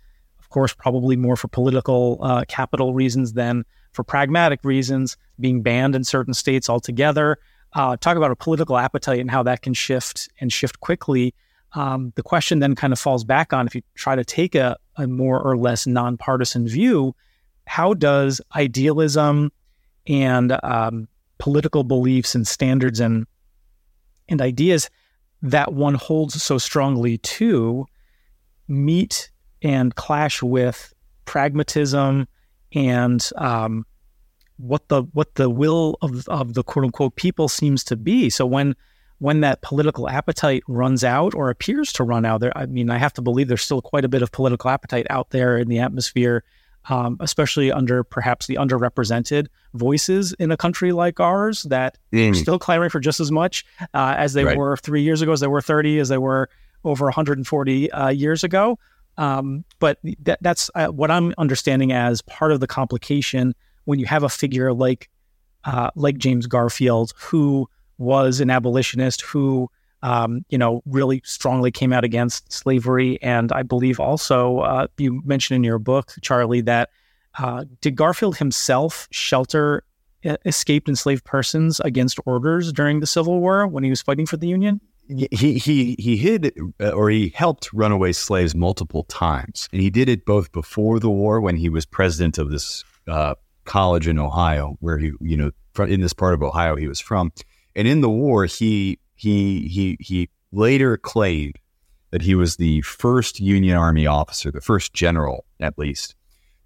of 0.49 0.51
course, 0.51 0.73
probably 0.73 1.15
more 1.15 1.35
for 1.35 1.47
political 1.47 2.17
uh, 2.23 2.43
capital 2.47 2.95
reasons 2.95 3.33
than 3.33 3.63
for 3.91 4.03
pragmatic 4.03 4.63
reasons, 4.63 5.15
being 5.39 5.61
banned 5.61 5.93
in 5.93 6.03
certain 6.03 6.33
states 6.33 6.67
altogether. 6.67 7.37
Uh, 7.73 7.95
talk 7.97 8.17
about 8.17 8.31
a 8.31 8.35
political 8.35 8.75
appetite 8.75 9.19
and 9.19 9.29
how 9.29 9.43
that 9.43 9.61
can 9.61 9.75
shift 9.75 10.27
and 10.41 10.51
shift 10.51 10.79
quickly. 10.79 11.35
Um, 11.73 12.13
the 12.15 12.23
question 12.23 12.57
then 12.57 12.73
kind 12.73 12.91
of 12.91 12.97
falls 12.97 13.23
back 13.23 13.53
on 13.53 13.67
if 13.67 13.75
you 13.75 13.83
try 13.93 14.15
to 14.15 14.25
take 14.25 14.55
a, 14.55 14.75
a 14.95 15.05
more 15.05 15.39
or 15.39 15.55
less 15.55 15.85
nonpartisan 15.85 16.67
view, 16.67 17.15
how 17.67 17.93
does 17.93 18.41
idealism 18.55 19.51
and 20.07 20.57
um, 20.63 21.07
political 21.37 21.83
beliefs 21.83 22.33
and 22.33 22.47
standards 22.47 22.99
and 22.99 23.27
and 24.29 24.41
ideas 24.41 24.89
that 25.43 25.73
one 25.73 25.93
holds 25.93 26.41
so 26.41 26.57
strongly 26.57 27.19
to 27.19 27.85
meet 28.67 29.29
and 29.61 29.95
clash 29.95 30.41
with 30.41 30.93
pragmatism 31.25 32.27
and 32.73 33.29
um, 33.35 33.85
what 34.57 34.87
the 34.89 35.03
what 35.13 35.35
the 35.35 35.49
will 35.49 35.97
of 36.01 36.27
of 36.27 36.53
the 36.53 36.63
quote 36.63 36.85
unquote 36.85 37.15
people 37.15 37.47
seems 37.47 37.83
to 37.85 37.95
be. 37.95 38.29
So 38.29 38.45
when 38.45 38.75
when 39.19 39.41
that 39.41 39.61
political 39.61 40.09
appetite 40.09 40.63
runs 40.67 41.03
out 41.03 41.33
or 41.35 41.49
appears 41.49 41.91
to 41.93 42.03
run 42.03 42.25
out, 42.25 42.41
there 42.41 42.55
I 42.57 42.65
mean 42.65 42.89
I 42.89 42.97
have 42.97 43.13
to 43.13 43.21
believe 43.21 43.47
there's 43.47 43.63
still 43.63 43.81
quite 43.81 44.05
a 44.05 44.09
bit 44.09 44.21
of 44.21 44.31
political 44.31 44.69
appetite 44.69 45.07
out 45.09 45.29
there 45.31 45.57
in 45.57 45.69
the 45.69 45.79
atmosphere, 45.79 46.43
um, 46.89 47.17
especially 47.19 47.71
under 47.71 48.03
perhaps 48.03 48.47
the 48.47 48.55
underrepresented 48.55 49.47
voices 49.73 50.33
in 50.33 50.51
a 50.51 50.57
country 50.57 50.91
like 50.91 51.19
ours 51.19 51.63
that 51.63 51.97
mm. 52.11 52.31
are 52.31 52.33
still 52.33 52.59
clamoring 52.59 52.89
for 52.89 52.99
just 52.99 53.19
as 53.19 53.31
much 53.31 53.65
uh, 53.93 54.15
as 54.17 54.33
they 54.33 54.43
right. 54.43 54.57
were 54.57 54.77
three 54.77 55.01
years 55.01 55.21
ago, 55.21 55.31
as 55.31 55.39
they 55.39 55.47
were 55.47 55.61
30, 55.61 55.99
as 55.99 56.09
they 56.09 56.17
were 56.17 56.49
over 56.83 57.05
140 57.05 57.91
uh, 57.91 58.09
years 58.09 58.43
ago. 58.43 58.77
Um, 59.19 59.65
but 59.79 59.99
that, 60.23 60.39
that's 60.41 60.71
uh, 60.75 60.87
what 60.87 61.11
I'm 61.11 61.33
understanding 61.37 61.91
as 61.91 62.21
part 62.21 62.53
of 62.53 62.61
the 62.61 62.67
complication 62.67 63.53
when 63.83 63.99
you 63.99 64.05
have 64.05 64.23
a 64.23 64.29
figure 64.29 64.73
like 64.73 65.09
uh, 65.65 65.91
like 65.95 66.17
James 66.17 66.47
Garfield, 66.47 67.11
who 67.17 67.67
was 67.97 68.39
an 68.39 68.49
abolitionist, 68.49 69.21
who 69.21 69.69
um, 70.03 70.45
you 70.49 70.57
know 70.57 70.81
really 70.85 71.21
strongly 71.25 71.69
came 71.69 71.91
out 71.91 72.05
against 72.05 72.51
slavery, 72.51 73.21
and 73.21 73.51
I 73.51 73.61
believe 73.63 73.99
also 73.99 74.59
uh, 74.59 74.87
you 74.97 75.21
mentioned 75.25 75.57
in 75.57 75.65
your 75.65 75.79
book, 75.79 76.13
Charlie, 76.21 76.61
that 76.61 76.89
uh, 77.37 77.65
did 77.81 77.97
Garfield 77.97 78.37
himself 78.37 79.09
shelter 79.11 79.83
escaped 80.45 80.87
enslaved 80.87 81.25
persons 81.25 81.81
against 81.81 82.19
orders 82.25 82.71
during 82.71 83.01
the 83.01 83.07
Civil 83.07 83.39
War 83.41 83.67
when 83.67 83.83
he 83.83 83.89
was 83.89 84.01
fighting 84.01 84.25
for 84.25 84.37
the 84.37 84.47
Union? 84.47 84.79
He 85.09 85.57
he 85.57 85.95
he 85.97 86.17
hid 86.17 86.53
uh, 86.79 86.91
or 86.91 87.09
he 87.09 87.29
helped 87.29 87.73
runaway 87.73 88.11
slaves 88.11 88.55
multiple 88.55 89.03
times, 89.03 89.67
and 89.71 89.81
he 89.81 89.89
did 89.89 90.07
it 90.07 90.25
both 90.25 90.51
before 90.51 90.99
the 90.99 91.09
war 91.09 91.41
when 91.41 91.57
he 91.57 91.69
was 91.69 91.85
president 91.85 92.37
of 92.37 92.51
this 92.51 92.83
uh, 93.07 93.35
college 93.65 94.07
in 94.07 94.19
Ohio, 94.19 94.77
where 94.79 94.97
he 94.97 95.11
you 95.19 95.37
know 95.37 95.51
in 95.85 96.01
this 96.01 96.13
part 96.13 96.33
of 96.33 96.43
Ohio 96.43 96.75
he 96.75 96.87
was 96.87 96.99
from, 96.99 97.31
and 97.75 97.87
in 97.87 98.01
the 98.01 98.09
war 98.09 98.45
he 98.45 98.99
he 99.15 99.67
he 99.67 99.97
he 99.99 100.29
later 100.51 100.95
claimed 100.97 101.57
that 102.11 102.21
he 102.21 102.35
was 102.35 102.55
the 102.55 102.81
first 102.81 103.39
Union 103.39 103.77
Army 103.77 104.05
officer, 104.05 104.51
the 104.51 104.61
first 104.61 104.93
general 104.93 105.45
at 105.59 105.77
least, 105.77 106.15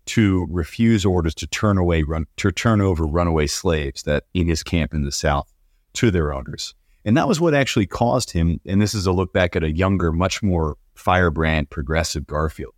to 0.05 0.45
refuse 0.49 1.05
orders 1.05 1.35
to 1.35 1.47
turn 1.47 1.77
away 1.77 2.03
run 2.03 2.25
to 2.37 2.51
turn 2.51 2.81
over 2.81 3.05
runaway 3.05 3.47
slaves 3.47 4.03
that 4.03 4.25
in 4.33 4.47
his 4.47 4.63
camp 4.63 4.93
in 4.93 5.03
the 5.03 5.11
South 5.11 5.53
to 5.93 6.11
their 6.11 6.33
owners. 6.33 6.75
And 7.05 7.17
that 7.17 7.27
was 7.27 7.41
what 7.41 7.53
actually 7.53 7.85
caused 7.85 8.31
him. 8.31 8.59
And 8.65 8.81
this 8.81 8.93
is 8.93 9.05
a 9.05 9.11
look 9.11 9.33
back 9.33 9.55
at 9.55 9.63
a 9.63 9.71
younger, 9.71 10.11
much 10.11 10.41
more 10.41 10.77
firebrand, 10.95 11.69
progressive 11.69 12.25
Garfield. 12.25 12.73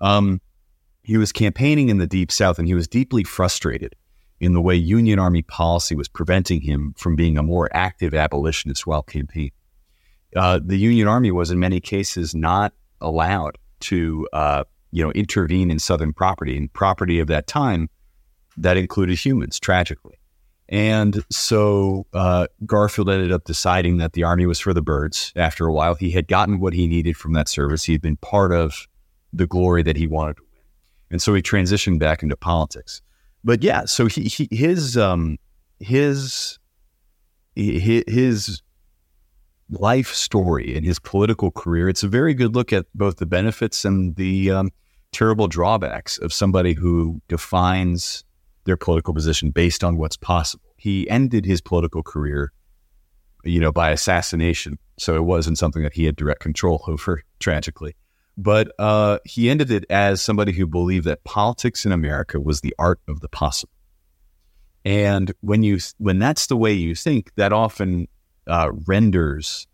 Um, 0.00 0.40
he 1.02 1.16
was 1.16 1.32
campaigning 1.32 1.88
in 1.88 1.98
the 1.98 2.06
Deep 2.06 2.32
South 2.32 2.58
and 2.58 2.66
he 2.66 2.74
was 2.74 2.88
deeply 2.88 3.24
frustrated 3.24 3.94
in 4.40 4.54
the 4.54 4.60
way 4.60 4.74
Union 4.74 5.18
Army 5.18 5.42
policy 5.42 5.94
was 5.94 6.08
preventing 6.08 6.62
him 6.62 6.94
from 6.96 7.14
being 7.14 7.36
a 7.36 7.42
more 7.42 7.68
active 7.72 8.14
abolitionist 8.14 8.86
while 8.86 9.02
campaigning. 9.02 9.52
Uh, 10.34 10.60
the 10.64 10.76
Union 10.76 11.08
Army 11.08 11.30
was 11.30 11.50
in 11.50 11.58
many 11.58 11.80
cases 11.80 12.34
not 12.34 12.72
allowed 13.00 13.58
to, 13.80 14.26
uh, 14.32 14.64
you 14.92 15.04
know, 15.04 15.10
intervene 15.12 15.70
in 15.70 15.78
Southern 15.78 16.12
property 16.12 16.56
and 16.56 16.72
property 16.72 17.18
of 17.18 17.26
that 17.26 17.46
time 17.46 17.88
that 18.56 18.76
included 18.76 19.18
humans, 19.18 19.58
tragically. 19.58 20.19
And 20.70 21.24
so 21.30 22.06
uh, 22.14 22.46
Garfield 22.64 23.10
ended 23.10 23.32
up 23.32 23.44
deciding 23.44 23.96
that 23.96 24.12
the 24.12 24.22
army 24.22 24.46
was 24.46 24.60
for 24.60 24.72
the 24.72 24.80
birds. 24.80 25.32
After 25.34 25.66
a 25.66 25.72
while, 25.72 25.96
he 25.96 26.12
had 26.12 26.28
gotten 26.28 26.60
what 26.60 26.72
he 26.72 26.86
needed 26.86 27.16
from 27.16 27.32
that 27.32 27.48
service. 27.48 27.82
He 27.82 27.92
had 27.92 28.00
been 28.00 28.16
part 28.16 28.52
of 28.52 28.86
the 29.32 29.48
glory 29.48 29.82
that 29.82 29.96
he 29.96 30.06
wanted 30.06 30.36
to 30.36 30.42
win, 30.42 30.62
and 31.10 31.22
so 31.22 31.34
he 31.34 31.42
transitioned 31.42 31.98
back 31.98 32.22
into 32.22 32.36
politics. 32.36 33.02
But 33.42 33.64
yeah, 33.64 33.84
so 33.84 34.06
he, 34.06 34.22
he 34.22 34.48
his 34.52 34.96
um, 34.96 35.38
his 35.80 36.58
his 37.56 38.62
life 39.70 40.14
story 40.14 40.76
and 40.76 40.84
his 40.84 41.00
political 41.00 41.50
career. 41.50 41.88
It's 41.88 42.02
a 42.02 42.08
very 42.08 42.34
good 42.34 42.54
look 42.54 42.72
at 42.72 42.86
both 42.94 43.16
the 43.16 43.26
benefits 43.26 43.84
and 43.84 44.14
the 44.16 44.50
um, 44.50 44.70
terrible 45.12 45.48
drawbacks 45.48 46.18
of 46.18 46.32
somebody 46.32 46.74
who 46.74 47.20
defines 47.28 48.24
their 48.64 48.76
political 48.76 49.14
position 49.14 49.50
based 49.50 49.82
on 49.82 49.96
what's 49.96 50.16
possible. 50.16 50.70
He 50.76 51.08
ended 51.08 51.44
his 51.44 51.60
political 51.60 52.02
career, 52.02 52.52
you 53.44 53.60
know, 53.60 53.72
by 53.72 53.90
assassination. 53.90 54.78
So 54.98 55.16
it 55.16 55.24
wasn't 55.24 55.58
something 55.58 55.82
that 55.82 55.94
he 55.94 56.04
had 56.04 56.16
direct 56.16 56.40
control 56.40 56.84
over, 56.86 57.22
tragically. 57.40 57.96
But 58.36 58.72
uh, 58.78 59.18
he 59.24 59.50
ended 59.50 59.70
it 59.70 59.84
as 59.90 60.22
somebody 60.22 60.52
who 60.52 60.66
believed 60.66 61.06
that 61.06 61.24
politics 61.24 61.84
in 61.84 61.92
America 61.92 62.40
was 62.40 62.60
the 62.60 62.74
art 62.78 63.00
of 63.08 63.20
the 63.20 63.28
possible. 63.28 63.72
And 64.84 65.32
when 65.40 65.62
you 65.62 65.78
when 65.98 66.18
that's 66.18 66.46
the 66.46 66.56
way 66.56 66.72
you 66.72 66.94
think, 66.94 67.34
that 67.36 67.52
often 67.52 68.08
uh, 68.46 68.70
renders 68.86 69.66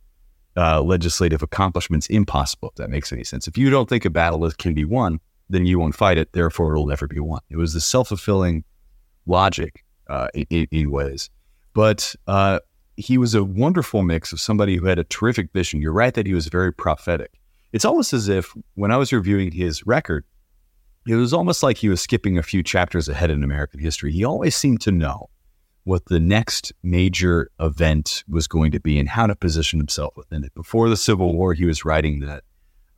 uh, 0.57 0.83
legislative 0.83 1.42
accomplishments 1.42 2.07
impossible. 2.09 2.70
If 2.70 2.77
that 2.77 2.90
makes 2.90 3.12
any 3.12 3.25
sense. 3.25 3.46
If 3.46 3.57
you 3.57 3.70
don't 3.70 3.88
think 3.88 4.05
a 4.05 4.11
battle 4.11 4.51
can 4.59 4.75
be 4.75 4.85
won, 4.85 5.20
then 5.49 5.66
you 5.66 5.79
won't 5.79 5.94
fight 5.94 6.18
it. 6.18 6.33
Therefore, 6.33 6.72
it'll 6.72 6.87
never 6.87 7.07
be 7.07 7.20
won. 7.20 7.40
It 7.51 7.57
was 7.57 7.72
the 7.72 7.81
self 7.81 8.09
fulfilling 8.09 8.64
logic 9.27 9.85
uh, 10.09 10.29
in, 10.35 10.67
in, 10.71 10.91
ways. 10.91 11.31
But 11.75 12.15
uh, 12.27 12.61
he 12.97 13.19
was 13.19 13.35
a 13.35 13.45
wonderful 13.45 14.03
mix 14.03 14.33
of 14.33 14.41
somebody 14.41 14.77
who 14.77 14.87
had 14.87 14.99
a 14.99 15.05
terrific 15.05 15.53
vision. 15.53 15.81
You're 15.81 15.93
right 15.93 16.15
that 16.15 16.27
he 16.27 16.35
was 16.35 16.47
very 16.49 16.73
prophetic. 16.73 17.39
It's 17.73 17.85
almost 17.85 18.12
as 18.12 18.29
if 18.29 18.55
when 18.75 18.93
I 18.93 18.97
was 18.97 19.12
reviewing 19.12 19.53
his 19.53 19.87
record, 19.87 20.25
it 21.07 21.15
was 21.15 21.33
almost 21.33 21.62
like 21.62 21.77
he 21.77 21.89
was 21.89 22.01
skipping 22.01 22.39
a 22.39 22.43
few 22.43 22.62
chapters 22.62 23.09
ahead 23.09 23.31
in 23.31 23.45
American 23.45 23.81
history. 23.81 24.12
He 24.12 24.25
always 24.25 24.57
seemed 24.57 24.81
to 24.83 24.93
know 24.93 25.29
what 25.85 26.05
the 26.07 26.19
next 26.19 26.73
major 26.83 27.49
event 27.61 28.25
was 28.29 28.49
going 28.49 28.73
to 28.73 28.81
be 28.81 28.99
and 28.99 29.09
how 29.09 29.27
to 29.27 29.37
position 29.37 29.79
himself 29.79 30.17
within 30.17 30.43
it. 30.43 30.53
Before 30.55 30.89
the 30.89 30.97
Civil 30.97 31.33
War, 31.37 31.55
he 31.55 31.65
was 31.65 31.85
writing 31.85 32.21
that 32.21 32.43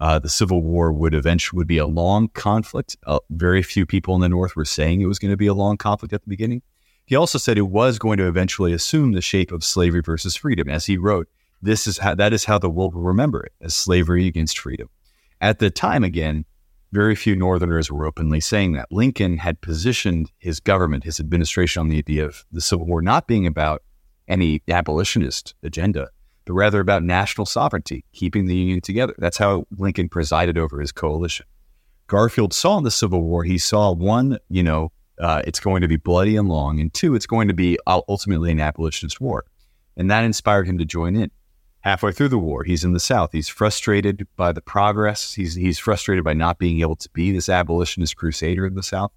uh, 0.00 0.18
the 0.18 0.28
Civil 0.28 0.62
War 0.62 0.92
would 0.92 1.14
eventually 1.14 1.58
would 1.58 1.66
be 1.66 1.78
a 1.78 1.86
long 1.86 2.28
conflict. 2.28 2.96
Uh, 3.06 3.18
very 3.30 3.62
few 3.62 3.84
people 3.84 4.14
in 4.14 4.20
the 4.20 4.28
North 4.28 4.54
were 4.54 4.64
saying 4.64 5.00
it 5.00 5.06
was 5.06 5.18
going 5.18 5.30
to 5.30 5.36
be 5.36 5.46
a 5.46 5.54
long 5.54 5.76
conflict 5.76 6.12
at 6.12 6.22
the 6.22 6.28
beginning. 6.28 6.62
He 7.04 7.16
also 7.16 7.38
said 7.38 7.56
it 7.56 7.62
was 7.62 7.98
going 7.98 8.18
to 8.18 8.28
eventually 8.28 8.72
assume 8.72 9.12
the 9.12 9.22
shape 9.22 9.50
of 9.50 9.64
slavery 9.64 10.02
versus 10.02 10.36
freedom, 10.36 10.68
as 10.68 10.86
he 10.86 10.98
wrote. 10.98 11.28
This 11.60 11.86
is 11.86 11.98
how 11.98 12.14
that 12.14 12.32
is 12.32 12.44
how 12.44 12.58
the 12.58 12.70
world 12.70 12.94
will 12.94 13.02
remember 13.02 13.42
it 13.42 13.52
as 13.60 13.74
slavery 13.74 14.26
against 14.26 14.58
freedom. 14.58 14.88
At 15.40 15.58
the 15.58 15.70
time, 15.70 16.04
again, 16.04 16.44
very 16.92 17.14
few 17.14 17.34
Northerners 17.34 17.90
were 17.90 18.06
openly 18.06 18.40
saying 18.40 18.72
that. 18.72 18.90
Lincoln 18.90 19.38
had 19.38 19.60
positioned 19.60 20.30
his 20.38 20.60
government, 20.60 21.04
his 21.04 21.20
administration, 21.20 21.80
on 21.80 21.88
the 21.88 21.98
idea 21.98 22.24
of 22.24 22.44
the 22.52 22.60
Civil 22.60 22.86
War 22.86 23.02
not 23.02 23.26
being 23.26 23.46
about 23.46 23.82
any 24.26 24.62
abolitionist 24.68 25.54
agenda, 25.62 26.10
but 26.48 26.54
rather 26.54 26.80
about 26.80 27.02
national 27.02 27.44
sovereignty, 27.44 28.06
keeping 28.14 28.46
the 28.46 28.56
Union 28.56 28.80
together. 28.80 29.14
That's 29.18 29.36
how 29.36 29.66
Lincoln 29.76 30.08
presided 30.08 30.56
over 30.56 30.80
his 30.80 30.92
coalition. 30.92 31.44
Garfield 32.06 32.54
saw 32.54 32.78
in 32.78 32.84
the 32.84 32.90
Civil 32.90 33.20
War, 33.20 33.44
he 33.44 33.58
saw 33.58 33.92
one, 33.92 34.38
you 34.48 34.62
know, 34.62 34.90
uh, 35.18 35.42
it's 35.46 35.60
going 35.60 35.82
to 35.82 35.88
be 35.88 35.98
bloody 35.98 36.36
and 36.36 36.48
long, 36.48 36.80
and 36.80 36.92
two, 36.94 37.14
it's 37.14 37.26
going 37.26 37.48
to 37.48 37.54
be 37.54 37.78
ultimately 37.86 38.50
an 38.50 38.60
abolitionist 38.60 39.20
war. 39.20 39.44
And 39.98 40.10
that 40.10 40.24
inspired 40.24 40.66
him 40.66 40.78
to 40.78 40.86
join 40.86 41.16
in. 41.16 41.30
Halfway 41.80 42.12
through 42.12 42.28
the 42.28 42.38
war, 42.38 42.64
he's 42.64 42.82
in 42.82 42.94
the 42.94 43.00
South. 43.00 43.30
He's 43.32 43.50
frustrated 43.50 44.26
by 44.36 44.52
the 44.52 44.62
progress. 44.62 45.34
He's, 45.34 45.54
he's 45.54 45.78
frustrated 45.78 46.24
by 46.24 46.32
not 46.32 46.58
being 46.58 46.80
able 46.80 46.96
to 46.96 47.10
be 47.10 47.30
this 47.30 47.50
abolitionist 47.50 48.16
crusader 48.16 48.66
in 48.66 48.74
the 48.74 48.82
South. 48.82 49.12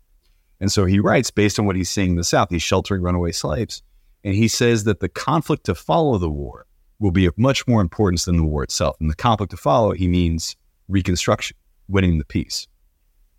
And 0.60 0.70
so 0.70 0.84
he 0.84 1.00
writes, 1.00 1.32
based 1.32 1.60
on 1.60 1.66
what 1.66 1.78
he's 1.78 1.90
seeing 1.90 2.10
in 2.10 2.16
the 2.18 2.26
South, 2.26 2.50
he's 2.50 2.62
sheltering 2.62 3.02
runaway 3.02 3.32
slaves. 3.32 3.84
And 4.22 4.36
he 4.36 4.50
says 4.50 4.84
that 4.84 5.00
the 5.00 5.08
conflict 5.08 5.66
to 5.68 5.76
follow 5.76 6.18
the 6.18 6.30
war 6.30 6.66
will 7.02 7.12
be 7.12 7.26
of 7.26 7.38
much 7.38 7.68
more 7.68 7.82
importance 7.82 8.26
than 8.26 8.38
the 8.38 8.44
war 8.44 8.64
itself. 8.64 8.96
And 9.02 9.10
the 9.10 9.16
conflict 9.16 9.52
to 9.52 9.58
follow, 9.58 9.92
he 9.92 10.08
means 10.08 10.56
reconstruction, 10.88 11.58
winning 11.90 12.20
the 12.20 12.26
peace. 12.26 12.68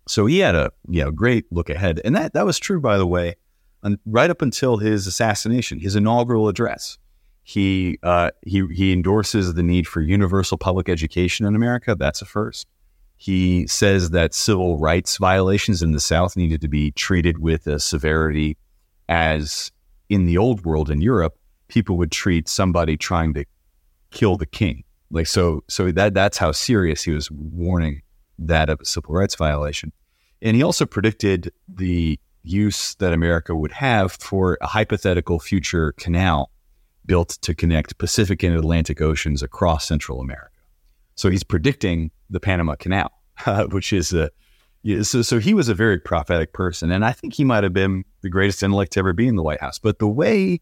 So 0.07 0.25
he 0.25 0.39
had 0.39 0.53
a 0.53 0.71
you 0.89 1.03
know 1.03 1.11
great 1.11 1.45
look 1.51 1.69
ahead, 1.69 2.01
and 2.03 2.15
that 2.15 2.33
that 2.33 2.45
was 2.45 2.59
true, 2.59 2.81
by 2.81 2.97
the 2.97 3.07
way, 3.07 3.35
right 4.05 4.29
up 4.29 4.41
until 4.41 4.77
his 4.77 5.07
assassination, 5.07 5.79
his 5.79 5.95
inaugural 5.95 6.49
address. 6.49 6.97
He 7.43 7.99
uh, 8.03 8.31
he 8.45 8.65
he 8.73 8.91
endorses 8.91 9.53
the 9.53 9.63
need 9.63 9.87
for 9.87 10.01
universal 10.01 10.57
public 10.57 10.89
education 10.89 11.45
in 11.45 11.55
America. 11.55 11.95
That's 11.95 12.21
a 12.21 12.25
first. 12.25 12.67
He 13.15 13.65
says 13.67 14.09
that 14.09 14.33
civil 14.33 14.77
rights 14.77 15.17
violations 15.17 15.81
in 15.81 15.93
the 15.93 16.01
South 16.01 16.35
needed 16.35 16.59
to 16.61 16.67
be 16.67 16.91
treated 16.91 17.37
with 17.37 17.67
a 17.67 17.79
severity 17.79 18.57
as 19.07 19.71
in 20.09 20.25
the 20.25 20.37
old 20.37 20.65
world 20.65 20.89
in 20.89 20.99
Europe, 20.99 21.37
people 21.73 21.97
would 21.97 22.11
treat 22.11 22.47
somebody 22.47 22.95
trying 22.95 23.33
to 23.33 23.43
kill 24.11 24.37
the 24.37 24.45
king. 24.45 24.83
Like 25.09 25.25
so, 25.25 25.63
so 25.67 25.91
that 25.91 26.13
that's 26.13 26.37
how 26.37 26.51
serious 26.51 27.01
he 27.03 27.11
was 27.11 27.31
warning 27.31 28.03
that 28.37 28.69
of 28.69 28.79
a 28.81 28.85
civil 28.85 29.15
rights 29.15 29.35
violation. 29.35 29.91
And 30.41 30.55
he 30.55 30.61
also 30.61 30.85
predicted 30.85 31.51
the 31.67 32.19
use 32.43 32.93
that 32.95 33.11
America 33.11 33.55
would 33.55 33.71
have 33.71 34.11
for 34.11 34.57
a 34.61 34.67
hypothetical 34.67 35.39
future 35.39 35.93
canal 35.93 36.51
built 37.05 37.29
to 37.41 37.55
connect 37.55 37.97
Pacific 37.97 38.43
and 38.43 38.55
Atlantic 38.55 39.01
Oceans 39.01 39.41
across 39.41 39.87
Central 39.87 40.21
America. 40.21 40.49
So 41.15 41.29
he's 41.29 41.43
predicting 41.43 42.11
the 42.29 42.39
Panama 42.39 42.75
Canal, 42.75 43.11
which 43.69 43.91
is 43.91 44.13
a 44.13 44.29
yeah, 44.85 45.01
so 45.01 45.21
so 45.21 45.39
he 45.39 45.53
was 45.53 45.69
a 45.69 45.73
very 45.73 45.97
prophetic 45.97 46.51
person, 46.51 46.91
and 46.91 47.05
I 47.05 47.13
think 47.13 47.33
he 47.33 47.45
might 47.45 47.63
have 47.63 47.71
been 47.71 48.03
the 48.21 48.29
greatest 48.29 48.61
intellect 48.61 48.91
to 48.93 48.99
ever 48.99 49.13
be 49.13 49.29
in 49.29 49.37
the 49.37 49.43
White 49.43 49.61
House. 49.61 49.79
But 49.79 49.99
the 49.99 50.09
way 50.09 50.59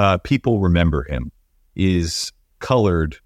uh, 0.00 0.16
people 0.16 0.60
remember 0.60 1.04
him 1.04 1.30
is 1.76 2.32
colored 2.58 3.18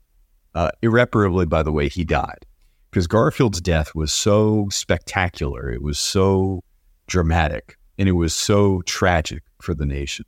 uh, 0.56 0.72
irreparably 0.82 1.46
by 1.46 1.62
the 1.62 1.70
way 1.70 1.88
he 1.88 2.04
died, 2.04 2.44
because 2.90 3.06
Garfield's 3.06 3.60
death 3.60 3.94
was 3.94 4.12
so 4.12 4.66
spectacular, 4.72 5.70
it 5.70 5.82
was 5.82 6.00
so 6.00 6.64
dramatic, 7.06 7.78
and 7.96 8.08
it 8.08 8.12
was 8.12 8.34
so 8.34 8.82
tragic 8.82 9.44
for 9.62 9.72
the 9.72 9.86
nation 9.86 10.24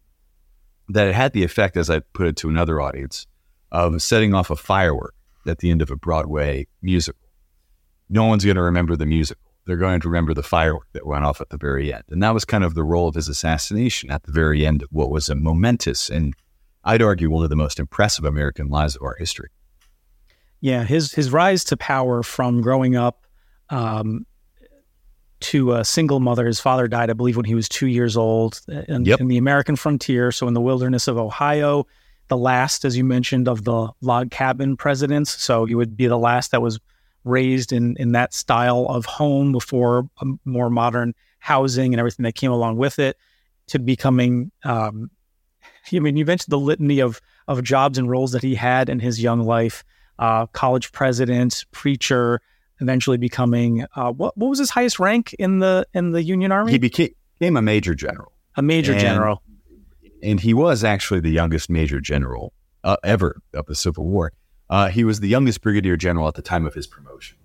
that 0.89 1.09
it 1.09 1.17
had 1.17 1.33
the 1.33 1.43
effect, 1.43 1.77
as 1.77 1.91
I 1.91 1.99
put 2.13 2.29
it 2.29 2.37
to 2.37 2.49
another 2.49 2.81
audience, 2.81 3.27
of 3.73 4.01
setting 4.01 4.33
off 4.33 4.49
a 4.49 4.57
firework 4.57 5.17
at 5.49 5.59
the 5.59 5.73
end 5.73 5.83
of 5.83 5.91
a 5.91 5.97
Broadway 5.97 6.69
musical. 6.81 7.29
No 8.09 8.25
one's 8.27 8.45
going 8.45 8.55
to 8.55 8.63
remember 8.63 8.95
the 8.95 9.05
musical. 9.07 9.46
They're 9.67 9.77
going 9.77 10.01
to 10.01 10.09
remember 10.09 10.33
the 10.33 10.43
firework 10.43 10.87
that 10.93 11.07
went 11.07 11.25
off 11.25 11.41
at 11.41 11.51
the 11.51 11.57
very 11.57 11.93
end. 11.93 12.05
And 12.09 12.23
that 12.23 12.33
was 12.35 12.45
kind 12.45 12.65
of 12.65 12.75
the 12.75 12.85
role 12.85 13.09
of 13.09 13.15
his 13.15 13.29
assassination 13.29 14.11
at 14.11 14.23
the 14.23 14.33
very 14.33 14.65
end 14.65 14.83
of 14.83 14.89
what 14.93 15.11
was 15.11 15.29
a 15.29 15.35
momentous 15.35 16.09
and 16.09 16.35
I'd 16.85 17.03
argue 17.03 17.29
one 17.29 17.43
of 17.43 17.51
the 17.51 17.57
most 17.57 17.81
impressive 17.81 18.25
American 18.25 18.69
lives 18.69 18.95
of 18.95 19.03
our 19.03 19.17
history. 19.19 19.49
Yeah, 20.61 20.85
his 20.85 21.13
his 21.13 21.31
rise 21.31 21.65
to 21.65 21.77
power 21.77 22.23
from 22.23 22.61
growing 22.61 22.95
up 22.95 23.27
um, 23.71 24.25
to 25.41 25.73
a 25.73 25.85
single 25.85 26.21
mother. 26.21 26.47
His 26.47 26.61
father 26.61 26.87
died, 26.87 27.11
I 27.11 27.15
believe, 27.15 27.37
when 27.37 27.45
he 27.45 27.57
was 27.57 27.69
two 27.69 27.89
years 27.89 28.17
old 28.17 28.61
uh, 28.71 28.83
in, 28.89 29.05
yep. 29.05 29.21
in 29.21 29.27
the 29.27 29.37
American 29.37 29.75
frontier, 29.75 30.31
so 30.31 30.47
in 30.47 30.55
the 30.55 30.61
wilderness 30.61 31.09
of 31.09 31.19
Ohio 31.19 31.87
the 32.29 32.37
last, 32.37 32.85
as 32.85 32.97
you 32.97 33.05
mentioned, 33.05 33.49
of 33.49 33.65
the 33.65 33.89
log 34.01 34.31
cabin 34.31 34.77
presidents. 34.77 35.41
So 35.41 35.65
he 35.65 35.75
would 35.75 35.97
be 35.97 36.07
the 36.07 36.19
last 36.19 36.51
that 36.51 36.63
was 36.63 36.81
raised 37.27 37.73
in 37.73 37.97
in 37.99 38.13
that 38.13 38.33
style 38.33 38.87
of 38.89 39.05
home 39.05 39.53
before 39.53 40.09
more 40.45 40.71
modern 40.71 41.15
housing 41.39 41.93
and 41.93 42.01
everything 42.01 42.25
that 42.25 42.35
came 42.35 42.51
along 42.51 42.77
with 42.77 42.99
it. 42.99 43.17
To 43.69 43.79
becoming, 43.81 44.53
um, 44.65 45.11
I 45.93 45.99
mean, 45.99 46.17
you 46.17 46.25
mentioned 46.25 46.53
the 46.53 46.59
litany 46.59 47.01
of 47.01 47.21
of 47.49 47.63
jobs 47.63 47.99
and 47.99 48.09
roles 48.09 48.33
that 48.33 48.43
he 48.43 48.55
had 48.55 48.89
in 48.89 49.01
his 49.01 49.23
young 49.23 49.41
life: 49.41 49.85
uh, 50.19 50.47
college 50.47 50.93
president, 50.93 51.65
preacher, 51.73 52.41
eventually 52.81 53.17
becoming 53.19 53.87
uh, 53.97 54.13
what 54.13 54.37
what 54.37 54.49
was 54.49 54.59
his 54.59 54.71
highest 54.71 54.99
rank 54.99 55.35
in 55.35 55.59
the 55.59 55.87
in 55.95 56.13
the 56.13 56.23
Union 56.23 56.53
Army? 56.53 56.73
He 56.73 56.79
became, 56.79 57.11
became 57.39 57.57
a 57.57 57.63
major 57.63 57.95
general. 57.95 58.33
A 58.59 58.63
major 58.63 58.93
and, 58.93 59.01
general 59.01 59.43
and 60.23 60.41
he 60.41 60.55
was 60.55 60.85
actually 60.85 61.21
the 61.21 61.31
youngest 61.31 61.71
major 61.71 62.01
general 62.01 62.53
uh, 62.85 62.97
ever 63.05 63.41
of 63.55 63.67
the 63.67 63.75
Civil 63.75 64.05
War. 64.05 64.33
Uh, 64.69 64.89
he 64.89 65.05
was 65.05 65.21
the 65.21 65.29
youngest 65.29 65.61
brigadier 65.61 65.97
general 65.97 66.27
at 66.29 66.35
the 66.35 66.43
time 66.43 66.67
of 66.67 66.75
his 66.75 66.87
promotion, 66.87 67.37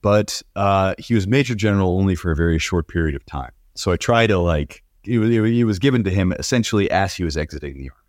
but 0.00 0.42
uh, 0.56 0.94
he 0.98 1.14
was 1.14 1.26
major 1.26 1.54
general 1.54 1.98
only 1.98 2.14
for 2.14 2.30
a 2.30 2.36
very 2.36 2.58
short 2.58 2.88
period 2.88 3.14
of 3.14 3.24
time. 3.26 3.52
So 3.74 3.92
I 3.92 3.96
try 3.96 4.26
to 4.26 4.38
like 4.38 4.82
it 5.06 5.18
was, 5.18 5.30
it 5.30 5.64
was 5.64 5.78
given 5.78 6.04
to 6.04 6.10
him 6.10 6.32
essentially 6.38 6.90
as 6.90 7.14
he 7.14 7.24
was 7.24 7.36
exiting 7.36 7.74
the 7.74 7.90
army. 7.90 8.00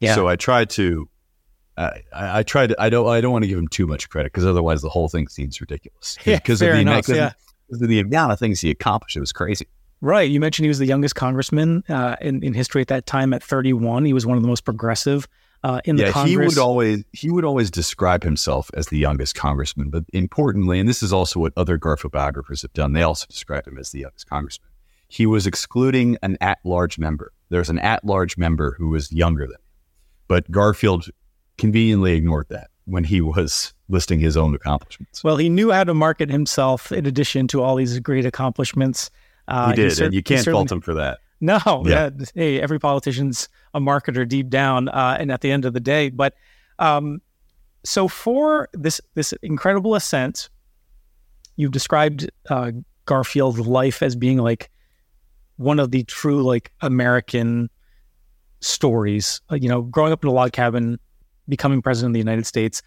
Yeah. 0.00 0.14
So 0.14 0.28
I 0.28 0.36
tried 0.36 0.70
to. 0.70 1.08
Uh, 1.76 1.90
I, 2.12 2.38
I 2.38 2.42
tried. 2.42 2.68
To, 2.68 2.76
I 2.80 2.88
don't. 2.88 3.08
I 3.08 3.20
don't 3.20 3.32
want 3.32 3.44
to 3.44 3.48
give 3.48 3.58
him 3.58 3.68
too 3.68 3.86
much 3.86 4.08
credit 4.08 4.32
because 4.32 4.46
otherwise 4.46 4.82
the 4.82 4.88
whole 4.88 5.08
thing 5.08 5.28
seems 5.28 5.60
ridiculous. 5.60 6.16
Yeah, 6.24 6.36
because 6.36 6.62
of 6.62 6.68
the 6.68 6.80
enough, 6.80 7.08
yeah. 7.08 7.32
of 7.70 7.80
the 7.80 8.00
amount 8.00 8.32
of 8.32 8.38
things 8.38 8.60
he 8.60 8.70
accomplished. 8.70 9.16
It 9.16 9.20
was 9.20 9.32
crazy. 9.32 9.66
Right. 10.00 10.30
You 10.30 10.38
mentioned 10.38 10.64
he 10.64 10.68
was 10.68 10.78
the 10.78 10.86
youngest 10.86 11.14
congressman 11.14 11.82
uh, 11.88 12.16
in, 12.20 12.42
in 12.44 12.52
history 12.52 12.82
at 12.82 12.88
that 12.88 13.06
time 13.06 13.32
at 13.32 13.42
31. 13.42 14.04
He 14.04 14.12
was 14.12 14.26
one 14.26 14.36
of 14.36 14.42
the 14.42 14.48
most 14.48 14.64
progressive 14.64 15.26
uh, 15.64 15.80
in 15.86 15.96
yeah, 15.96 16.06
the 16.06 16.12
Congress. 16.12 16.30
he 16.30 16.36
would 16.36 16.58
always 16.58 17.04
he 17.12 17.30
would 17.30 17.44
always 17.44 17.70
describe 17.70 18.22
himself 18.22 18.70
as 18.74 18.88
the 18.88 18.98
youngest 18.98 19.34
congressman. 19.34 19.88
But 19.88 20.04
importantly, 20.12 20.78
and 20.78 20.86
this 20.86 21.02
is 21.02 21.12
also 21.12 21.40
what 21.40 21.54
other 21.56 21.78
Garfield 21.78 22.12
biographers 22.12 22.62
have 22.62 22.72
done, 22.74 22.92
they 22.92 23.02
also 23.02 23.26
describe 23.28 23.66
him 23.66 23.78
as 23.78 23.90
the 23.90 24.00
youngest 24.00 24.28
congressman. 24.28 24.68
He 25.08 25.24
was 25.24 25.46
excluding 25.46 26.18
an 26.22 26.36
at-large 26.42 26.98
member. 26.98 27.32
There's 27.48 27.70
an 27.70 27.78
at-large 27.78 28.36
member 28.36 28.74
who 28.78 28.90
was 28.90 29.10
younger 29.10 29.46
than 29.46 29.54
him, 29.54 29.60
but 30.28 30.50
Garfield 30.50 31.08
conveniently 31.56 32.14
ignored 32.14 32.46
that 32.50 32.68
when 32.84 33.04
he 33.04 33.22
was 33.22 33.72
listing 33.88 34.20
his 34.20 34.36
own 34.36 34.54
accomplishments. 34.54 35.24
Well, 35.24 35.38
he 35.38 35.48
knew 35.48 35.70
how 35.70 35.84
to 35.84 35.94
market 35.94 36.28
himself 36.28 36.92
in 36.92 37.06
addition 37.06 37.48
to 37.48 37.62
all 37.62 37.76
these 37.76 37.98
great 38.00 38.26
accomplishments. 38.26 39.10
Uh, 39.48 39.70
he 39.70 39.76
did, 39.76 39.84
he 39.84 39.90
cer- 39.90 40.04
and 40.06 40.14
you 40.14 40.22
can't 40.22 40.44
fault 40.44 40.70
him 40.70 40.82
for 40.82 40.94
that. 40.94 41.20
No, 41.44 41.82
yeah. 41.84 42.08
yeah. 42.18 42.26
Hey, 42.34 42.60
every 42.60 42.78
politician's 42.80 43.50
a 43.74 43.80
marketer 43.80 44.26
deep 44.26 44.48
down, 44.48 44.88
uh, 44.88 45.18
and 45.20 45.30
at 45.30 45.42
the 45.42 45.50
end 45.50 45.66
of 45.66 45.74
the 45.74 45.80
day. 45.80 46.08
But 46.08 46.34
um, 46.78 47.20
so 47.84 48.08
for 48.08 48.70
this 48.72 48.98
this 49.14 49.32
incredible 49.42 49.94
ascent, 49.94 50.48
you've 51.56 51.72
described 51.72 52.30
uh, 52.48 52.72
Garfield's 53.04 53.60
life 53.60 54.02
as 54.02 54.16
being 54.16 54.38
like 54.38 54.70
one 55.56 55.78
of 55.78 55.90
the 55.90 56.04
true 56.04 56.42
like 56.42 56.72
American 56.80 57.68
stories. 58.60 59.42
Uh, 59.52 59.56
you 59.56 59.68
know, 59.68 59.82
growing 59.82 60.12
up 60.12 60.24
in 60.24 60.30
a 60.30 60.32
log 60.32 60.52
cabin, 60.52 60.98
becoming 61.46 61.82
president 61.82 62.12
of 62.12 62.14
the 62.14 62.20
United 62.20 62.46
States, 62.46 62.80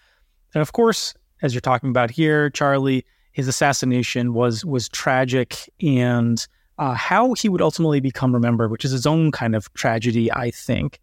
and 0.56 0.63
of 0.63 0.74
course, 0.74 1.13
as 1.43 1.54
you're 1.54 1.62
talking 1.62 1.91
about 1.91 2.10
here, 2.10 2.50
Charlie, 2.50 3.06
his 3.34 3.48
assassination 3.48 4.34
was 4.34 4.65
was 4.65 4.89
tragic 4.89 5.70
and 5.80 6.48
uh, 6.78 6.94
how 6.94 7.34
he 7.34 7.50
would 7.50 7.62
ultimately 7.62 8.00
become 8.00 8.34
remembered, 8.34 8.72
which 8.72 8.86
is 8.86 8.92
his 8.92 9.06
own 9.06 9.32
kind 9.32 9.56
of 9.56 9.72
tragedy, 9.74 10.32
I 10.32 10.52
think. 10.52 11.00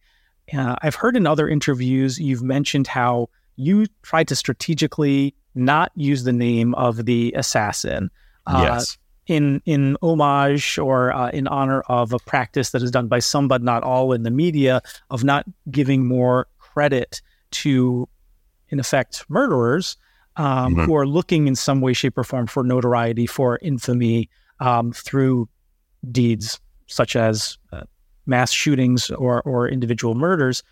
Uh, 0.52 0.76
I've 0.82 0.94
heard 0.94 1.16
in 1.16 1.26
other 1.26 1.48
interviews 1.48 2.18
you've 2.18 2.42
mentioned 2.42 2.86
how 2.86 3.28
you 3.56 3.86
tried 4.02 4.28
to 4.28 4.36
strategically 4.36 5.34
not 5.54 5.92
use 5.94 6.24
the 6.24 6.32
name 6.32 6.74
of 6.74 7.06
the 7.06 7.32
assassin. 7.36 8.10
Uh, 8.46 8.76
yes. 8.76 8.98
In 9.26 9.62
in 9.64 9.96
homage 10.02 10.78
or 10.78 11.10
uh, 11.10 11.30
in 11.30 11.46
honor 11.48 11.80
of 11.88 12.12
a 12.12 12.18
practice 12.18 12.70
that 12.72 12.82
is 12.82 12.90
done 12.90 13.08
by 13.08 13.20
some 13.20 13.48
but 13.48 13.62
not 13.62 13.82
all 13.82 14.12
in 14.12 14.22
the 14.22 14.30
media 14.30 14.82
of 15.08 15.24
not 15.24 15.46
giving 15.70 16.06
more 16.06 16.46
credit 16.58 17.22
to, 17.52 18.06
in 18.68 18.78
effect, 18.78 19.24
murderers 19.30 19.96
um, 20.36 20.74
mm-hmm. 20.74 20.84
who 20.84 20.94
are 20.94 21.06
looking 21.06 21.46
in 21.46 21.54
some 21.54 21.80
way, 21.80 21.94
shape, 21.94 22.18
or 22.18 22.24
form 22.24 22.46
for 22.46 22.62
notoriety, 22.64 23.26
for 23.26 23.58
infamy 23.62 24.28
um, 24.60 24.92
through 24.92 25.48
deeds 26.12 26.60
such 26.86 27.16
as 27.16 27.58
uh, 27.72 27.82
mass 28.26 28.52
shootings 28.52 29.10
or, 29.10 29.42
or 29.42 29.68
individual 29.68 30.14
murders. 30.14 30.62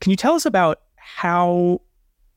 Can 0.00 0.10
you 0.10 0.16
tell 0.16 0.34
us 0.34 0.46
about 0.46 0.80
how 0.96 1.80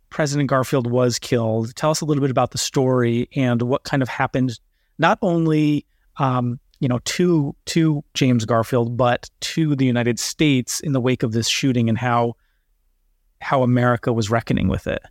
President 0.10 0.50
Garfield 0.50 0.90
was 0.90 1.20
killed? 1.20 1.76
Tell 1.76 1.92
us 1.92 2.02
a 2.02 2.06
little 2.06 2.22
bit 2.22 2.32
about 2.32 2.52
the 2.52 2.58
story 2.58 3.30
and 3.36 3.62
what 3.64 3.84
kind 3.84 4.02
of 4.02 4.10
happened, 4.10 4.60
not 4.98 5.20
only 5.22 5.86
um, 6.18 6.60
you 6.80 6.88
know 6.88 7.00
to 7.06 7.56
to 7.66 8.04
James 8.14 8.46
Garfield, 8.46 8.98
but 8.98 9.30
to 9.42 9.76
the 9.76 9.86
United 9.86 10.20
States 10.20 10.80
in 10.80 10.94
the 10.94 11.02
wake 11.02 11.24
of 11.24 11.32
this 11.32 11.48
shooting 11.48 11.88
and 11.88 11.98
how 11.98 12.36
how 13.40 13.64
America 13.64 14.12
was 14.12 14.30
reckoning 14.30 14.68
with 14.68 14.88
it. 14.88 15.02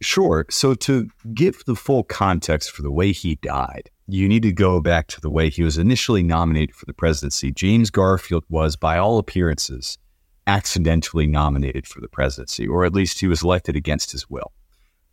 Sure. 0.00 0.44
So, 0.50 0.74
to 0.74 1.08
give 1.32 1.64
the 1.64 1.74
full 1.74 2.02
context 2.04 2.70
for 2.70 2.82
the 2.82 2.92
way 2.92 3.12
he 3.12 3.36
died, 3.36 3.90
you 4.08 4.28
need 4.28 4.42
to 4.42 4.52
go 4.52 4.80
back 4.80 5.08
to 5.08 5.20
the 5.20 5.30
way 5.30 5.50
he 5.50 5.62
was 5.62 5.78
initially 5.78 6.22
nominated 6.22 6.74
for 6.74 6.86
the 6.86 6.92
presidency. 6.92 7.50
James 7.50 7.90
Garfield 7.90 8.44
was, 8.48 8.76
by 8.76 8.98
all 8.98 9.18
appearances, 9.18 9.98
accidentally 10.46 11.26
nominated 11.26 11.86
for 11.86 12.00
the 12.00 12.08
presidency, 12.08 12.66
or 12.66 12.84
at 12.84 12.92
least 12.92 13.18
he 13.18 13.26
was 13.26 13.42
elected 13.42 13.74
against 13.74 14.12
his 14.12 14.30
will. 14.30 14.52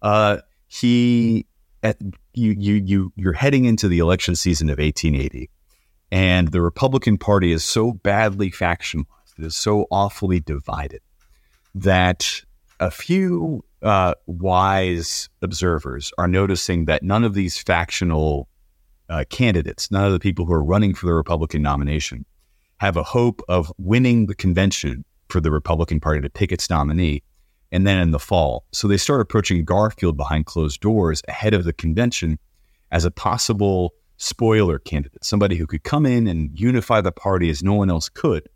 Uh, 0.01 0.37
he, 0.67 1.45
at, 1.81 1.97
you, 2.33 2.55
you, 2.57 2.73
you, 2.75 3.13
you're 3.15 3.33
heading 3.33 3.65
into 3.65 3.87
the 3.87 3.99
election 3.99 4.35
season 4.35 4.69
of 4.69 4.77
1880, 4.77 5.49
and 6.11 6.49
the 6.49 6.61
Republican 6.61 7.17
Party 7.17 7.51
is 7.51 7.63
so 7.63 7.93
badly 7.93 8.51
factionalized, 8.51 9.07
it 9.39 9.45
is 9.45 9.55
so 9.55 9.87
awfully 9.89 10.39
divided 10.39 11.01
that 11.73 12.43
a 12.79 12.91
few 12.91 13.65
uh, 13.81 14.13
wise 14.27 15.29
observers 15.41 16.11
are 16.19 16.27
noticing 16.27 16.85
that 16.85 17.01
none 17.01 17.23
of 17.23 17.33
these 17.33 17.57
factional 17.57 18.47
uh, 19.13 19.23
candidates, 19.29 19.91
none 19.91 20.05
of 20.05 20.11
the 20.11 20.19
people 20.19 20.45
who 20.45 20.53
are 20.53 20.63
running 20.63 20.93
for 20.93 21.05
the 21.05 21.13
Republican 21.13 21.61
nomination, 21.61 22.25
have 22.77 22.97
a 22.97 23.03
hope 23.03 23.41
of 23.47 23.71
winning 23.77 24.25
the 24.25 24.35
convention 24.35 25.05
for 25.29 25.39
the 25.39 25.51
Republican 25.51 25.99
Party 25.99 26.21
to 26.21 26.29
pick 26.29 26.51
its 26.51 26.69
nominee. 26.69 27.21
and 27.73 27.87
then 27.87 27.97
in 27.97 28.11
the 28.11 28.19
fall. 28.19 28.65
So 28.71 28.87
they 28.87 28.97
start 28.97 29.19
approaching 29.19 29.65
Garfield 29.65 30.15
behind 30.15 30.45
closed 30.45 30.79
doors 30.79 31.23
ahead 31.27 31.55
of 31.55 31.63
the 31.63 31.73
convention 31.73 32.37
as 32.91 33.03
a 33.03 33.09
possible 33.11 33.95
spoiler 34.17 34.77
candidate, 34.77 35.25
somebody 35.25 35.55
who 35.55 35.65
could 35.65 35.83
come 35.83 36.05
in 36.05 36.27
and 36.27 36.57
unify 36.57 37.01
the 37.01 37.11
party 37.11 37.49
as 37.49 37.63
no 37.63 37.73
one 37.73 37.89
else 37.89 38.09
could 38.09 38.47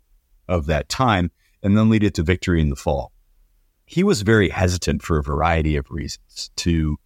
of 0.46 0.66
that 0.66 0.88
time, 0.88 1.32
and 1.62 1.76
then 1.76 1.90
lead 1.90 2.04
it 2.04 2.14
to 2.14 2.22
victory 2.22 2.60
in 2.60 2.70
the 2.70 2.76
fall. 2.76 3.10
He 3.84 4.04
was 4.04 4.22
very 4.22 4.50
hesitant 4.50 5.02
for 5.02 5.18
a 5.18 5.22
variety 5.22 5.74
of 5.76 5.90
reasons 5.90 6.50
to 6.56 6.96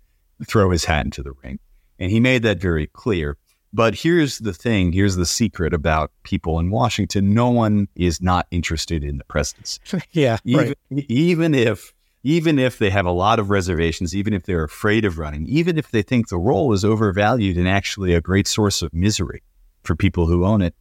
throw 0.46 0.70
his 0.70 0.84
hat 0.84 1.06
into 1.06 1.22
the 1.22 1.32
ring. 1.42 1.58
And 1.98 2.10
he 2.10 2.20
made 2.20 2.42
that 2.42 2.60
very 2.60 2.88
clear. 2.88 3.38
But 3.72 3.94
here's 3.94 4.38
the 4.38 4.52
thing 4.52 4.92
here's 4.92 5.16
the 5.16 5.26
secret 5.26 5.72
about 5.72 6.12
people 6.24 6.58
in 6.58 6.70
Washington 6.70 7.32
no 7.32 7.50
one 7.50 7.88
is 7.96 8.20
not 8.20 8.46
interested 8.50 9.02
in 9.02 9.18
the 9.18 9.24
presidency. 9.24 9.80
yeah. 10.12 10.38
Even, 10.44 10.74
right. 10.90 11.06
even 11.08 11.54
if 11.54 11.94
even 12.24 12.58
if 12.58 12.78
they 12.78 12.90
have 12.90 13.06
a 13.06 13.10
lot 13.10 13.38
of 13.38 13.50
reservations, 13.50 14.14
even 14.14 14.32
if 14.32 14.44
they're 14.44 14.64
afraid 14.64 15.04
of 15.04 15.18
running, 15.18 15.46
even 15.46 15.76
if 15.76 15.90
they 15.90 16.02
think 16.02 16.28
the 16.28 16.38
role 16.38 16.72
is 16.72 16.84
overvalued 16.84 17.56
and 17.56 17.68
actually 17.68 18.14
a 18.14 18.20
great 18.20 18.46
source 18.46 18.82
of 18.82 18.92
misery 18.94 19.42
for 19.82 19.96
people 19.96 20.26
who 20.26 20.44
own 20.44 20.62
it, 20.62 20.74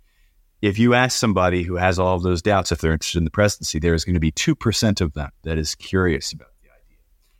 if 0.61 0.77
you 0.77 0.93
ask 0.93 1.17
somebody 1.17 1.63
who 1.63 1.75
has 1.75 1.97
all 1.97 2.15
of 2.15 2.21
those 2.21 2.41
doubts 2.41 2.71
if 2.71 2.79
they're 2.79 2.93
interested 2.93 3.17
in 3.17 3.23
the 3.23 3.31
presidency, 3.31 3.79
there 3.79 3.95
is 3.95 4.05
going 4.05 4.13
to 4.13 4.19
be 4.19 4.31
2% 4.31 5.01
of 5.01 5.13
them 5.13 5.31
that 5.41 5.57
is 5.57 5.73
curious 5.73 6.31
about 6.31 6.51
the 6.61 6.69
idea. 6.69 6.97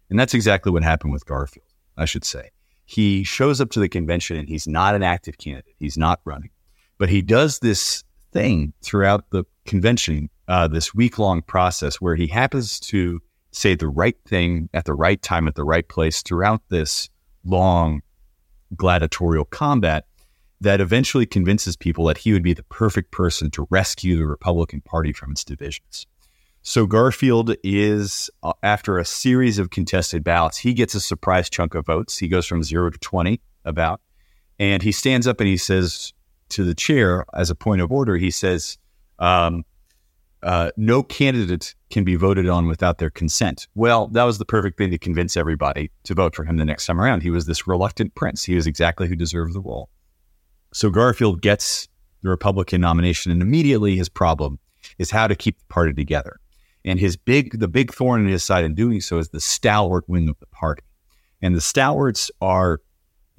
And 0.09 0.19
that's 0.19 0.33
exactly 0.33 0.71
what 0.71 0.83
happened 0.83 1.13
with 1.13 1.25
Garfield, 1.27 1.67
I 1.95 2.05
should 2.05 2.25
say. 2.25 2.49
He 2.85 3.23
shows 3.23 3.61
up 3.61 3.71
to 3.71 3.79
the 3.79 3.89
convention 3.89 4.37
and 4.37 4.49
he's 4.49 4.67
not 4.67 4.95
an 4.95 5.03
active 5.03 5.37
candidate, 5.37 5.75
he's 5.77 5.97
not 5.97 6.19
running, 6.25 6.49
but 6.97 7.09
he 7.09 7.21
does 7.21 7.59
this 7.59 8.03
thing 8.31 8.73
throughout 8.81 9.29
the 9.31 9.43
convention, 9.65 10.29
uh, 10.47 10.67
this 10.67 10.93
week 10.93 11.19
long 11.19 11.41
process 11.41 12.01
where 12.01 12.15
he 12.15 12.27
happens 12.27 12.79
to 12.79 13.21
say 13.51 13.75
the 13.75 13.87
right 13.87 14.17
thing 14.25 14.69
at 14.73 14.85
the 14.85 14.93
right 14.93 15.21
time 15.21 15.47
at 15.47 15.55
the 15.55 15.63
right 15.63 15.87
place 15.87 16.21
throughout 16.21 16.61
this 16.69 17.09
long 17.43 18.01
gladiatorial 18.75 19.45
combat 19.45 20.05
that 20.61 20.79
eventually 20.79 21.25
convinces 21.25 21.75
people 21.75 22.05
that 22.05 22.19
he 22.19 22.31
would 22.31 22.43
be 22.43 22.53
the 22.53 22.63
perfect 22.63 23.11
person 23.11 23.49
to 23.51 23.67
rescue 23.71 24.15
the 24.15 24.25
Republican 24.25 24.79
Party 24.81 25.11
from 25.11 25.31
its 25.31 25.43
divisions. 25.43 26.05
So 26.63 26.85
Garfield 26.85 27.55
is, 27.63 28.29
uh, 28.43 28.53
after 28.61 28.97
a 28.97 29.05
series 29.05 29.57
of 29.57 29.71
contested 29.71 30.23
ballots, 30.23 30.57
he 30.57 30.73
gets 30.73 30.93
a 30.93 30.99
surprise 30.99 31.49
chunk 31.49 31.73
of 31.73 31.85
votes. 31.85 32.17
He 32.17 32.27
goes 32.27 32.45
from 32.45 32.63
zero 32.63 32.89
to 32.91 32.97
20 32.99 33.41
about, 33.65 33.99
and 34.59 34.83
he 34.83 34.91
stands 34.91 35.27
up 35.27 35.39
and 35.39 35.47
he 35.47 35.57
says 35.57 36.13
to 36.49 36.63
the 36.63 36.75
chair, 36.75 37.25
as 37.33 37.49
a 37.49 37.55
point 37.55 37.81
of 37.81 37.91
order, 37.91 38.17
he 38.17 38.29
says, 38.29 38.77
um, 39.17 39.63
uh, 40.43 40.71
no 40.77 41.03
candidate 41.03 41.75
can 41.89 42.03
be 42.03 42.15
voted 42.15 42.47
on 42.47 42.67
without 42.67 42.97
their 42.97 43.09
consent. 43.09 43.67
Well, 43.75 44.07
that 44.07 44.23
was 44.23 44.37
the 44.37 44.45
perfect 44.45 44.77
thing 44.77 44.91
to 44.91 44.97
convince 44.97 45.37
everybody 45.37 45.91
to 46.03 46.13
vote 46.13 46.35
for 46.35 46.43
him 46.43 46.57
the 46.57 46.65
next 46.65 46.85
time 46.85 46.99
around. 46.99 47.21
He 47.21 47.29
was 47.29 47.45
this 47.45 47.67
reluctant 47.67 48.15
prince. 48.15 48.43
He 48.43 48.55
was 48.55 48.67
exactly 48.67 49.07
who 49.07 49.15
deserved 49.15 49.53
the 49.53 49.61
role. 49.61 49.89
So 50.73 50.89
Garfield 50.89 51.41
gets 51.41 51.87
the 52.23 52.29
Republican 52.29 52.81
nomination, 52.81 53.31
and 53.31 53.41
immediately 53.41 53.95
his 53.95 54.09
problem 54.09 54.59
is 54.97 55.11
how 55.11 55.27
to 55.27 55.35
keep 55.35 55.59
the 55.59 55.65
party 55.65 55.93
together. 55.93 56.40
And 56.83 56.99
his 56.99 57.15
big, 57.15 57.59
the 57.59 57.67
big 57.67 57.93
thorn 57.93 58.21
in 58.21 58.27
his 58.27 58.43
side 58.43 58.63
in 58.63 58.73
doing 58.73 59.01
so 59.01 59.19
is 59.19 59.29
the 59.29 59.41
stalwart 59.41 60.07
wing 60.07 60.29
of 60.29 60.39
the 60.39 60.47
party. 60.47 60.83
And 61.41 61.55
the 61.55 61.61
stalwarts 61.61 62.31
are 62.41 62.81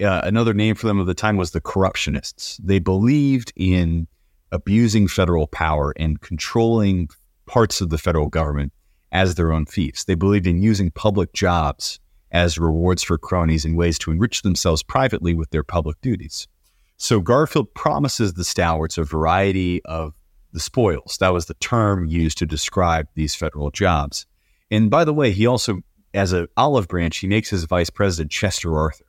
uh, 0.01 0.21
another 0.23 0.53
name 0.53 0.75
for 0.75 0.87
them 0.87 0.99
of 0.99 1.07
the 1.07 1.13
time 1.13 1.37
was 1.37 1.51
the 1.51 1.61
corruptionists. 1.61 2.59
They 2.63 2.79
believed 2.79 3.53
in 3.55 4.07
abusing 4.51 5.07
federal 5.07 5.47
power 5.47 5.93
and 5.97 6.21
controlling 6.21 7.09
parts 7.45 7.81
of 7.81 7.89
the 7.89 7.97
federal 7.97 8.29
government 8.29 8.71
as 9.11 9.35
their 9.35 9.51
own 9.51 9.65
fiefs. 9.65 10.05
They 10.05 10.15
believed 10.15 10.47
in 10.47 10.61
using 10.61 10.91
public 10.91 11.33
jobs 11.33 11.99
as 12.31 12.57
rewards 12.57 13.03
for 13.03 13.17
cronies 13.17 13.63
and 13.63 13.77
ways 13.77 13.99
to 13.99 14.11
enrich 14.11 14.41
themselves 14.41 14.83
privately 14.83 15.33
with 15.33 15.51
their 15.51 15.63
public 15.63 15.99
duties. 16.01 16.47
So 16.97 17.19
Garfield 17.19 17.73
promises 17.73 18.33
the 18.33 18.43
stalwarts 18.43 18.97
a 18.97 19.03
variety 19.03 19.83
of 19.85 20.13
the 20.53 20.59
spoils. 20.59 21.17
That 21.19 21.33
was 21.33 21.47
the 21.47 21.55
term 21.55 22.05
used 22.05 22.37
to 22.37 22.45
describe 22.45 23.07
these 23.15 23.35
federal 23.35 23.71
jobs. 23.71 24.25
And 24.71 24.89
by 24.89 25.03
the 25.03 25.13
way, 25.13 25.31
he 25.31 25.45
also, 25.45 25.81
as 26.13 26.31
an 26.31 26.47
olive 26.55 26.87
branch, 26.87 27.17
he 27.17 27.27
makes 27.27 27.49
his 27.49 27.65
vice 27.65 27.89
president 27.89 28.31
Chester 28.31 28.77
Arthur, 28.77 29.05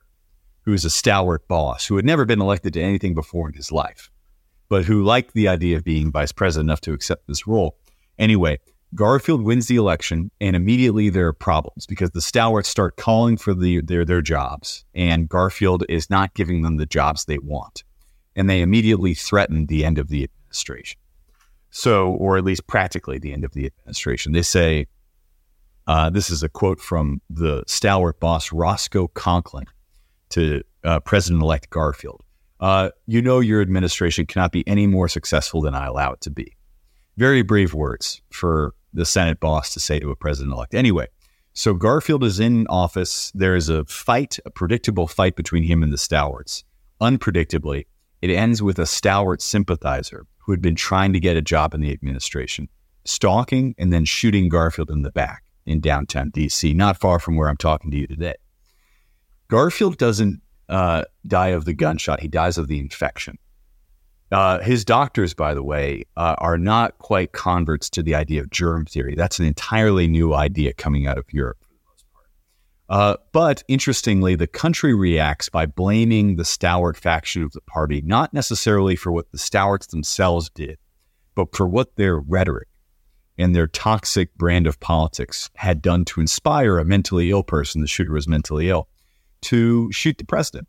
who 0.63 0.73
is 0.73 0.83
a 0.83 0.89
stalwart 0.89 1.47
boss 1.47 1.87
who 1.87 1.95
had 1.95 2.05
never 2.05 2.25
been 2.25 2.41
elected 2.41 2.73
to 2.73 2.81
anything 2.81 3.13
before 3.13 3.47
in 3.47 3.53
his 3.53 3.71
life 3.71 4.09
but 4.69 4.85
who 4.85 5.03
liked 5.03 5.33
the 5.33 5.47
idea 5.47 5.77
of 5.77 5.83
being 5.83 6.11
vice 6.11 6.31
president 6.31 6.67
enough 6.67 6.81
to 6.81 6.93
accept 6.93 7.27
this 7.27 7.47
role. 7.47 7.77
Anyway, 8.17 8.59
Garfield 8.93 9.41
wins 9.41 9.67
the 9.67 9.75
election, 9.75 10.31
and 10.39 10.55
immediately 10.55 11.09
there 11.09 11.27
are 11.27 11.33
problems 11.33 11.85
because 11.85 12.11
the 12.11 12.21
stalwarts 12.21 12.69
start 12.69 12.95
calling 12.95 13.35
for 13.35 13.53
the, 13.53 13.81
their 13.81 14.05
their 14.05 14.21
jobs, 14.21 14.85
and 14.93 15.27
Garfield 15.27 15.83
is 15.89 16.09
not 16.09 16.33
giving 16.33 16.61
them 16.61 16.77
the 16.77 16.85
jobs 16.85 17.25
they 17.25 17.37
want, 17.37 17.83
and 18.35 18.49
they 18.49 18.61
immediately 18.61 19.13
threaten 19.13 19.65
the 19.65 19.83
end 19.83 19.97
of 19.97 20.07
the 20.07 20.23
administration. 20.23 20.99
So, 21.77 22.11
or 22.11 22.37
at 22.37 22.45
least 22.45 22.67
practically 22.67 23.19
the 23.19 23.33
end 23.33 23.43
of 23.43 23.51
the 23.51 23.65
administration. 23.65 24.31
They 24.31 24.43
say, 24.43 24.87
uh, 25.87 26.09
"This 26.09 26.29
is 26.29 26.41
a 26.41 26.49
quote 26.49 26.79
from 26.79 27.21
the 27.29 27.63
stalwart 27.67 28.19
boss 28.19 28.53
Roscoe 28.53 29.09
Conkling 29.09 29.67
to 30.29 30.63
uh, 30.85 31.01
President-elect 31.01 31.69
Garfield." 31.69 32.25
uh, 32.59 32.89
you 33.05 33.21
know 33.21 33.39
your 33.39 33.61
administration 33.61 34.25
cannot 34.25 34.51
be 34.51 34.67
any 34.67 34.87
more 34.87 35.07
successful 35.07 35.61
than 35.61 35.75
I 35.75 35.87
allow 35.87 36.13
it 36.13 36.21
to 36.21 36.29
be. 36.29 36.55
Very 37.17 37.41
brave 37.41 37.73
words 37.73 38.21
for 38.31 38.73
the 38.93 39.05
Senate 39.05 39.39
boss 39.39 39.73
to 39.73 39.79
say 39.79 39.99
to 39.99 40.11
a 40.11 40.15
president 40.15 40.53
elect. 40.53 40.73
Anyway, 40.73 41.07
so 41.53 41.73
Garfield 41.73 42.23
is 42.23 42.39
in 42.39 42.65
office. 42.67 43.31
There 43.35 43.55
is 43.55 43.69
a 43.69 43.85
fight, 43.85 44.39
a 44.45 44.49
predictable 44.49 45.07
fight 45.07 45.35
between 45.35 45.63
him 45.63 45.83
and 45.83 45.91
the 45.91 45.97
stalwarts. 45.97 46.63
Unpredictably, 47.01 47.85
it 48.21 48.29
ends 48.29 48.63
with 48.63 48.79
a 48.79 48.85
stalwart 48.85 49.41
sympathizer 49.41 50.25
who 50.45 50.51
had 50.51 50.61
been 50.61 50.75
trying 50.75 51.11
to 51.13 51.19
get 51.19 51.35
a 51.35 51.41
job 51.41 51.73
in 51.73 51.81
the 51.81 51.91
administration, 51.91 52.69
stalking 53.03 53.73
and 53.77 53.91
then 53.91 54.05
shooting 54.05 54.47
Garfield 54.47 54.91
in 54.91 55.01
the 55.01 55.11
back 55.11 55.43
in 55.65 55.79
downtown 55.79 56.31
DC, 56.31 56.75
not 56.75 56.99
far 56.99 57.19
from 57.19 57.35
where 57.35 57.49
I'm 57.49 57.57
talking 57.57 57.89
to 57.91 57.97
you 57.97 58.05
today. 58.05 58.35
Garfield 59.47 59.97
doesn't 59.97 60.41
uh, 60.69 61.03
die 61.25 61.49
of 61.49 61.65
the 61.65 61.73
gunshot. 61.73 62.19
He 62.19 62.27
dies 62.27 62.57
of 62.57 62.67
the 62.67 62.79
infection. 62.79 63.37
Uh, 64.31 64.59
his 64.59 64.85
doctors, 64.85 65.33
by 65.33 65.53
the 65.53 65.63
way, 65.63 66.03
uh, 66.17 66.35
are 66.39 66.57
not 66.57 66.97
quite 66.99 67.31
converts 67.31 67.89
to 67.91 68.03
the 68.03 68.15
idea 68.15 68.41
of 68.41 68.49
germ 68.49 68.85
theory. 68.85 69.15
That's 69.15 69.39
an 69.39 69.45
entirely 69.45 70.07
new 70.07 70.33
idea 70.33 70.73
coming 70.73 71.07
out 71.07 71.17
of 71.17 71.25
Europe 71.31 71.57
for 71.61 71.69
the 71.69 71.79
most 71.89 72.05
part. 72.11 72.25
Uh, 72.87 73.15
but 73.31 73.63
interestingly, 73.67 74.35
the 74.35 74.47
country 74.47 74.93
reacts 74.93 75.49
by 75.49 75.65
blaming 75.65 76.35
the 76.35 76.45
stalwart 76.45 76.95
faction 76.95 77.41
of 77.41 77.51
the 77.53 77.61
party, 77.61 78.01
not 78.05 78.33
necessarily 78.33 78.95
for 78.95 79.11
what 79.11 79.31
the 79.31 79.37
stalwarts 79.37 79.87
themselves 79.87 80.49
did, 80.51 80.77
but 81.33 81.55
for 81.55 81.67
what 81.67 81.95
their 81.95 82.19
rhetoric 82.19 82.67
and 83.37 83.55
their 83.55 83.67
toxic 83.67 84.33
brand 84.35 84.67
of 84.67 84.79
politics 84.79 85.49
had 85.55 85.81
done 85.81 86.05
to 86.05 86.21
inspire 86.21 86.77
a 86.77 86.85
mentally 86.85 87.31
ill 87.31 87.43
person. 87.43 87.81
The 87.81 87.87
shooter 87.87 88.13
was 88.13 88.27
mentally 88.27 88.69
ill 88.69 88.87
to 89.41 89.91
shoot 89.91 90.17
the 90.17 90.25
president. 90.25 90.67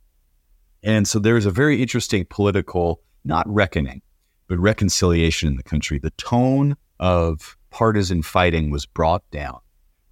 And 0.82 1.06
so 1.06 1.18
there's 1.18 1.46
a 1.46 1.50
very 1.50 1.80
interesting 1.82 2.26
political, 2.28 3.02
not 3.24 3.46
reckoning, 3.48 4.02
but 4.48 4.58
reconciliation 4.58 5.48
in 5.48 5.56
the 5.56 5.62
country. 5.62 5.98
The 5.98 6.10
tone 6.10 6.76
of 6.98 7.56
partisan 7.70 8.22
fighting 8.22 8.70
was 8.70 8.86
brought 8.86 9.28
down, 9.30 9.58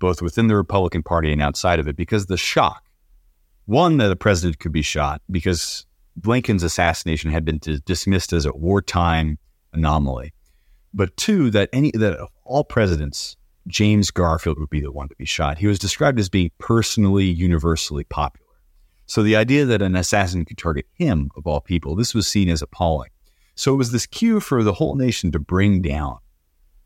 both 0.05 0.21
within 0.21 0.49
the 0.49 0.55
Republican 0.55 1.03
Party 1.03 1.33
and 1.33 1.41
outside 1.41 1.81
of 1.81 1.89
it, 1.89 1.97
because 1.97 2.27
the 2.27 2.37
shock 2.37 2.85
one, 3.65 3.97
that 3.97 4.09
the 4.09 4.17
president 4.17 4.59
could 4.59 4.73
be 4.73 4.83
shot 4.83 5.23
because 5.31 5.87
Lincoln's 6.27 6.63
assassination 6.63 7.31
had 7.31 7.43
been 7.43 7.59
dismissed 7.87 8.35
as 8.35 8.45
a 8.45 8.53
wartime 8.53 9.39
anomaly. 9.73 10.35
But 10.93 11.17
two, 11.17 11.51
that 11.53 11.71
any 11.73 11.91
that 11.93 12.17
of 12.17 12.29
all 12.45 12.65
presidents, 12.65 13.39
James 13.67 14.11
Garfield 14.11 14.59
would 14.59 14.69
be 14.69 14.83
the 14.83 14.93
one 14.93 15.09
to 15.09 15.17
be 15.17 15.25
shot. 15.25 15.57
He 15.57 15.67
was 15.67 15.79
described 15.79 16.19
as 16.19 16.29
being 16.29 16.51
personally, 16.59 17.25
universally 17.25 18.05
popular. 18.05 18.45
So 19.07 19.23
the 19.23 19.37
idea 19.37 19.65
that 19.65 19.81
an 19.81 19.97
assassin 19.97 20.45
could 20.45 20.59
target 20.59 20.87
him, 20.93 21.31
of 21.35 21.47
all 21.47 21.61
people, 21.63 21.97
this 21.97 22.15
was 22.15 22.29
seen 22.29 22.51
as 22.51 22.61
appalling. 22.61 23.11
So 23.55 23.73
it 23.73 23.79
was 23.79 23.93
this 23.93 24.05
cue 24.05 24.41
for 24.41 24.63
the 24.63 24.75
whole 24.75 24.97
nation 24.97 25.33
to 25.33 25.39
bring 25.39 25.81
down 25.81 26.19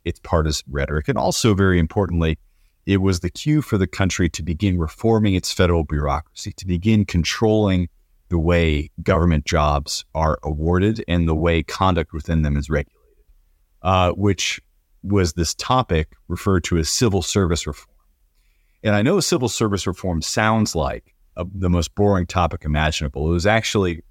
its 0.05 0.21
partisan 0.21 0.69
rhetoric. 0.71 1.09
And 1.09 1.19
also, 1.19 1.55
very 1.55 1.81
importantly, 1.81 2.39
it 2.89 3.03
was 3.03 3.21
the 3.21 3.29
cue 3.29 3.61
for 3.61 3.77
the 3.77 3.87
country 3.87 4.31
to 4.31 4.43
begin 4.43 4.79
reforming 4.79 5.35
its 5.35 5.53
federal 5.53 5.85
bureaucracy, 5.85 6.53
to 6.53 6.67
begin 6.67 7.05
controlling 7.05 7.87
the 8.31 8.39
way 8.39 8.91
government 9.03 9.45
jobs 9.45 10.07
are 10.15 10.39
awarded 10.43 11.05
and 11.07 11.29
the 11.29 11.35
way 11.35 11.63
conduct 11.63 12.15
within 12.15 12.41
them 12.41 12.57
is 12.57 12.71
regulated, 12.71 12.99
uh, 13.83 14.13
which 14.13 14.59
was 15.03 15.35
this 15.35 15.55
topic 15.55 16.15
referred 16.29 16.65
to 16.65 16.79
as 16.79 16.89
civil 16.89 17.21
service 17.21 17.67
reform. 17.67 17.95
And 18.83 18.95
I 18.95 19.03
know 19.03 19.21
civil 19.21 19.51
service 19.51 19.87
reform 19.87 20.23
sounds 20.23 20.75
like 20.75 21.15
a, 21.37 21.45
the 21.55 21.69
most 21.69 21.95
boring 21.95 22.27
topic 22.27 22.65
imaginable. 22.65 23.29
It 23.29 23.33
was 23.35 23.47
actually, 23.47 24.03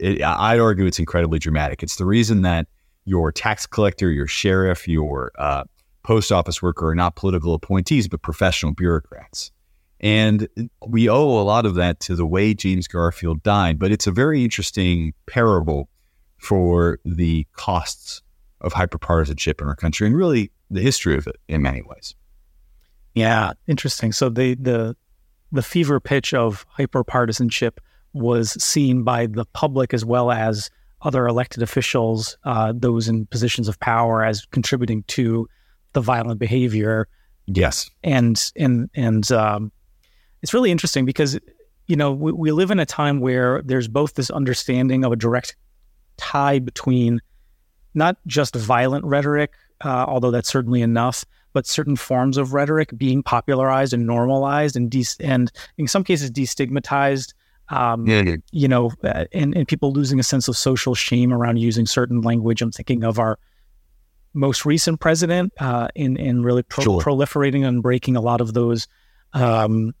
it, 0.00 0.24
I'd 0.24 0.58
argue 0.58 0.86
it's 0.86 0.98
incredibly 0.98 1.38
dramatic. 1.38 1.84
It's 1.84 1.96
the 1.96 2.06
reason 2.06 2.42
that 2.42 2.66
your 3.04 3.30
tax 3.30 3.64
collector, 3.64 4.10
your 4.10 4.26
sheriff, 4.26 4.88
your 4.88 5.30
uh, 5.38 5.62
post 6.02 6.32
office 6.32 6.62
worker 6.62 6.88
are 6.88 6.94
not 6.94 7.16
political 7.16 7.54
appointees, 7.54 8.08
but 8.08 8.22
professional 8.22 8.72
bureaucrats. 8.72 9.50
And 10.00 10.48
we 10.86 11.08
owe 11.08 11.40
a 11.40 11.42
lot 11.42 11.66
of 11.66 11.74
that 11.74 12.00
to 12.00 12.14
the 12.14 12.26
way 12.26 12.54
James 12.54 12.86
Garfield 12.86 13.42
died. 13.42 13.78
But 13.78 13.90
it's 13.90 14.06
a 14.06 14.12
very 14.12 14.44
interesting 14.44 15.12
parable 15.26 15.88
for 16.38 17.00
the 17.04 17.46
costs 17.52 18.22
of 18.60 18.72
hyperpartisanship 18.72 19.60
in 19.60 19.66
our 19.66 19.76
country 19.76 20.06
and 20.06 20.16
really 20.16 20.50
the 20.70 20.80
history 20.80 21.16
of 21.16 21.26
it 21.26 21.36
in 21.48 21.62
many 21.62 21.82
ways. 21.82 22.14
Yeah, 23.14 23.52
interesting. 23.66 24.12
So 24.12 24.28
the 24.28 24.54
the 24.54 24.96
the 25.50 25.62
fever 25.62 25.98
pitch 25.98 26.34
of 26.34 26.66
hyperpartisanship 26.78 27.78
was 28.12 28.62
seen 28.62 29.02
by 29.02 29.26
the 29.26 29.44
public 29.46 29.94
as 29.94 30.04
well 30.04 30.30
as 30.30 30.70
other 31.02 31.26
elected 31.26 31.62
officials, 31.62 32.36
uh, 32.44 32.72
those 32.76 33.08
in 33.08 33.26
positions 33.26 33.68
of 33.68 33.78
power, 33.80 34.24
as 34.24 34.44
contributing 34.46 35.04
to 35.04 35.48
the 35.92 36.00
violent 36.00 36.38
behavior. 36.38 37.08
Yes, 37.46 37.90
and 38.04 38.52
and 38.56 38.90
and 38.94 39.30
um, 39.32 39.72
it's 40.42 40.52
really 40.54 40.70
interesting 40.70 41.04
because 41.04 41.38
you 41.86 41.96
know 41.96 42.12
we, 42.12 42.32
we 42.32 42.52
live 42.52 42.70
in 42.70 42.78
a 42.78 42.86
time 42.86 43.20
where 43.20 43.62
there's 43.62 43.88
both 43.88 44.14
this 44.14 44.30
understanding 44.30 45.04
of 45.04 45.12
a 45.12 45.16
direct 45.16 45.56
tie 46.16 46.58
between 46.58 47.20
not 47.94 48.16
just 48.26 48.54
violent 48.54 49.04
rhetoric, 49.04 49.52
uh, 49.84 50.04
although 50.06 50.30
that's 50.30 50.48
certainly 50.48 50.82
enough, 50.82 51.24
but 51.52 51.66
certain 51.66 51.96
forms 51.96 52.36
of 52.36 52.52
rhetoric 52.52 52.96
being 52.96 53.22
popularized 53.22 53.92
and 53.92 54.06
normalized 54.06 54.76
and 54.76 54.90
de- 54.90 55.04
and 55.20 55.50
in 55.78 55.88
some 55.88 56.04
cases 56.04 56.30
destigmatized. 56.30 57.32
Um, 57.70 58.06
yeah, 58.06 58.22
yeah. 58.22 58.36
You 58.50 58.68
know, 58.68 58.92
uh, 59.04 59.26
and, 59.32 59.54
and 59.56 59.68
people 59.68 59.92
losing 59.92 60.18
a 60.18 60.22
sense 60.22 60.48
of 60.48 60.56
social 60.56 60.94
shame 60.94 61.32
around 61.32 61.58
using 61.58 61.84
certain 61.86 62.22
language. 62.22 62.62
I'm 62.62 62.72
thinking 62.72 63.04
of 63.04 63.18
our 63.18 63.38
most 64.38 64.64
recent 64.64 65.00
president 65.00 65.52
uh, 65.58 65.88
in 65.94 66.16
in 66.16 66.42
really 66.42 66.62
pro- 66.62 66.84
sure. 66.84 67.00
proliferating 67.00 67.66
and 67.66 67.82
breaking 67.82 68.16
a 68.16 68.20
lot 68.20 68.40
of 68.40 68.54
those 68.54 68.86
um, 69.32 69.92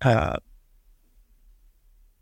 uh, 0.00 0.36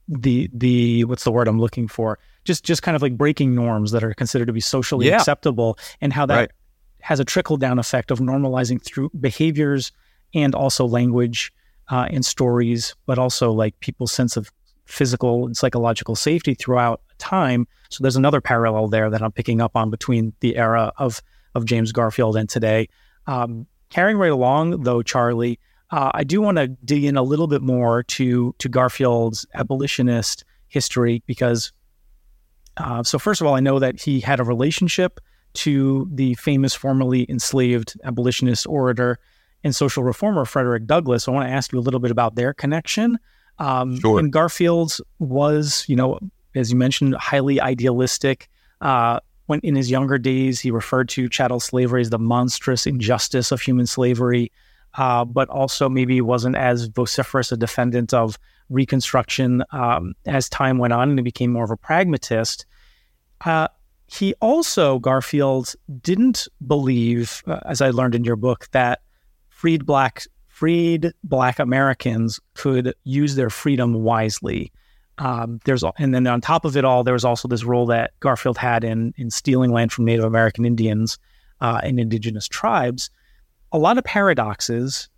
the 0.08 0.50
the 0.52 1.04
what's 1.04 1.24
the 1.24 1.30
word 1.30 1.48
I'm 1.48 1.60
looking 1.60 1.88
for? 1.88 2.18
Just 2.44 2.64
just 2.64 2.82
kind 2.82 2.96
of 2.96 3.02
like 3.02 3.16
breaking 3.16 3.54
norms 3.54 3.92
that 3.92 4.02
are 4.02 4.12
considered 4.14 4.46
to 4.46 4.52
be 4.52 4.60
socially 4.60 5.06
yeah. 5.06 5.16
acceptable, 5.16 5.78
and 6.00 6.12
how 6.12 6.26
that 6.26 6.36
right. 6.36 6.50
has 7.00 7.20
a 7.20 7.24
trickle 7.24 7.56
down 7.56 7.78
effect 7.78 8.10
of 8.10 8.18
normalizing 8.18 8.82
through 8.84 9.10
behaviors 9.20 9.92
and 10.34 10.54
also 10.54 10.84
language 10.84 11.52
uh, 11.90 12.08
and 12.10 12.24
stories, 12.24 12.96
but 13.06 13.18
also 13.18 13.52
like 13.52 13.78
people's 13.80 14.12
sense 14.12 14.36
of 14.36 14.50
physical 14.86 15.46
and 15.46 15.56
psychological 15.56 16.16
safety 16.16 16.54
throughout 16.54 17.00
time. 17.18 17.68
So 17.88 18.02
there's 18.02 18.16
another 18.16 18.40
parallel 18.40 18.88
there 18.88 19.08
that 19.10 19.22
I'm 19.22 19.32
picking 19.32 19.60
up 19.60 19.76
on 19.76 19.90
between 19.90 20.32
the 20.40 20.56
era 20.56 20.92
of 20.96 21.22
of 21.54 21.64
James 21.64 21.92
Garfield 21.92 22.36
and 22.36 22.48
today. 22.48 22.88
Um, 23.26 23.66
carrying 23.90 24.18
right 24.18 24.32
along 24.32 24.82
though, 24.82 25.02
Charlie, 25.02 25.58
uh, 25.90 26.10
I 26.14 26.24
do 26.24 26.40
want 26.40 26.56
to 26.56 26.68
dig 26.68 27.04
in 27.04 27.16
a 27.16 27.22
little 27.22 27.46
bit 27.46 27.62
more 27.62 28.02
to 28.04 28.54
to 28.58 28.68
Garfield's 28.68 29.46
abolitionist 29.54 30.44
history 30.68 31.22
because, 31.26 31.72
uh, 32.78 33.02
so 33.02 33.18
first 33.18 33.40
of 33.40 33.46
all, 33.46 33.54
I 33.54 33.60
know 33.60 33.78
that 33.78 34.00
he 34.00 34.20
had 34.20 34.40
a 34.40 34.44
relationship 34.44 35.20
to 35.54 36.08
the 36.10 36.34
famous 36.34 36.74
formerly 36.74 37.26
enslaved 37.28 37.94
abolitionist 38.04 38.66
orator 38.66 39.18
and 39.64 39.76
social 39.76 40.02
reformer 40.02 40.46
Frederick 40.46 40.86
Douglass. 40.86 41.28
I 41.28 41.30
want 41.30 41.46
to 41.46 41.52
ask 41.52 41.72
you 41.72 41.78
a 41.78 41.80
little 41.80 42.00
bit 42.00 42.10
about 42.10 42.34
their 42.34 42.54
connection. 42.54 43.18
Um, 43.58 44.00
sure. 44.00 44.18
And 44.18 44.32
Garfield's 44.32 45.00
was, 45.18 45.84
you 45.88 45.94
know, 45.94 46.18
as 46.54 46.72
you 46.72 46.76
mentioned, 46.76 47.14
highly 47.16 47.60
idealistic. 47.60 48.48
Uh, 48.80 49.20
when 49.46 49.60
in 49.60 49.74
his 49.74 49.90
younger 49.90 50.18
days, 50.18 50.60
he 50.60 50.70
referred 50.70 51.08
to 51.10 51.28
chattel 51.28 51.60
slavery 51.60 52.00
as 52.00 52.10
the 52.10 52.18
monstrous 52.18 52.86
injustice 52.86 53.52
of 53.52 53.60
human 53.60 53.86
slavery 53.86 54.52
uh, 54.94 55.24
but 55.24 55.48
also 55.48 55.88
maybe 55.88 56.20
wasn't 56.20 56.56
as 56.56 56.86
vociferous 56.86 57.52
a 57.52 57.56
defendant 57.56 58.12
of 58.12 58.38
Reconstruction 58.68 59.62
um, 59.72 60.14
as 60.26 60.48
time 60.48 60.78
went 60.78 60.92
on 60.92 61.10
and 61.10 61.18
he 61.18 61.22
became 61.22 61.52
more 61.52 61.64
of 61.64 61.70
a 61.70 61.76
pragmatist. 61.76 62.64
Uh, 63.44 63.68
he 64.06 64.34
also, 64.40 64.98
Garfield, 64.98 65.74
didn't 66.00 66.48
believe, 66.66 67.42
uh, 67.46 67.60
as 67.66 67.80
I 67.80 67.90
learned 67.90 68.14
in 68.14 68.24
your 68.24 68.36
book, 68.36 68.68
that 68.72 69.00
freed 69.48 69.84
black 69.86 70.24
freed 70.46 71.12
black 71.24 71.58
Americans 71.58 72.38
could 72.54 72.94
use 73.04 73.34
their 73.34 73.50
freedom 73.50 73.94
wisely. 73.94 74.70
Um, 75.18 75.60
there's 75.64 75.84
and 75.98 76.14
then 76.14 76.26
on 76.26 76.40
top 76.40 76.64
of 76.64 76.76
it 76.76 76.84
all, 76.84 77.04
there 77.04 77.14
was 77.14 77.24
also 77.24 77.46
this 77.48 77.64
role 77.64 77.86
that 77.86 78.18
Garfield 78.20 78.58
had 78.58 78.82
in 78.82 79.12
in 79.16 79.30
stealing 79.30 79.70
land 79.70 79.92
from 79.92 80.04
Native 80.04 80.24
American 80.24 80.64
Indians 80.64 81.18
uh, 81.60 81.80
and 81.82 82.00
indigenous 82.00 82.48
tribes 82.48 83.10
a 83.72 83.78
lot 83.78 83.98
of 83.98 84.04
paradoxes. 84.04 85.08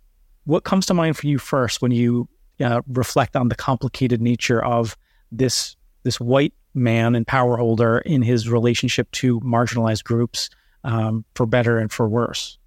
What 0.45 0.63
comes 0.63 0.85
to 0.87 0.93
mind 0.93 1.17
for 1.17 1.27
you 1.27 1.37
first 1.37 1.81
when 1.81 1.91
you 1.91 2.27
uh, 2.59 2.81
reflect 2.87 3.35
on 3.35 3.49
the 3.49 3.55
complicated 3.55 4.21
nature 4.21 4.63
of 4.63 4.97
this 5.31 5.75
this 6.03 6.19
white 6.19 6.53
man 6.73 7.15
and 7.15 7.25
power 7.25 7.57
holder 7.57 7.99
in 7.99 8.21
his 8.21 8.49
relationship 8.49 9.09
to 9.11 9.39
marginalized 9.41 10.03
groups, 10.03 10.49
um, 10.83 11.25
for 11.35 11.45
better 11.45 11.79
and 11.79 11.91
for 11.91 12.07
worse? 12.07 12.57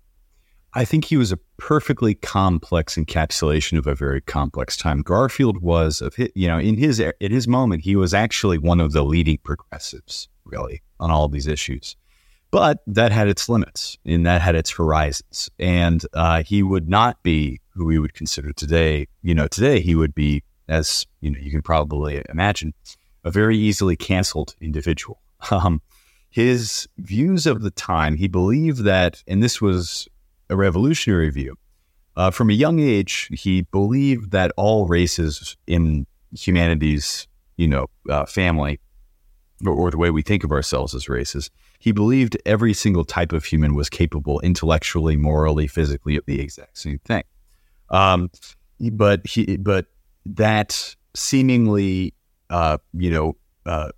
I 0.74 0.84
think 0.84 1.06
he 1.06 1.16
was 1.16 1.32
a 1.32 1.38
perfectly 1.56 2.14
complex 2.14 2.96
encapsulation 2.96 3.78
of 3.78 3.86
a 3.86 3.94
very 3.94 4.20
complex 4.20 4.76
time. 4.76 5.02
Garfield 5.02 5.62
was 5.62 6.00
of 6.00 6.14
his, 6.14 6.28
you 6.34 6.48
know 6.48 6.58
in 6.58 6.76
his 6.76 7.00
in 7.00 7.32
his 7.32 7.48
moment 7.48 7.82
he 7.82 7.96
was 7.96 8.12
actually 8.12 8.58
one 8.58 8.80
of 8.80 8.92
the 8.92 9.02
leading 9.02 9.38
progressives 9.38 10.28
really 10.44 10.82
on 11.00 11.10
all 11.10 11.28
these 11.28 11.46
issues. 11.46 11.96
But 12.50 12.78
that 12.86 13.12
had 13.12 13.28
its 13.28 13.48
limits 13.48 13.98
and 14.06 14.24
that 14.26 14.40
had 14.40 14.54
its 14.54 14.70
horizons. 14.70 15.50
And 15.58 16.02
uh, 16.14 16.42
he 16.42 16.62
would 16.62 16.88
not 16.88 17.22
be 17.22 17.60
who 17.74 17.84
we 17.84 17.98
would 17.98 18.14
consider 18.14 18.52
today. 18.52 19.06
You 19.22 19.34
know, 19.34 19.48
today 19.48 19.80
he 19.80 19.94
would 19.94 20.14
be, 20.14 20.42
as 20.66 21.06
you 21.20 21.30
know, 21.30 21.38
you 21.38 21.50
can 21.50 21.62
probably 21.62 22.22
imagine, 22.30 22.72
a 23.24 23.30
very 23.30 23.58
easily 23.58 23.96
canceled 23.96 24.54
individual. 24.60 25.20
Um, 25.52 25.82
his 26.30 26.88
views 26.98 27.46
of 27.46 27.62
the 27.62 27.70
time, 27.70 28.16
he 28.16 28.28
believed 28.28 28.84
that, 28.84 29.22
and 29.26 29.42
this 29.42 29.62
was 29.62 30.08
a 30.50 30.56
revolutionary 30.56 31.30
view. 31.30 31.56
Uh, 32.16 32.30
from 32.30 32.50
a 32.50 32.54
young 32.54 32.80
age, 32.80 33.28
he 33.32 33.62
believed 33.62 34.32
that 34.32 34.50
all 34.56 34.86
races 34.86 35.56
in 35.66 36.06
humanity's, 36.36 37.28
you 37.56 37.68
know, 37.68 37.86
uh, 38.10 38.26
family, 38.26 38.80
or, 39.64 39.72
or 39.72 39.90
the 39.90 39.98
way 39.98 40.10
we 40.10 40.22
think 40.22 40.44
of 40.44 40.50
ourselves 40.50 40.94
as 40.94 41.08
races, 41.08 41.50
he 41.78 41.92
believed 41.92 42.36
every 42.44 42.72
single 42.74 43.04
type 43.04 43.32
of 43.32 43.44
human 43.44 43.74
was 43.74 43.88
capable 43.88 44.40
intellectually, 44.40 45.16
morally, 45.16 45.66
physically 45.66 46.16
of 46.16 46.24
the 46.26 46.40
exact 46.40 46.78
same 46.78 46.98
thing. 47.04 47.22
Um, 47.90 48.30
but 48.92 49.26
he, 49.26 49.56
but 49.56 49.86
that 50.26 50.96
seemingly, 51.14 52.14
uh, 52.50 52.78
you 52.92 53.10
know, 53.10 53.36
uh, 53.64 53.90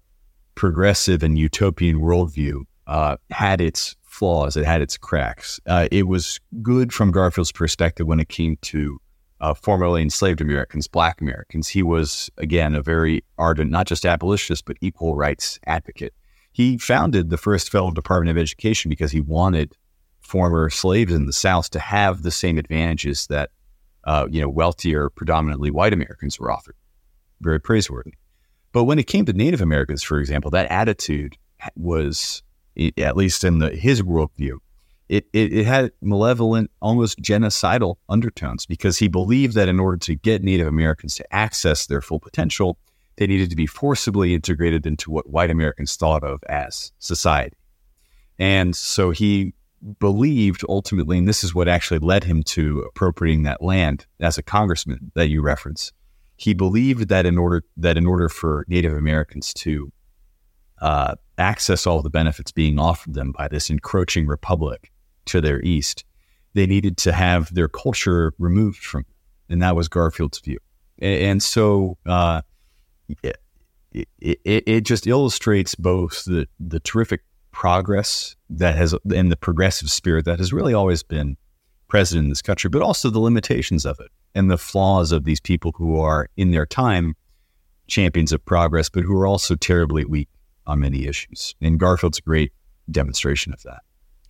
progressive 0.55 1.23
and 1.23 1.39
utopian 1.39 2.01
worldview 2.01 2.65
uh, 2.87 3.17
had 3.31 3.61
its 3.61 3.97
flaws. 4.11 4.57
It 4.57 4.65
had 4.65 4.83
its 4.83 4.99
cracks. 4.99 5.61
Uh, 5.67 5.89
it 5.91 6.07
was 6.07 6.41
good 6.63 6.93
from 6.93 7.13
Garfield's 7.13 7.53
perspective 7.53 8.07
when 8.07 8.21
it 8.21 8.29
came 8.29 8.57
to 8.63 9.01
uh, 9.41 9.55
formerly 9.55 10.03
enslaved 10.03 10.41
Americans, 10.41 10.87
Black 10.87 11.21
Americans. 11.21 11.69
He 11.69 11.83
was 11.83 12.29
again 12.37 12.75
a 12.75 12.83
very 12.83 13.25
ardent, 13.39 13.71
not 13.71 13.87
just 13.87 14.05
abolitionist, 14.05 14.65
but 14.67 14.77
equal 14.81 15.17
rights 15.17 15.59
advocate. 15.67 16.13
He 16.53 16.77
founded 16.77 17.31
the 17.31 17.39
first 17.39 17.71
federal 17.71 17.93
Department 17.93 18.37
of 18.37 18.41
Education 18.41 18.89
because 18.89 19.13
he 19.13 19.21
wanted 19.21 19.75
former 20.21 20.69
slaves 20.69 21.13
in 21.13 21.27
the 21.27 21.33
South 21.33 21.71
to 21.71 21.79
have 21.79 22.23
the 22.23 22.31
same 22.31 22.59
advantages 22.59 23.27
that 23.29 23.51
uh, 24.05 24.27
you 24.31 24.41
know 24.41 24.49
wealthier, 24.49 25.09
predominantly 25.09 25.71
white 25.71 25.93
Americans 25.93 26.39
were 26.39 26.51
offered. 26.51 26.77
Very 27.41 27.61
praiseworthy. 27.61 28.15
But 28.73 28.85
when 28.85 28.99
it 28.99 29.07
came 29.07 29.25
to 29.25 29.33
Native 29.33 29.61
Americans, 29.61 30.03
for 30.03 30.19
example, 30.21 30.51
that 30.53 30.71
attitude 30.71 31.37
was, 31.77 32.43
at 32.99 33.16
least 33.16 33.45
in 33.45 33.59
the, 33.59 33.71
his 33.71 34.03
worldview, 34.03 34.59
it, 35.09 35.27
it, 35.33 35.53
it, 35.53 35.66
had 35.66 35.91
malevolent, 36.01 36.71
almost 36.81 37.21
genocidal 37.21 37.97
undertones 38.09 38.64
because 38.64 38.99
he 38.99 39.09
believed 39.09 39.55
that 39.55 39.68
in 39.68 39.81
order 39.81 39.97
to 39.99 40.14
get 40.14 40.43
Native 40.43 40.68
Americans 40.68 41.16
to 41.16 41.35
access 41.35 41.87
their 41.87 42.01
full 42.01 42.21
potential, 42.21 42.79
they 43.16 43.27
needed 43.27 43.51
to 43.51 43.57
be 43.57 43.66
forcibly 43.66 44.35
integrated 44.35 44.87
into 44.87 45.11
what 45.11 45.29
white 45.29 45.51
Americans 45.51 45.97
thought 45.97 46.23
of 46.23 46.41
as 46.49 46.93
society. 47.01 47.57
And 48.39 48.75
so 48.77 49.11
he 49.11 49.53
believed 49.99 50.64
ultimately, 50.68 51.18
and 51.18 51.29
this 51.29 51.43
is 51.43 51.55
what 51.55 51.68
actually 51.68 51.99
led 51.99 52.25
him 52.25 52.43
to 52.45 52.81
appropriating 52.81 53.43
that 53.43 53.62
land 53.62 54.07
as 54.21 54.39
a 54.39 54.43
congressman 54.43 55.11
that 55.14 55.29
you 55.29 55.43
reference. 55.43 55.93
He 56.37 56.55
believed 56.55 57.09
that 57.09 57.27
in 57.27 57.37
order 57.37 57.64
that 57.77 57.97
in 57.97 58.07
order 58.07 58.29
for 58.29 58.64
Native 58.68 58.95
Americans 58.95 59.53
to 59.55 59.93
uh, 60.81 61.14
access 61.39 61.87
all 61.87 62.03
the 62.03 62.11
benefits 62.11 62.53
being 62.53 62.78
offered 62.78 63.14
them 63.14 63.33
by 63.33 63.49
this 63.49 63.70
encroaching 63.70 64.26
republic 64.26 64.91
to 65.26 65.41
their 65.41 65.61
east, 65.62 66.05
they 66.55 66.66
needed 66.66 66.97
to 66.99 67.12
have 67.12 67.53
their 67.55 67.68
culture 67.68 68.33
removed 68.39 68.85
from, 68.85 69.03
them. 69.03 69.14
and 69.51 69.62
that 69.62 69.76
was 69.76 69.89
Garfield's 69.89 70.41
view. 70.41 70.59
And, 70.99 71.22
and 71.22 71.43
so 71.43 71.97
uh, 72.07 72.43
it, 73.22 73.37
it, 73.93 74.39
it, 74.43 74.81
just 74.83 75.07
illustrates 75.07 75.74
both 75.74 76.24
the, 76.24 76.47
the 76.59 76.81
terrific 76.81 77.22
progress 77.53 78.37
that 78.49 78.76
has 78.76 78.95
and 79.14 79.31
the 79.31 79.37
progressive 79.37 79.91
spirit 79.91 80.24
that 80.24 80.39
has 80.39 80.53
really 80.53 80.74
always 80.74 81.03
been 81.03 81.37
present 81.89 82.22
in 82.22 82.28
this 82.28 82.43
country, 82.43 82.70
but 82.70 82.83
also 82.83 83.11
the 83.11 83.18
limitations 83.18 83.85
of 83.85 83.99
it 84.01 84.11
and 84.35 84.51
the 84.51 84.59
flaws 84.59 85.11
of 85.11 85.24
these 85.24 85.41
people 85.41 85.72
who 85.76 85.99
are 85.99 86.28
in 86.37 86.53
their 86.53 86.66
time 86.66 87.14
champions 87.89 88.33
of 88.33 88.45
progress, 88.45 88.89
but 88.89 89.03
who 89.03 89.16
are 89.16 89.26
also 89.26 89.57
terribly 89.57 90.05
weak 90.05 90.28
on 90.71 90.81
many 90.81 91.07
issues. 91.07 91.55
And 91.61 91.79
Garfield's 91.79 92.18
a 92.18 92.23
great 92.23 92.53
demonstration 92.91 93.53
of 93.53 93.62
that. 93.62 93.81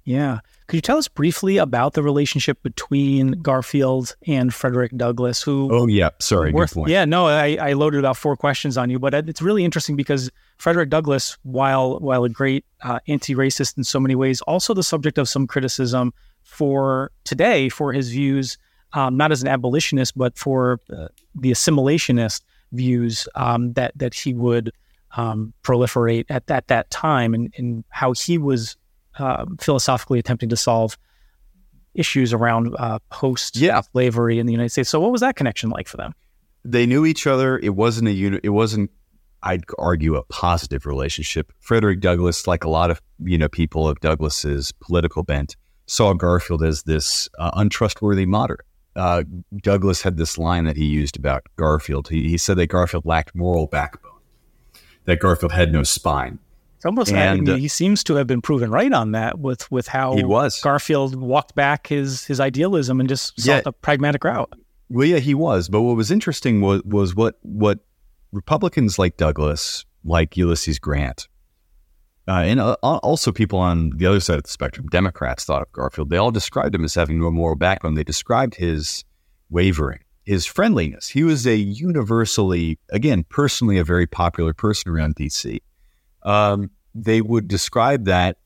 Yeah. 0.05 0.41
Could 0.67 0.77
you 0.77 0.81
tell 0.83 0.99
us 0.99 1.09
briefly 1.09 1.59
about 1.59 1.93
the 1.95 2.03
relationship 2.03 2.63
between 2.63 3.33
Garfield 3.43 4.17
and 4.27 4.53
Frederick 4.53 4.97
Douglass? 4.97 5.43
Who? 5.43 5.69
Oh 5.71 5.87
yeah, 5.87 6.11
sorry. 6.21 6.53
Worth, 6.53 6.77
yeah, 6.87 7.05
no, 7.05 7.27
I, 7.27 7.57
I, 7.61 7.73
loaded 7.75 7.99
about 7.99 8.17
four 8.17 8.37
questions 8.37 8.79
on 8.79 8.89
you, 8.89 8.99
but 8.99 9.13
it's 9.15 9.43
really 9.43 9.65
interesting 9.65 9.97
because 9.97 10.31
Frederick 10.59 10.89
Douglass, 10.89 11.37
while 11.43 11.99
while 11.99 12.25
a 12.25 12.29
great 12.29 12.65
uh, 12.83 13.01
anti-racist 13.09 13.77
in 13.77 13.85
so 13.85 14.01
many 14.01 14.15
ways, 14.15 14.41
also 14.43 14.73
the 14.73 14.83
subject 14.83 15.19
of 15.19 15.29
some 15.29 15.47
criticism 15.47 16.15
for 16.43 17.11
today 17.25 17.69
for 17.69 17.93
his 17.93 18.11
views, 18.11 18.57
um, 18.93 19.17
not 19.17 19.33
as 19.33 19.43
an 19.43 19.49
abolitionist, 19.49 20.17
but 20.17 20.39
for 20.39 20.81
uh, 20.97 21.09
the 21.35 21.51
assimilationist 21.51 22.43
views 22.73 23.29
um, 23.35 23.73
that 23.75 23.93
that 23.97 24.15
he 24.15 24.33
would 24.33 24.73
um, 25.17 25.53
proliferate 25.63 26.27
at, 26.29 26.51
at 26.51 26.69
that 26.69 26.91
time, 26.91 27.35
and, 27.35 27.53
and 27.57 27.85
how 27.89 28.13
he 28.13 28.39
was 28.39 28.77
uh, 29.19 29.45
philosophically 29.61 30.19
attempting 30.19 30.49
to 30.49 30.57
solve 30.57 30.97
issues 31.95 32.33
around 32.33 32.75
uh, 32.79 32.99
post 33.11 33.57
slavery 33.93 34.39
in 34.39 34.47
the 34.47 34.53
United 34.53 34.71
States. 34.71 34.89
So, 34.89 35.01
what 35.01 35.13
was 35.13 35.21
that 35.21 35.37
connection 35.37 35.71
like 35.71 35.89
for 35.89 35.97
them? 35.97 36.15
They 36.65 36.87
knew 36.87 37.07
each 37.07 37.27
other. 37.27 37.59
It 37.59 37.75
wasn't 37.75 38.09
a 38.09 38.13
uni- 38.13 38.41
It 38.43 38.51
wasn't. 38.51 38.91
I'd 39.43 39.65
argue 39.79 40.17
a 40.17 40.23
positive 40.25 40.85
relationship. 40.85 41.51
Frederick 41.61 42.01
Douglass, 42.01 42.47
like 42.47 42.65
a 42.65 42.69
lot 42.69 42.91
of 42.91 43.01
you 43.25 43.39
know 43.39 43.49
people 43.49 43.89
of 43.89 43.99
Douglass's 44.01 44.73
political 44.73 45.23
bent, 45.23 45.57
saw 45.87 46.13
Garfield 46.13 46.63
as 46.63 46.83
this 46.85 47.29
uh, 47.39 47.51
untrustworthy 47.55 48.27
moderate. 48.27 48.67
Uh, 48.97 49.23
Douglass 49.63 50.03
had 50.03 50.17
this 50.17 50.37
line 50.37 50.65
that 50.65 50.77
he 50.77 50.85
used 50.85 51.17
about 51.17 51.47
Garfield. 51.57 52.09
He, 52.09 52.29
he 52.29 52.37
said 52.37 52.57
that 52.59 52.67
Garfield 52.67 53.07
lacked 53.07 53.35
moral 53.35 53.67
backbone, 53.67 54.10
that 55.11 55.21
Garfield 55.21 55.53
had 55.53 55.73
no 55.73 55.83
spine. 55.83 56.39
It's 56.77 56.87
almost 56.87 57.13
and, 57.13 57.47
uh, 57.47 57.57
he 57.57 57.69
seems 57.69 58.03
to 58.05 58.15
have 58.15 58.27
been 58.27 58.41
proven 58.41 58.71
right 58.71 58.91
on 58.91 59.13
that 59.13 59.39
with 59.39 59.71
with 59.71 59.87
how 59.87 60.17
he 60.17 60.25
was. 60.25 60.61
Garfield 60.63 61.15
walked 61.15 61.55
back 61.55 61.89
his 61.89 62.25
his 62.25 62.41
idealism 62.41 63.01
and 63.01 63.09
just 63.09 63.39
sought 63.39 63.53
yeah. 63.53 63.61
the 63.61 63.73
pragmatic 63.73 64.25
route. 64.25 64.51
Well, 64.89 65.07
yeah, 65.07 65.19
he 65.19 65.35
was. 65.35 65.69
But 65.69 65.83
what 65.83 65.97
was 65.97 66.11
interesting 66.11 66.63
was 66.63 66.83
was 66.85 67.15
what 67.15 67.39
what 67.43 67.81
Republicans 68.33 68.99
like 68.99 69.19
Douglass, 69.19 69.85
like 70.05 70.39
Ulysses 70.39 70.79
Grant, 70.79 71.29
uh, 72.27 72.45
and 72.45 72.61
uh, 72.61 72.77
also 72.83 73.31
people 73.31 73.59
on 73.59 73.91
the 73.97 74.07
other 74.07 74.21
side 74.21 74.39
of 74.39 74.45
the 74.45 74.51
spectrum, 74.51 74.87
Democrats 74.87 75.45
thought 75.45 75.61
of 75.63 75.71
Garfield. 75.73 76.09
They 76.09 76.17
all 76.17 76.31
described 76.31 76.75
him 76.75 76.85
as 76.85 76.95
having 76.95 77.21
no 77.21 77.31
moral 77.31 77.57
backbone. 77.57 77.95
They 77.95 78.05
described 78.05 78.55
his 78.55 79.05
wavering, 79.51 80.01
his 80.25 80.47
friendliness. 80.47 81.09
He 81.09 81.25
was 81.25 81.47
a 81.47 81.57
universally, 81.57 82.79
again, 82.91 83.25
personally, 83.29 83.79
a 83.79 83.85
very 83.85 84.07
popular 84.07 84.53
person 84.53 84.91
around 84.91 85.15
D.C 85.15 85.61
um, 86.23 86.71
they 86.95 87.21
would 87.21 87.49
describe 87.49 88.05
that 88.07 88.39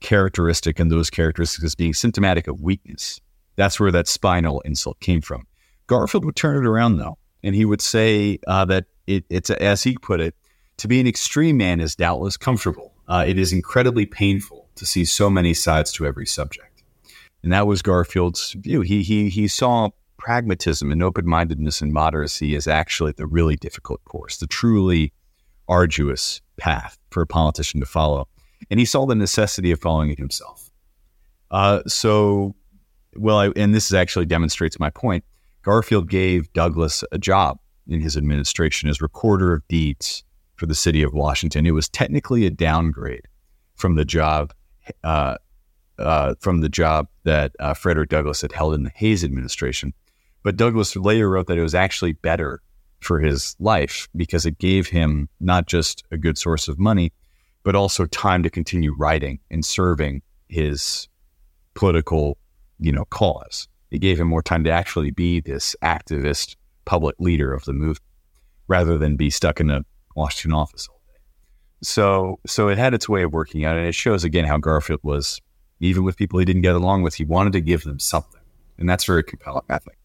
characteristic 0.00 0.78
and 0.78 0.90
those 0.90 1.10
characteristics 1.10 1.64
as 1.64 1.74
being 1.74 1.94
symptomatic 1.94 2.46
of 2.46 2.60
weakness. 2.60 3.20
That's 3.56 3.78
where 3.78 3.92
that 3.92 4.08
spinal 4.08 4.60
insult 4.60 5.00
came 5.00 5.20
from. 5.20 5.46
Garfield 5.86 6.24
would 6.24 6.36
turn 6.36 6.64
it 6.64 6.68
around 6.68 6.98
though, 6.98 7.18
and 7.42 7.54
he 7.54 7.64
would 7.64 7.80
say 7.80 8.38
uh, 8.46 8.64
that 8.66 8.86
it, 9.06 9.24
it's 9.30 9.50
as 9.50 9.82
he 9.82 9.96
put 9.96 10.20
it, 10.20 10.34
to 10.78 10.88
be 10.88 10.98
an 10.98 11.06
extreme 11.06 11.56
man 11.56 11.80
is 11.80 11.94
doubtless 11.94 12.36
comfortable. 12.36 12.92
Uh, 13.06 13.24
it 13.26 13.38
is 13.38 13.52
incredibly 13.52 14.06
painful 14.06 14.68
to 14.74 14.84
see 14.84 15.04
so 15.04 15.30
many 15.30 15.54
sides 15.54 15.92
to 15.92 16.06
every 16.06 16.26
subject, 16.26 16.82
and 17.42 17.52
that 17.52 17.66
was 17.66 17.80
Garfield's 17.80 18.52
view. 18.52 18.80
He 18.80 19.02
he 19.02 19.28
he 19.28 19.46
saw 19.46 19.90
pragmatism 20.24 20.90
and 20.90 21.02
open 21.02 21.28
mindedness 21.28 21.82
and 21.82 21.94
moderacy 21.94 22.56
is 22.56 22.66
actually 22.66 23.12
the 23.12 23.26
really 23.26 23.56
difficult 23.56 24.02
course, 24.06 24.38
the 24.38 24.46
truly 24.46 25.12
arduous 25.68 26.40
path 26.56 26.96
for 27.10 27.20
a 27.20 27.26
politician 27.26 27.78
to 27.78 27.84
follow. 27.84 28.26
And 28.70 28.80
he 28.80 28.86
saw 28.86 29.04
the 29.04 29.14
necessity 29.14 29.70
of 29.70 29.80
following 29.80 30.08
it 30.08 30.18
himself. 30.18 30.70
Uh, 31.50 31.82
so, 31.86 32.54
well, 33.14 33.36
I, 33.36 33.50
and 33.54 33.74
this 33.74 33.92
actually 33.92 34.24
demonstrates 34.24 34.80
my 34.80 34.88
point. 34.88 35.24
Garfield 35.62 36.08
gave 36.08 36.50
Douglass 36.54 37.04
a 37.12 37.18
job 37.18 37.58
in 37.86 38.00
his 38.00 38.16
administration 38.16 38.88
as 38.88 39.02
recorder 39.02 39.52
of 39.52 39.68
deeds 39.68 40.24
for 40.56 40.64
the 40.64 40.74
city 40.74 41.02
of 41.02 41.12
Washington. 41.12 41.66
It 41.66 41.72
was 41.72 41.90
technically 41.90 42.46
a 42.46 42.50
downgrade 42.50 43.28
from 43.74 43.96
the 43.96 44.06
job 44.06 44.54
uh, 45.02 45.36
uh, 45.98 46.34
from 46.40 46.60
the 46.60 46.68
job 46.70 47.08
that 47.24 47.52
uh, 47.60 47.74
Frederick 47.74 48.08
Douglass 48.08 48.40
had 48.40 48.52
held 48.52 48.74
in 48.74 48.84
the 48.84 48.92
Hayes 48.94 49.22
administration. 49.22 49.92
But 50.44 50.56
Douglass 50.56 50.94
later 50.94 51.28
wrote 51.28 51.48
that 51.48 51.58
it 51.58 51.62
was 51.62 51.74
actually 51.74 52.12
better 52.12 52.60
for 53.00 53.18
his 53.18 53.56
life 53.58 54.08
because 54.14 54.46
it 54.46 54.58
gave 54.58 54.88
him 54.88 55.28
not 55.40 55.66
just 55.66 56.04
a 56.12 56.18
good 56.18 56.38
source 56.38 56.68
of 56.68 56.78
money, 56.78 57.12
but 57.64 57.74
also 57.74 58.06
time 58.06 58.42
to 58.42 58.50
continue 58.50 58.94
writing 58.96 59.40
and 59.50 59.64
serving 59.64 60.22
his 60.48 61.08
political, 61.74 62.36
you 62.78 62.92
know, 62.92 63.06
cause. 63.06 63.66
It 63.90 63.98
gave 63.98 64.20
him 64.20 64.28
more 64.28 64.42
time 64.42 64.64
to 64.64 64.70
actually 64.70 65.10
be 65.10 65.40
this 65.40 65.74
activist 65.82 66.56
public 66.84 67.16
leader 67.18 67.52
of 67.52 67.64
the 67.64 67.72
movement 67.72 68.02
rather 68.68 68.98
than 68.98 69.16
be 69.16 69.30
stuck 69.30 69.60
in 69.60 69.70
a 69.70 69.84
Washington 70.14 70.52
office 70.52 70.88
all 70.88 71.00
day. 71.06 71.20
So 71.82 72.38
so 72.46 72.68
it 72.68 72.76
had 72.76 72.92
its 72.92 73.08
way 73.08 73.22
of 73.22 73.32
working 73.32 73.64
out 73.64 73.76
and 73.76 73.86
it 73.86 73.94
shows 73.94 74.24
again 74.24 74.44
how 74.44 74.58
Garfield 74.58 75.00
was 75.02 75.40
even 75.80 76.04
with 76.04 76.16
people 76.16 76.38
he 76.38 76.44
didn't 76.44 76.62
get 76.62 76.74
along 76.74 77.02
with, 77.02 77.14
he 77.14 77.24
wanted 77.24 77.54
to 77.54 77.60
give 77.60 77.84
them 77.84 77.98
something. 77.98 78.40
And 78.78 78.88
that's 78.88 79.04
very 79.04 79.22
compelling, 79.22 79.64
I 79.68 79.78
think. 79.78 79.96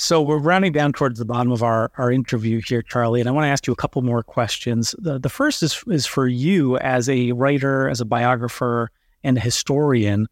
So 0.00 0.22
we're 0.22 0.38
rounding 0.38 0.72
down 0.72 0.94
towards 0.94 1.18
the 1.18 1.26
bottom 1.26 1.52
of 1.52 1.62
our, 1.62 1.90
our 1.98 2.10
interview 2.10 2.62
here, 2.66 2.80
Charlie, 2.80 3.20
and 3.20 3.28
I 3.28 3.32
want 3.32 3.44
to 3.44 3.50
ask 3.50 3.66
you 3.66 3.72
a 3.74 3.76
couple 3.76 4.00
more 4.00 4.22
questions. 4.22 4.94
The, 4.96 5.18
the 5.18 5.28
first 5.28 5.62
is, 5.62 5.84
is 5.88 6.06
for 6.06 6.26
you 6.26 6.78
as 6.78 7.06
a 7.10 7.32
writer, 7.32 7.86
as 7.86 8.00
a 8.00 8.06
biographer, 8.06 8.90
and 9.22 9.36
a 9.36 9.40
historian. 9.40 10.26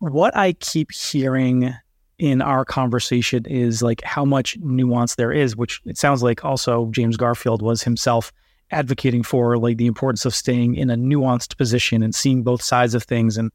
What 0.00 0.36
I 0.36 0.52
keep 0.52 0.92
hearing 0.92 1.72
in 2.18 2.42
our 2.42 2.66
conversation 2.66 3.46
is 3.46 3.82
like 3.82 4.02
how 4.02 4.26
much 4.26 4.58
nuance 4.58 5.14
there 5.14 5.32
is, 5.32 5.56
which 5.56 5.80
it 5.86 5.96
sounds 5.96 6.22
like 6.22 6.44
also 6.44 6.90
James 6.90 7.16
Garfield 7.16 7.62
was 7.62 7.84
himself 7.84 8.34
advocating 8.70 9.22
for, 9.22 9.56
like 9.56 9.78
the 9.78 9.86
importance 9.86 10.26
of 10.26 10.34
staying 10.34 10.74
in 10.74 10.90
a 10.90 10.96
nuanced 10.96 11.56
position 11.56 12.02
and 12.02 12.14
seeing 12.14 12.42
both 12.42 12.60
sides 12.60 12.94
of 12.94 13.02
things, 13.02 13.38
and 13.38 13.50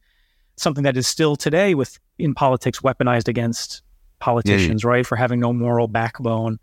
something 0.55 0.83
that 0.83 0.97
is 0.97 1.05
still 1.05 1.35
today 1.35 1.75
with 1.75 1.99
in 2.17 2.33
politics 2.33 2.79
weaponized 2.79 3.27
against 3.27 3.83
politicians, 4.21 4.83
yeah, 4.83 4.87
yeah. 4.87 4.93
right, 4.93 5.05
for 5.05 5.15
having 5.15 5.39
no 5.39 5.51
moral 5.51 5.87
backbone. 5.87 6.59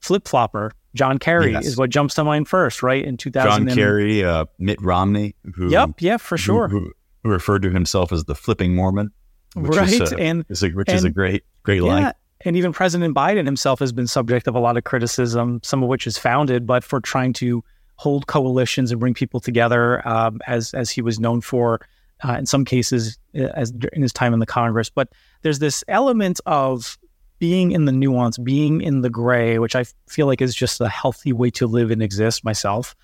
Flip 0.00 0.26
flopper, 0.26 0.72
John 0.94 1.18
Kerry 1.18 1.52
yes. 1.52 1.66
is 1.66 1.76
what 1.76 1.90
jumps 1.90 2.14
to 2.14 2.24
mind 2.24 2.48
first, 2.48 2.82
right? 2.82 3.04
In 3.04 3.16
2000. 3.16 3.68
John 3.68 3.76
Kerry, 3.76 4.24
uh, 4.24 4.46
Mitt 4.58 4.80
Romney. 4.82 5.34
Who, 5.54 5.70
yep, 5.70 6.00
yeah, 6.00 6.16
for 6.16 6.36
sure. 6.36 6.68
Who, 6.68 6.80
who, 6.80 6.92
who, 7.22 7.30
referred 7.30 7.62
to 7.62 7.70
himself 7.70 8.12
as 8.12 8.24
the 8.24 8.34
flipping 8.34 8.74
Mormon. 8.74 9.12
right. 9.54 9.88
Is, 9.88 10.12
uh, 10.12 10.16
and, 10.18 10.44
is 10.48 10.62
a, 10.64 10.70
which 10.70 10.88
and, 10.88 10.96
is 10.96 11.04
a 11.04 11.10
great, 11.10 11.44
great 11.62 11.82
yeah, 11.82 11.88
line. 11.88 12.12
And 12.44 12.56
even 12.56 12.72
President 12.72 13.14
Biden 13.14 13.44
himself 13.44 13.78
has 13.78 13.92
been 13.92 14.08
subject 14.08 14.48
of 14.48 14.56
a 14.56 14.58
lot 14.58 14.76
of 14.76 14.84
criticism, 14.84 15.60
some 15.62 15.82
of 15.82 15.88
which 15.88 16.06
is 16.06 16.18
founded, 16.18 16.66
but 16.66 16.82
for 16.82 17.00
trying 17.00 17.32
to 17.34 17.62
hold 17.96 18.26
coalitions 18.26 18.90
and 18.90 18.98
bring 18.98 19.14
people 19.14 19.38
together, 19.38 20.06
um, 20.06 20.40
as 20.48 20.74
as 20.74 20.90
he 20.90 21.00
was 21.00 21.20
known 21.20 21.40
for 21.40 21.80
uh, 22.24 22.32
in 22.32 22.46
some 22.46 22.64
cases 22.64 23.18
uh, 23.36 23.44
as 23.54 23.72
in 23.92 24.02
his 24.02 24.12
time 24.12 24.34
in 24.34 24.40
the 24.40 24.46
Congress. 24.46 24.90
But 24.90 25.08
there's 25.42 25.60
this 25.60 25.84
element 25.86 26.40
of 26.46 26.98
being 27.42 27.72
in 27.72 27.86
the 27.86 27.90
nuance, 27.90 28.38
being 28.38 28.80
in 28.80 29.00
the 29.00 29.10
gray, 29.10 29.58
which 29.58 29.74
I 29.74 29.82
feel 30.08 30.28
like 30.28 30.40
is 30.40 30.54
just 30.54 30.80
a 30.80 30.88
healthy 30.88 31.32
way 31.32 31.50
to 31.50 31.66
live 31.66 31.90
and 31.90 32.00
exist 32.00 32.44
myself, 32.44 32.94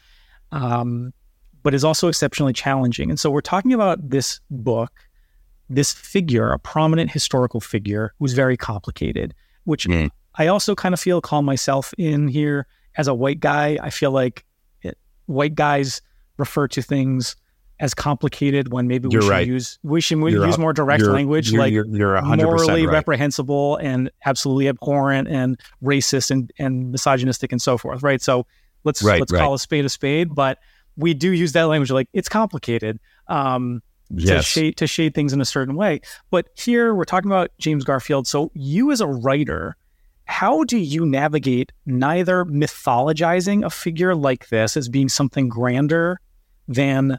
um, 0.53 1.13
but 1.65 1.75
is 1.75 1.83
also 1.83 2.07
exceptionally 2.07 2.53
challenging. 2.53 3.11
And 3.11 3.19
so 3.19 3.33
we're 3.33 3.41
talking 3.41 3.73
about 3.73 4.11
this 4.11 4.39
book, 4.49 4.93
this 5.69 5.93
figure, 5.93 6.53
a 6.53 6.59
prominent 6.61 7.11
historical 7.11 7.61
figure 7.61 8.15
who's 8.21 8.33
very 8.33 8.57
complicated, 8.57 9.35
which 9.65 9.89
mm. 9.89 10.09
I 10.37 10.47
also 10.47 10.77
kind 10.77 10.93
of 10.93 11.01
feel 11.01 11.21
call 11.21 11.43
myself 11.43 11.93
in 11.99 12.29
here 12.29 12.69
as 12.97 13.09
a 13.09 13.15
white 13.15 13.41
guy. 13.41 13.77
I 13.83 13.91
feel 13.91 14.13
like 14.13 14.45
it, 14.83 14.97
white 15.27 15.57
guys 15.57 16.01
refer 16.37 16.69
to 16.69 16.81
things 16.81 17.35
as 17.81 17.95
complicated 17.95 18.73
when 18.73 18.89
maybe 18.89 19.09
we 19.09 19.13
you're 19.13 19.23
should 19.23 19.31
right. 19.31 19.47
use 19.47 19.79
we 19.83 20.01
should 20.01 20.19
you're 20.19 20.47
use 20.47 20.59
more 20.59 20.73
direct 20.73 21.03
you're, 21.03 21.13
language 21.13 21.53
like 21.53 21.73
you're, 21.73 21.85
morally 22.23 22.87
right. 22.87 22.93
reprehensible 22.93 23.77
and 23.77 24.11
absolutely 24.27 24.69
abhorrent 24.69 25.29
and 25.29 25.61
racist 25.83 26.31
and, 26.31 26.53
and 26.59 26.91
misogynistic 26.91 27.53
and 27.53 27.63
so 27.63 27.79
forth 27.79 28.03
right 28.03 28.21
so 28.21 28.47
let's 28.85 29.03
right, 29.03 29.21
let's 29.21 29.33
call 29.33 29.55
a 29.55 29.59
spade 29.59 29.85
a 29.85 29.89
spade 29.89 30.35
but 30.35 30.59
we 30.97 31.15
do 31.15 31.33
use 31.33 31.53
that 31.53 31.65
language 31.65 31.91
like 31.91 32.09
it's 32.13 32.29
complicated 32.29 32.99
um, 33.29 33.83
yes. 34.11 34.39
to 34.39 34.43
shade 34.43 34.77
to 34.77 34.87
shade 34.87 35.15
things 35.15 35.33
in 35.33 35.41
a 35.41 35.45
certain 35.45 35.77
way 35.77 36.01
but 36.31 36.49
here 36.55 36.95
we're 36.95 37.05
talking 37.05 37.31
about 37.31 37.51
James 37.59 37.85
Garfield 37.85 38.27
so 38.27 38.51
you 38.55 38.91
as 38.91 39.01
a 39.01 39.07
writer 39.07 39.77
how 40.25 40.63
do 40.65 40.77
you 40.77 41.07
navigate 41.07 41.73
neither 41.87 42.45
mythologizing 42.45 43.65
a 43.65 43.71
figure 43.71 44.15
like 44.15 44.49
this 44.49 44.77
as 44.77 44.89
being 44.89 45.09
something 45.09 45.49
grander 45.49 46.21
than 46.67 47.19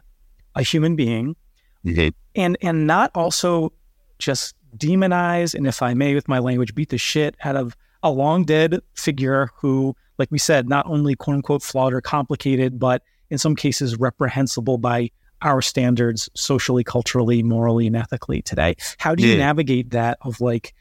a 0.54 0.62
human 0.62 0.96
being, 0.96 1.36
Mhm. 1.84 2.12
and 2.34 2.56
and 2.60 2.86
not 2.86 3.10
also 3.14 3.72
just 4.18 4.54
demonize 4.76 5.54
and, 5.54 5.66
if 5.66 5.82
I 5.82 5.94
may, 5.94 6.14
with 6.14 6.28
my 6.28 6.38
language, 6.38 6.74
beat 6.74 6.90
the 6.90 6.98
shit 6.98 7.34
out 7.42 7.56
of 7.56 7.76
a 8.02 8.10
long 8.10 8.44
dead 8.44 8.78
figure 8.94 9.50
who, 9.56 9.94
like 10.18 10.30
we 10.30 10.38
said, 10.38 10.68
not 10.68 10.86
only 10.86 11.14
quote 11.16 11.34
unquote 11.36 11.62
flawed 11.62 11.92
or 11.92 12.00
complicated, 12.00 12.78
but 12.78 13.02
in 13.30 13.38
some 13.38 13.54
cases 13.56 13.96
reprehensible 13.98 14.78
by 14.78 15.10
our 15.42 15.62
standards 15.62 16.28
socially, 16.34 16.84
culturally, 16.84 17.42
morally, 17.42 17.86
and 17.86 17.96
ethically 17.96 18.42
today. 18.42 18.74
How 18.98 19.14
do 19.14 19.22
you 19.26 19.32
Yeah. 19.32 19.38
navigate 19.38 19.90
that 19.90 20.18
of 20.22 20.40
like 20.40 20.74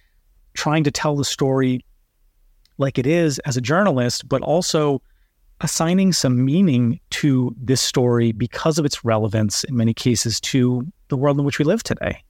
trying 0.54 0.84
to 0.84 0.92
tell 0.92 1.16
the 1.16 1.24
story 1.26 1.86
like 2.78 2.98
it 2.98 3.08
is 3.08 3.40
as 3.40 3.56
a 3.58 3.62
journalist, 3.62 4.28
but 4.28 4.42
also 4.42 5.02
assigning 5.62 6.14
some 6.14 6.44
meaning 6.44 7.00
to 7.12 7.56
this 7.60 7.82
story 7.82 8.32
because 8.32 8.78
of 8.78 8.86
its 8.86 9.04
relevance 9.04 9.64
in 9.64 9.76
many 9.76 9.94
cases 9.94 10.40
to 10.42 10.86
the 11.10 11.18
world 11.18 11.38
in 11.40 11.46
which 11.46 11.60
we 11.60 11.66
live 11.66 11.84
today? 11.84 12.24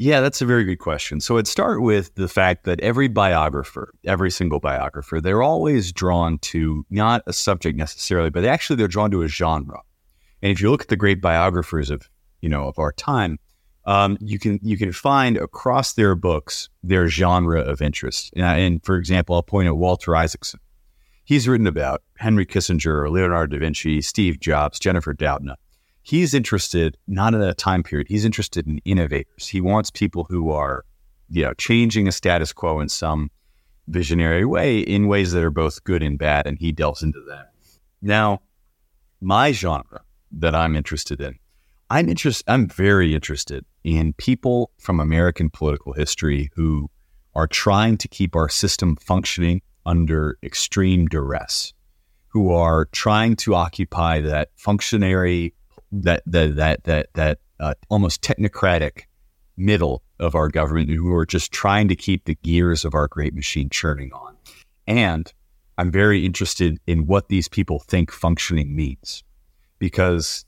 Yeah, 0.00 0.20
that's 0.20 0.40
a 0.40 0.46
very 0.46 0.62
good 0.62 0.76
question. 0.76 1.20
So 1.20 1.38
I'd 1.38 1.48
start 1.48 1.82
with 1.82 2.14
the 2.14 2.28
fact 2.28 2.64
that 2.64 2.78
every 2.80 3.08
biographer, 3.08 3.92
every 4.04 4.30
single 4.30 4.60
biographer, 4.60 5.20
they're 5.20 5.42
always 5.42 5.92
drawn 5.92 6.38
to 6.38 6.86
not 6.88 7.22
a 7.26 7.32
subject 7.32 7.76
necessarily, 7.76 8.30
but 8.30 8.44
actually 8.44 8.76
they're 8.76 8.86
drawn 8.86 9.10
to 9.10 9.22
a 9.22 9.28
genre. 9.28 9.80
And 10.40 10.52
if 10.52 10.60
you 10.60 10.70
look 10.70 10.82
at 10.82 10.88
the 10.88 10.96
great 10.96 11.20
biographers 11.20 11.90
of 11.90 12.08
you 12.40 12.48
know 12.48 12.68
of 12.68 12.78
our 12.78 12.92
time, 12.92 13.40
um, 13.86 14.16
you 14.20 14.38
can 14.38 14.60
you 14.62 14.76
can 14.76 14.92
find 14.92 15.36
across 15.36 15.94
their 15.94 16.14
books 16.14 16.68
their 16.84 17.08
genre 17.08 17.60
of 17.60 17.82
interest. 17.82 18.32
And, 18.36 18.44
and 18.44 18.84
for 18.84 18.96
example, 18.96 19.34
I'll 19.34 19.42
point 19.42 19.68
out 19.68 19.78
Walter 19.78 20.14
Isaacson. 20.14 20.60
He's 21.28 21.46
written 21.46 21.66
about 21.66 22.02
Henry 22.16 22.46
Kissinger, 22.46 23.10
Leonardo 23.10 23.58
da 23.58 23.60
Vinci, 23.60 24.00
Steve 24.00 24.40
Jobs, 24.40 24.78
Jennifer 24.78 25.12
Doudna. 25.12 25.56
He's 26.00 26.32
interested 26.32 26.96
not 27.06 27.34
in 27.34 27.42
a 27.42 27.52
time 27.52 27.82
period 27.82 28.08
he's 28.08 28.24
interested 28.24 28.66
in 28.66 28.78
innovators. 28.86 29.46
He 29.46 29.60
wants 29.60 29.90
people 29.90 30.24
who 30.30 30.50
are 30.50 30.86
you 31.28 31.42
know 31.42 31.52
changing 31.52 32.08
a 32.08 32.12
status 32.12 32.54
quo 32.54 32.80
in 32.80 32.88
some 32.88 33.30
visionary 33.88 34.46
way 34.46 34.78
in 34.78 35.06
ways 35.06 35.32
that 35.32 35.44
are 35.44 35.50
both 35.50 35.84
good 35.84 36.02
and 36.02 36.18
bad 36.18 36.46
and 36.46 36.58
he 36.58 36.72
delves 36.72 37.02
into 37.02 37.22
that. 37.28 37.50
Now 38.00 38.40
my 39.20 39.52
genre 39.52 40.00
that 40.32 40.54
i'm 40.54 40.76
interested 40.76 41.20
in 41.20 41.38
i'm 41.90 42.08
interested 42.08 42.44
i'm 42.50 42.68
very 42.68 43.14
interested 43.14 43.66
in 43.84 44.14
people 44.14 44.70
from 44.78 45.00
american 45.00 45.50
political 45.50 45.92
history 45.92 46.50
who 46.54 46.88
are 47.34 47.46
trying 47.46 47.98
to 47.98 48.08
keep 48.08 48.36
our 48.36 48.48
system 48.48 48.96
functioning 48.96 49.60
under 49.88 50.38
extreme 50.42 51.06
duress 51.06 51.72
who 52.28 52.52
are 52.52 52.84
trying 52.92 53.34
to 53.34 53.54
occupy 53.54 54.20
that 54.20 54.50
functionary 54.54 55.54
that 55.90 56.22
that 56.26 56.56
that 56.56 56.84
that 56.84 57.08
that 57.14 57.38
uh, 57.58 57.74
almost 57.88 58.22
technocratic 58.22 59.04
middle 59.56 60.02
of 60.20 60.34
our 60.34 60.48
government 60.48 60.90
who 60.90 61.12
are 61.14 61.26
just 61.26 61.50
trying 61.50 61.88
to 61.88 61.96
keep 61.96 62.26
the 62.26 62.36
gears 62.36 62.84
of 62.84 62.94
our 62.94 63.08
great 63.08 63.34
machine 63.34 63.70
churning 63.70 64.12
on. 64.12 64.36
And 64.86 65.32
I'm 65.78 65.90
very 65.90 66.24
interested 66.24 66.78
in 66.86 67.06
what 67.06 67.28
these 67.28 67.48
people 67.48 67.78
think 67.80 68.12
functioning 68.12 68.76
means, 68.76 69.24
because 69.78 70.44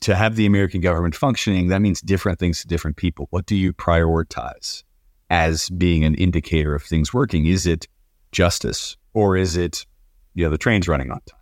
to 0.00 0.14
have 0.14 0.36
the 0.36 0.46
American 0.46 0.80
government 0.80 1.14
functioning, 1.16 1.68
that 1.68 1.82
means 1.82 2.00
different 2.00 2.38
things 2.38 2.60
to 2.60 2.68
different 2.68 2.96
people. 2.96 3.26
What 3.30 3.46
do 3.46 3.56
you 3.56 3.72
prioritize 3.72 4.84
as 5.28 5.68
being 5.70 6.04
an 6.04 6.14
indicator 6.14 6.74
of 6.74 6.82
things 6.84 7.12
working? 7.12 7.46
Is 7.46 7.66
it 7.66 7.88
justice 8.36 8.98
or 9.14 9.36
is 9.36 9.56
it, 9.56 9.86
you 10.34 10.44
know, 10.44 10.50
the 10.50 10.58
train's 10.58 10.86
running 10.86 11.10
on 11.10 11.20
time? 11.20 11.40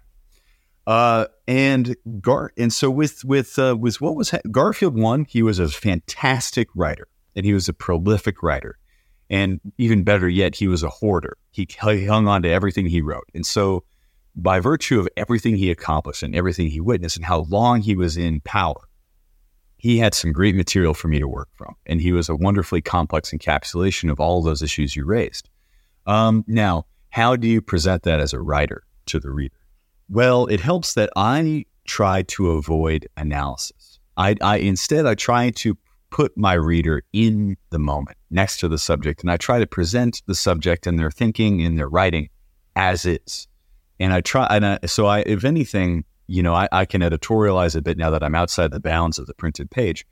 Uh, 0.86 1.26
and 1.48 1.96
Gar 2.20 2.52
and 2.56 2.72
so 2.72 2.90
with 2.90 3.24
with 3.24 3.58
uh, 3.58 3.74
with 3.78 4.00
what 4.00 4.14
was 4.14 4.30
ha- 4.30 4.46
Garfield 4.50 4.94
one, 4.94 5.24
he 5.28 5.42
was 5.42 5.58
a 5.58 5.68
fantastic 5.68 6.68
writer, 6.74 7.08
and 7.34 7.46
he 7.46 7.54
was 7.54 7.68
a 7.68 7.72
prolific 7.72 8.42
writer, 8.42 8.78
and 9.30 9.60
even 9.78 10.04
better 10.04 10.28
yet, 10.28 10.54
he 10.54 10.68
was 10.68 10.82
a 10.82 10.90
hoarder. 10.90 11.38
He, 11.52 11.66
he 11.80 12.06
hung 12.06 12.28
on 12.28 12.42
to 12.42 12.50
everything 12.50 12.86
he 12.86 13.00
wrote, 13.00 13.28
and 13.34 13.46
so 13.46 13.84
by 14.36 14.60
virtue 14.60 15.00
of 15.00 15.08
everything 15.16 15.56
he 15.56 15.70
accomplished 15.70 16.22
and 16.22 16.36
everything 16.36 16.68
he 16.68 16.80
witnessed 16.80 17.16
and 17.16 17.24
how 17.24 17.40
long 17.48 17.80
he 17.80 17.96
was 17.96 18.18
in 18.18 18.40
power, 18.40 18.88
he 19.78 19.98
had 19.98 20.12
some 20.12 20.32
great 20.32 20.54
material 20.54 20.92
for 20.92 21.08
me 21.08 21.18
to 21.18 21.26
work 21.26 21.48
from, 21.54 21.74
and 21.86 22.02
he 22.02 22.12
was 22.12 22.28
a 22.28 22.36
wonderfully 22.36 22.82
complex 22.82 23.30
encapsulation 23.30 24.10
of 24.10 24.20
all 24.20 24.42
those 24.42 24.60
issues 24.60 24.94
you 24.94 25.06
raised. 25.06 25.48
Um, 26.06 26.44
now, 26.46 26.86
how 27.10 27.36
do 27.36 27.46
you 27.46 27.60
present 27.60 28.02
that 28.02 28.20
as 28.20 28.32
a 28.32 28.40
writer 28.40 28.84
to 29.06 29.20
the 29.20 29.30
reader? 29.30 29.54
Well, 30.08 30.46
it 30.46 30.60
helps 30.60 30.94
that 30.94 31.10
I 31.16 31.64
try 31.86 32.22
to 32.22 32.50
avoid 32.50 33.08
analysis. 33.16 33.98
I, 34.16 34.36
I 34.40 34.56
instead 34.58 35.06
I 35.06 35.14
try 35.14 35.50
to 35.50 35.76
put 36.10 36.36
my 36.36 36.52
reader 36.52 37.02
in 37.12 37.56
the 37.70 37.78
moment 37.78 38.16
next 38.30 38.60
to 38.60 38.68
the 38.68 38.78
subject, 38.78 39.22
and 39.22 39.30
I 39.30 39.36
try 39.36 39.58
to 39.58 39.66
present 39.66 40.22
the 40.26 40.34
subject 40.34 40.86
and 40.86 40.98
their 40.98 41.10
thinking 41.10 41.62
and 41.62 41.78
their 41.78 41.88
writing 41.88 42.28
as 42.76 43.04
is. 43.04 43.48
And 43.98 44.12
I 44.12 44.20
try, 44.20 44.46
and 44.50 44.66
I, 44.66 44.78
so 44.86 45.06
I, 45.06 45.20
if 45.20 45.44
anything, 45.44 46.04
you 46.26 46.42
know, 46.42 46.54
I, 46.54 46.68
I 46.72 46.84
can 46.84 47.00
editorialize 47.00 47.76
a 47.76 47.82
bit 47.82 47.98
now 47.98 48.10
that 48.10 48.22
I'm 48.22 48.34
outside 48.34 48.70
the 48.70 48.80
bounds 48.80 49.18
of 49.18 49.26
the 49.26 49.34
printed 49.34 49.70
page. 49.70 50.06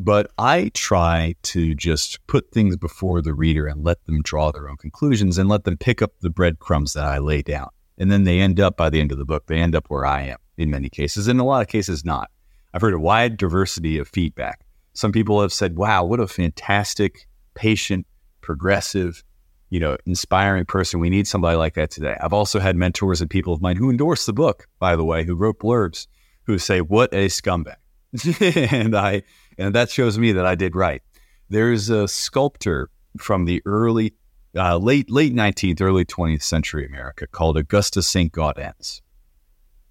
But 0.00 0.30
I 0.38 0.70
try 0.74 1.34
to 1.42 1.74
just 1.74 2.24
put 2.28 2.52
things 2.52 2.76
before 2.76 3.20
the 3.20 3.34
reader 3.34 3.66
and 3.66 3.82
let 3.82 4.04
them 4.04 4.22
draw 4.22 4.52
their 4.52 4.70
own 4.70 4.76
conclusions 4.76 5.38
and 5.38 5.48
let 5.48 5.64
them 5.64 5.76
pick 5.76 6.00
up 6.00 6.12
the 6.20 6.30
breadcrumbs 6.30 6.92
that 6.92 7.04
I 7.04 7.18
lay 7.18 7.42
down. 7.42 7.70
And 7.98 8.08
then 8.08 8.22
they 8.22 8.38
end 8.38 8.60
up 8.60 8.76
by 8.76 8.90
the 8.90 9.00
end 9.00 9.10
of 9.10 9.18
the 9.18 9.24
book 9.24 9.46
they 9.48 9.58
end 9.58 9.74
up 9.74 9.86
where 9.88 10.06
i 10.06 10.22
am 10.22 10.38
in 10.56 10.70
many 10.70 10.88
cases 10.88 11.26
in 11.26 11.40
a 11.40 11.44
lot 11.44 11.62
of 11.62 11.66
cases 11.66 12.04
not. 12.04 12.30
I've 12.72 12.80
heard 12.80 12.94
a 12.94 13.00
wide 13.00 13.36
diversity 13.36 13.98
of 13.98 14.06
feedback. 14.06 14.60
Some 14.92 15.10
people 15.10 15.42
have 15.42 15.52
said 15.52 15.76
wow 15.76 16.04
what 16.04 16.20
a 16.20 16.28
fantastic 16.28 17.26
patient 17.56 18.06
progressive 18.40 19.24
you 19.68 19.80
know 19.80 19.96
inspiring 20.06 20.64
person. 20.64 21.00
We 21.00 21.10
need 21.10 21.26
somebody 21.26 21.56
like 21.56 21.74
that 21.74 21.90
today. 21.90 22.16
I've 22.20 22.32
also 22.32 22.60
had 22.60 22.76
mentors 22.76 23.20
and 23.20 23.28
people 23.28 23.52
of 23.52 23.60
mine 23.60 23.74
who 23.74 23.90
endorse 23.90 24.26
the 24.26 24.32
book 24.32 24.68
by 24.78 24.94
the 24.94 25.04
way 25.04 25.24
who 25.24 25.34
wrote 25.34 25.58
blurbs 25.58 26.06
who 26.44 26.56
say 26.56 26.80
what 26.80 27.12
a 27.12 27.26
scumbag 27.26 27.78
and 28.40 28.96
i 28.96 29.22
and 29.58 29.74
that 29.74 29.90
shows 29.90 30.18
me 30.18 30.32
that 30.32 30.46
i 30.46 30.54
did 30.54 30.74
right 30.74 31.02
there's 31.50 31.88
a 31.88 32.06
sculptor 32.06 32.90
from 33.18 33.44
the 33.44 33.62
early 33.64 34.14
uh, 34.56 34.76
late 34.76 35.10
late 35.10 35.34
19th, 35.34 35.80
early 35.80 36.04
20th 36.04 36.42
century 36.42 36.86
America 36.86 37.26
called 37.26 37.56
Augustus 37.56 38.06
St. 38.06 38.32
Gaudens. 38.32 39.00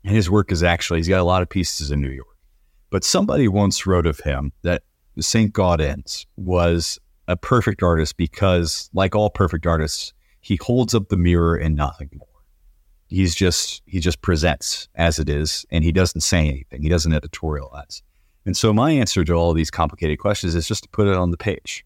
And 0.03 0.15
his 0.15 0.29
work 0.29 0.51
is 0.51 0.63
actually, 0.63 0.99
he's 0.99 1.07
got 1.07 1.19
a 1.19 1.23
lot 1.23 1.41
of 1.41 1.49
pieces 1.49 1.91
in 1.91 2.01
New 2.01 2.09
York. 2.09 2.27
But 2.89 3.03
somebody 3.03 3.47
once 3.47 3.85
wrote 3.85 4.07
of 4.07 4.19
him 4.19 4.53
that 4.61 4.83
St. 5.19 5.51
Gaudens 5.51 6.25
was 6.37 6.99
a 7.27 7.35
perfect 7.35 7.83
artist 7.83 8.15
because, 8.15 8.89
like 8.93 9.15
all 9.15 9.29
perfect 9.29 9.67
artists, 9.67 10.13
he 10.39 10.57
holds 10.61 10.95
up 10.95 11.09
the 11.09 11.17
mirror 11.17 11.55
and 11.55 11.75
nothing 11.75 12.09
more. 12.15 12.27
He's 13.07 13.35
just, 13.35 13.81
he 13.85 13.99
just 13.99 14.21
presents 14.21 14.87
as 14.95 15.19
it 15.19 15.27
is 15.29 15.65
and 15.71 15.83
he 15.83 15.91
doesn't 15.91 16.21
say 16.21 16.47
anything. 16.47 16.81
He 16.81 16.89
doesn't 16.89 17.11
editorialize. 17.11 18.01
And 18.47 18.55
so 18.55 18.71
my 18.71 18.91
answer 18.91 19.25
to 19.25 19.33
all 19.33 19.53
these 19.53 19.69
complicated 19.69 20.19
questions 20.19 20.55
is 20.55 20.69
just 20.69 20.83
to 20.83 20.89
put 20.89 21.05
it 21.05 21.15
on 21.15 21.31
the 21.31 21.37
page 21.37 21.85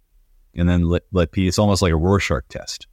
and 0.54 0.70
then 0.70 0.84
let, 0.84 1.02
let 1.12 1.32
people, 1.32 1.48
it's 1.48 1.58
almost 1.58 1.82
like 1.82 1.92
a 1.92 1.96
Rorschach 1.96 2.48
test. 2.50 2.86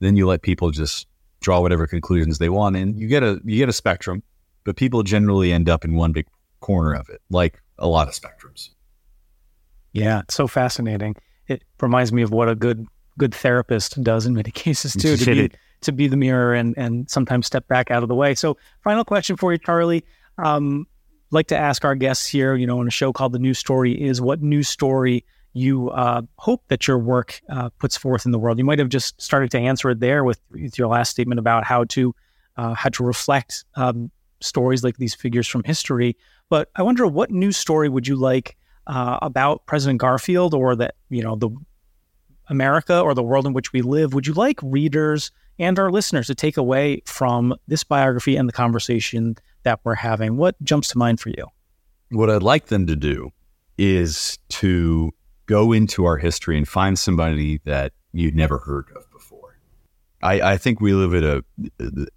Then 0.00 0.14
you 0.14 0.26
let 0.26 0.42
people 0.42 0.70
just 0.70 1.06
draw 1.40 1.60
whatever 1.60 1.86
conclusions 1.86 2.36
they 2.36 2.50
want 2.50 2.76
and 2.76 3.00
you 3.00 3.08
get 3.08 3.22
a, 3.22 3.40
you 3.42 3.56
get 3.56 3.70
a 3.70 3.72
spectrum, 3.72 4.22
but 4.64 4.76
people 4.76 5.02
generally 5.02 5.52
end 5.52 5.70
up 5.70 5.86
in 5.86 5.94
one 5.94 6.12
big 6.12 6.26
corner 6.60 6.92
of 6.92 7.08
it, 7.08 7.22
like 7.30 7.62
a 7.78 7.88
lot 7.88 8.08
of 8.08 8.14
spectrums. 8.14 8.68
Yeah, 9.92 10.20
it's 10.20 10.34
so 10.34 10.46
fascinating. 10.46 11.16
It 11.48 11.64
reminds 11.80 12.12
me 12.12 12.20
of 12.20 12.30
what 12.30 12.50
a 12.50 12.54
good 12.54 12.86
good 13.16 13.34
therapist 13.34 14.02
does 14.02 14.26
in 14.26 14.34
many 14.34 14.50
cases 14.50 14.92
too, 14.92 15.16
to 15.16 15.24
be 15.24 15.50
to 15.80 15.92
be 15.92 16.08
the 16.08 16.16
mirror 16.16 16.52
and 16.52 16.74
and 16.76 17.08
sometimes 17.08 17.46
step 17.46 17.66
back 17.68 17.90
out 17.90 18.02
of 18.02 18.10
the 18.10 18.14
way. 18.14 18.34
So, 18.34 18.58
final 18.82 19.04
question 19.04 19.38
for 19.38 19.52
you, 19.52 19.58
Charlie. 19.58 20.04
Um, 20.36 20.86
like 21.34 21.48
to 21.48 21.56
ask 21.56 21.84
our 21.84 21.94
guests 21.94 22.26
here, 22.26 22.54
you 22.54 22.66
know, 22.66 22.80
on 22.80 22.86
a 22.86 22.90
show 22.90 23.12
called 23.12 23.32
The 23.32 23.38
New 23.38 23.54
Story, 23.54 23.92
is 23.92 24.20
what 24.20 24.40
new 24.40 24.62
story 24.62 25.24
you 25.52 25.90
uh, 25.90 26.22
hope 26.36 26.62
that 26.68 26.88
your 26.88 26.98
work 26.98 27.40
uh, 27.48 27.70
puts 27.78 27.96
forth 27.96 28.26
in 28.26 28.32
the 28.32 28.38
world. 28.38 28.58
You 28.58 28.64
might 28.64 28.78
have 28.78 28.88
just 28.88 29.20
started 29.20 29.50
to 29.52 29.58
answer 29.58 29.90
it 29.90 30.00
there 30.00 30.24
with, 30.24 30.40
with 30.50 30.78
your 30.78 30.88
last 30.88 31.10
statement 31.10 31.38
about 31.38 31.64
how 31.64 31.84
to 31.84 32.14
uh, 32.56 32.74
how 32.74 32.88
to 32.90 33.02
reflect 33.02 33.64
um, 33.74 34.10
stories 34.40 34.84
like 34.84 34.96
these 34.96 35.14
figures 35.14 35.46
from 35.46 35.64
history. 35.64 36.16
But 36.48 36.70
I 36.76 36.82
wonder, 36.82 37.06
what 37.06 37.30
new 37.30 37.52
story 37.52 37.88
would 37.88 38.06
you 38.06 38.16
like 38.16 38.56
uh, 38.86 39.18
about 39.22 39.66
President 39.66 40.00
Garfield 40.00 40.54
or 40.54 40.76
that 40.76 40.96
you 41.08 41.22
know 41.22 41.36
the 41.36 41.50
America 42.48 43.00
or 43.00 43.14
the 43.14 43.22
world 43.22 43.46
in 43.46 43.52
which 43.52 43.72
we 43.72 43.82
live? 43.82 44.12
Would 44.14 44.26
you 44.26 44.34
like 44.34 44.58
readers 44.62 45.30
and 45.58 45.78
our 45.78 45.90
listeners 45.90 46.26
to 46.26 46.34
take 46.34 46.56
away 46.56 47.02
from 47.06 47.54
this 47.68 47.84
biography 47.84 48.36
and 48.36 48.48
the 48.48 48.52
conversation 48.52 49.36
that 49.64 49.80
we're 49.84 49.94
having? 49.94 50.36
What 50.36 50.56
jumps 50.62 50.88
to 50.88 50.98
mind 50.98 51.20
for 51.20 51.30
you? 51.30 51.46
What 52.10 52.30
I'd 52.30 52.42
like 52.42 52.66
them 52.66 52.86
to 52.86 52.96
do 52.96 53.30
is 53.76 54.38
to 54.48 55.12
go 55.46 55.72
into 55.72 56.04
our 56.04 56.16
history 56.16 56.56
and 56.56 56.66
find 56.66 56.98
somebody 56.98 57.60
that 57.64 57.92
you'd 58.12 58.34
never 58.34 58.58
heard 58.58 58.86
of 58.96 59.10
before. 59.10 59.58
I, 60.22 60.52
I 60.52 60.56
think 60.56 60.80
we 60.80 60.94
live 60.94 61.14
at 61.14 61.24
a, 61.24 61.44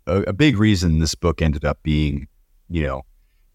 a, 0.05 0.21
a 0.27 0.33
big 0.33 0.57
reason 0.57 0.99
this 0.99 1.15
book 1.15 1.41
ended 1.41 1.65
up 1.65 1.79
being, 1.83 2.27
you 2.69 2.83
know, 2.83 3.01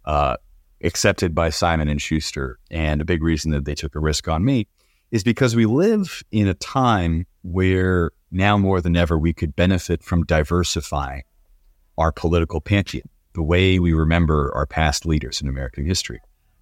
uh, 0.05 0.37
accepted 0.83 1.35
by 1.35 1.51
Simon 1.51 1.89
and 1.89 2.03
Schuster. 2.03 2.59
And 2.71 3.01
a 3.01 3.05
big 3.05 3.23
reason 3.23 3.53
that 3.53 3.65
they 3.65 3.75
took 3.75 3.95
a 3.95 4.01
risk 4.01 4.29
on 4.29 4.45
me 4.45 4.67
is 5.11 5.23
because 5.23 5.55
we 5.55 5.67
live 5.67 6.23
in 6.33 6.49
a 6.49 6.55
time 6.55 7.27
where 7.43 8.11
now 8.31 8.57
more 8.57 8.81
than 8.81 8.97
ever 8.97 9.19
we 9.19 9.33
could 9.33 9.55
benefit 9.55 10.03
from 10.03 10.25
diversifying 10.25 11.23
our 11.99 12.11
political 12.11 12.61
pantheon, 12.61 13.09
the 13.35 13.43
way 13.43 13.79
we 13.79 13.93
remember 13.93 14.53
our 14.55 14.67
past 14.67 15.07
leaders 15.07 15.41
in 15.41 15.49
American 15.49 15.85
history. 15.85 16.21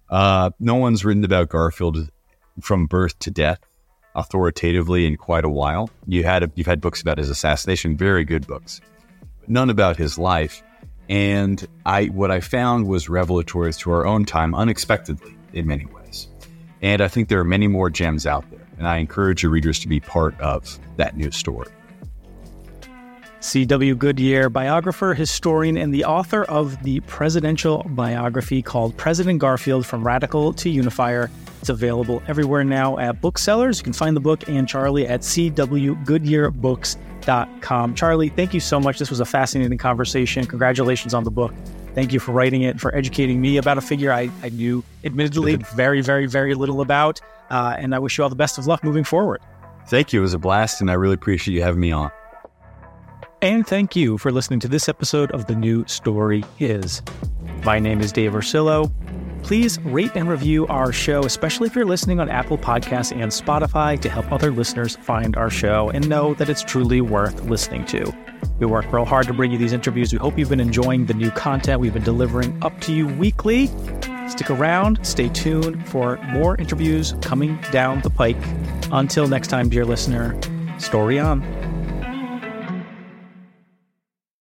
Uh, 0.09 0.51
no 0.59 0.75
one's 0.75 1.05
written 1.05 1.23
about 1.23 1.49
Garfield 1.49 2.09
from 2.61 2.85
birth 2.85 3.17
to 3.19 3.31
death 3.31 3.59
authoritatively 4.15 5.05
in 5.05 5.15
quite 5.15 5.45
a 5.45 5.49
while. 5.49 5.89
You 6.05 6.23
had 6.23 6.43
a, 6.43 6.51
you've 6.55 6.67
had 6.67 6.81
books 6.81 7.01
about 7.01 7.17
his 7.17 7.29
assassination, 7.29 7.95
very 7.95 8.25
good 8.25 8.45
books, 8.45 8.81
none 9.47 9.69
about 9.69 9.97
his 9.97 10.17
life. 10.17 10.61
And 11.09 11.65
I 11.85 12.05
what 12.05 12.31
I 12.31 12.39
found 12.39 12.87
was 12.87 13.09
revelatory 13.09 13.73
to 13.73 13.91
our 13.91 14.05
own 14.05 14.25
time, 14.25 14.55
unexpectedly 14.55 15.35
in 15.53 15.67
many 15.67 15.85
ways. 15.85 16.27
And 16.81 17.01
I 17.01 17.07
think 17.07 17.29
there 17.29 17.39
are 17.39 17.45
many 17.45 17.67
more 17.67 17.89
gems 17.89 18.25
out 18.25 18.49
there, 18.49 18.65
and 18.77 18.87
I 18.87 18.97
encourage 18.97 19.43
your 19.43 19.51
readers 19.51 19.79
to 19.79 19.87
be 19.87 19.99
part 19.99 20.39
of 20.39 20.79
that 20.97 21.15
new 21.15 21.31
story. 21.31 21.67
C.W. 23.41 23.95
Goodyear, 23.95 24.49
biographer, 24.49 25.13
historian, 25.15 25.75
and 25.75 25.91
the 25.91 26.05
author 26.05 26.43
of 26.43 26.81
the 26.83 26.99
presidential 27.01 27.83
biography 27.89 28.61
called 28.61 28.95
President 28.97 29.39
Garfield 29.39 29.83
From 29.83 30.05
Radical 30.05 30.53
to 30.53 30.69
Unifier. 30.69 31.31
It's 31.59 31.69
available 31.69 32.21
everywhere 32.27 32.63
now 32.63 32.99
at 32.99 33.19
booksellers. 33.19 33.79
You 33.79 33.83
can 33.83 33.93
find 33.93 34.15
the 34.15 34.21
book 34.21 34.47
and 34.47 34.67
Charlie 34.67 35.07
at 35.07 35.21
cwgoodyearbooks.com. 35.21 37.95
Charlie, 37.95 38.29
thank 38.29 38.53
you 38.53 38.59
so 38.59 38.79
much. 38.79 38.99
This 38.99 39.09
was 39.09 39.19
a 39.19 39.25
fascinating 39.25 39.79
conversation. 39.79 40.45
Congratulations 40.45 41.15
on 41.15 41.23
the 41.23 41.31
book. 41.31 41.51
Thank 41.95 42.13
you 42.13 42.19
for 42.19 42.33
writing 42.33 42.61
it, 42.61 42.79
for 42.79 42.93
educating 42.95 43.41
me 43.41 43.57
about 43.57 43.79
a 43.79 43.81
figure 43.81 44.13
I, 44.13 44.29
I 44.43 44.49
knew, 44.49 44.83
admittedly, 45.03 45.55
very, 45.75 46.01
very, 46.01 46.27
very 46.27 46.53
little 46.53 46.81
about. 46.81 47.19
Uh, 47.49 47.75
and 47.77 47.95
I 47.95 47.99
wish 47.99 48.19
you 48.19 48.23
all 48.23 48.29
the 48.29 48.35
best 48.35 48.59
of 48.59 48.67
luck 48.67 48.83
moving 48.83 49.03
forward. 49.03 49.41
Thank 49.87 50.13
you. 50.13 50.19
It 50.19 50.21
was 50.21 50.35
a 50.35 50.39
blast, 50.39 50.79
and 50.79 50.91
I 50.91 50.93
really 50.93 51.15
appreciate 51.15 51.55
you 51.55 51.63
having 51.63 51.81
me 51.81 51.91
on. 51.91 52.11
And 53.43 53.65
thank 53.65 53.95
you 53.95 54.19
for 54.19 54.31
listening 54.31 54.59
to 54.59 54.67
this 54.67 54.87
episode 54.87 55.31
of 55.31 55.47
The 55.47 55.55
New 55.55 55.83
Story 55.87 56.43
Is. 56.59 57.01
My 57.63 57.79
name 57.79 57.99
is 57.99 58.11
Dave 58.11 58.33
Ursillo. 58.33 58.91
Please 59.41 59.79
rate 59.81 60.11
and 60.13 60.29
review 60.29 60.67
our 60.67 60.93
show, 60.93 61.21
especially 61.23 61.65
if 61.65 61.73
you're 61.73 61.83
listening 61.83 62.19
on 62.19 62.29
Apple 62.29 62.59
Podcasts 62.59 63.11
and 63.11 63.31
Spotify, 63.31 63.99
to 63.99 64.09
help 64.09 64.31
other 64.31 64.51
listeners 64.51 64.95
find 64.97 65.35
our 65.35 65.49
show 65.49 65.89
and 65.89 66.07
know 66.07 66.35
that 66.35 66.49
it's 66.49 66.61
truly 66.61 67.01
worth 67.01 67.41
listening 67.45 67.83
to. 67.87 68.13
We 68.59 68.67
work 68.67 68.93
real 68.93 69.05
hard 69.05 69.25
to 69.25 69.33
bring 69.33 69.51
you 69.51 69.57
these 69.57 69.73
interviews. 69.73 70.13
We 70.13 70.19
hope 70.19 70.37
you've 70.37 70.49
been 70.49 70.59
enjoying 70.59 71.07
the 71.07 71.15
new 71.15 71.31
content 71.31 71.81
we've 71.81 71.95
been 71.95 72.03
delivering 72.03 72.61
up 72.63 72.79
to 72.81 72.93
you 72.93 73.07
weekly. 73.07 73.71
Stick 74.27 74.51
around, 74.51 75.03
stay 75.03 75.29
tuned 75.29 75.89
for 75.89 76.17
more 76.27 76.57
interviews 76.57 77.15
coming 77.21 77.57
down 77.71 78.01
the 78.01 78.11
pike. 78.11 78.37
Until 78.91 79.27
next 79.27 79.47
time, 79.47 79.67
dear 79.67 79.83
listener, 79.83 80.39
story 80.77 81.17
on. 81.17 81.60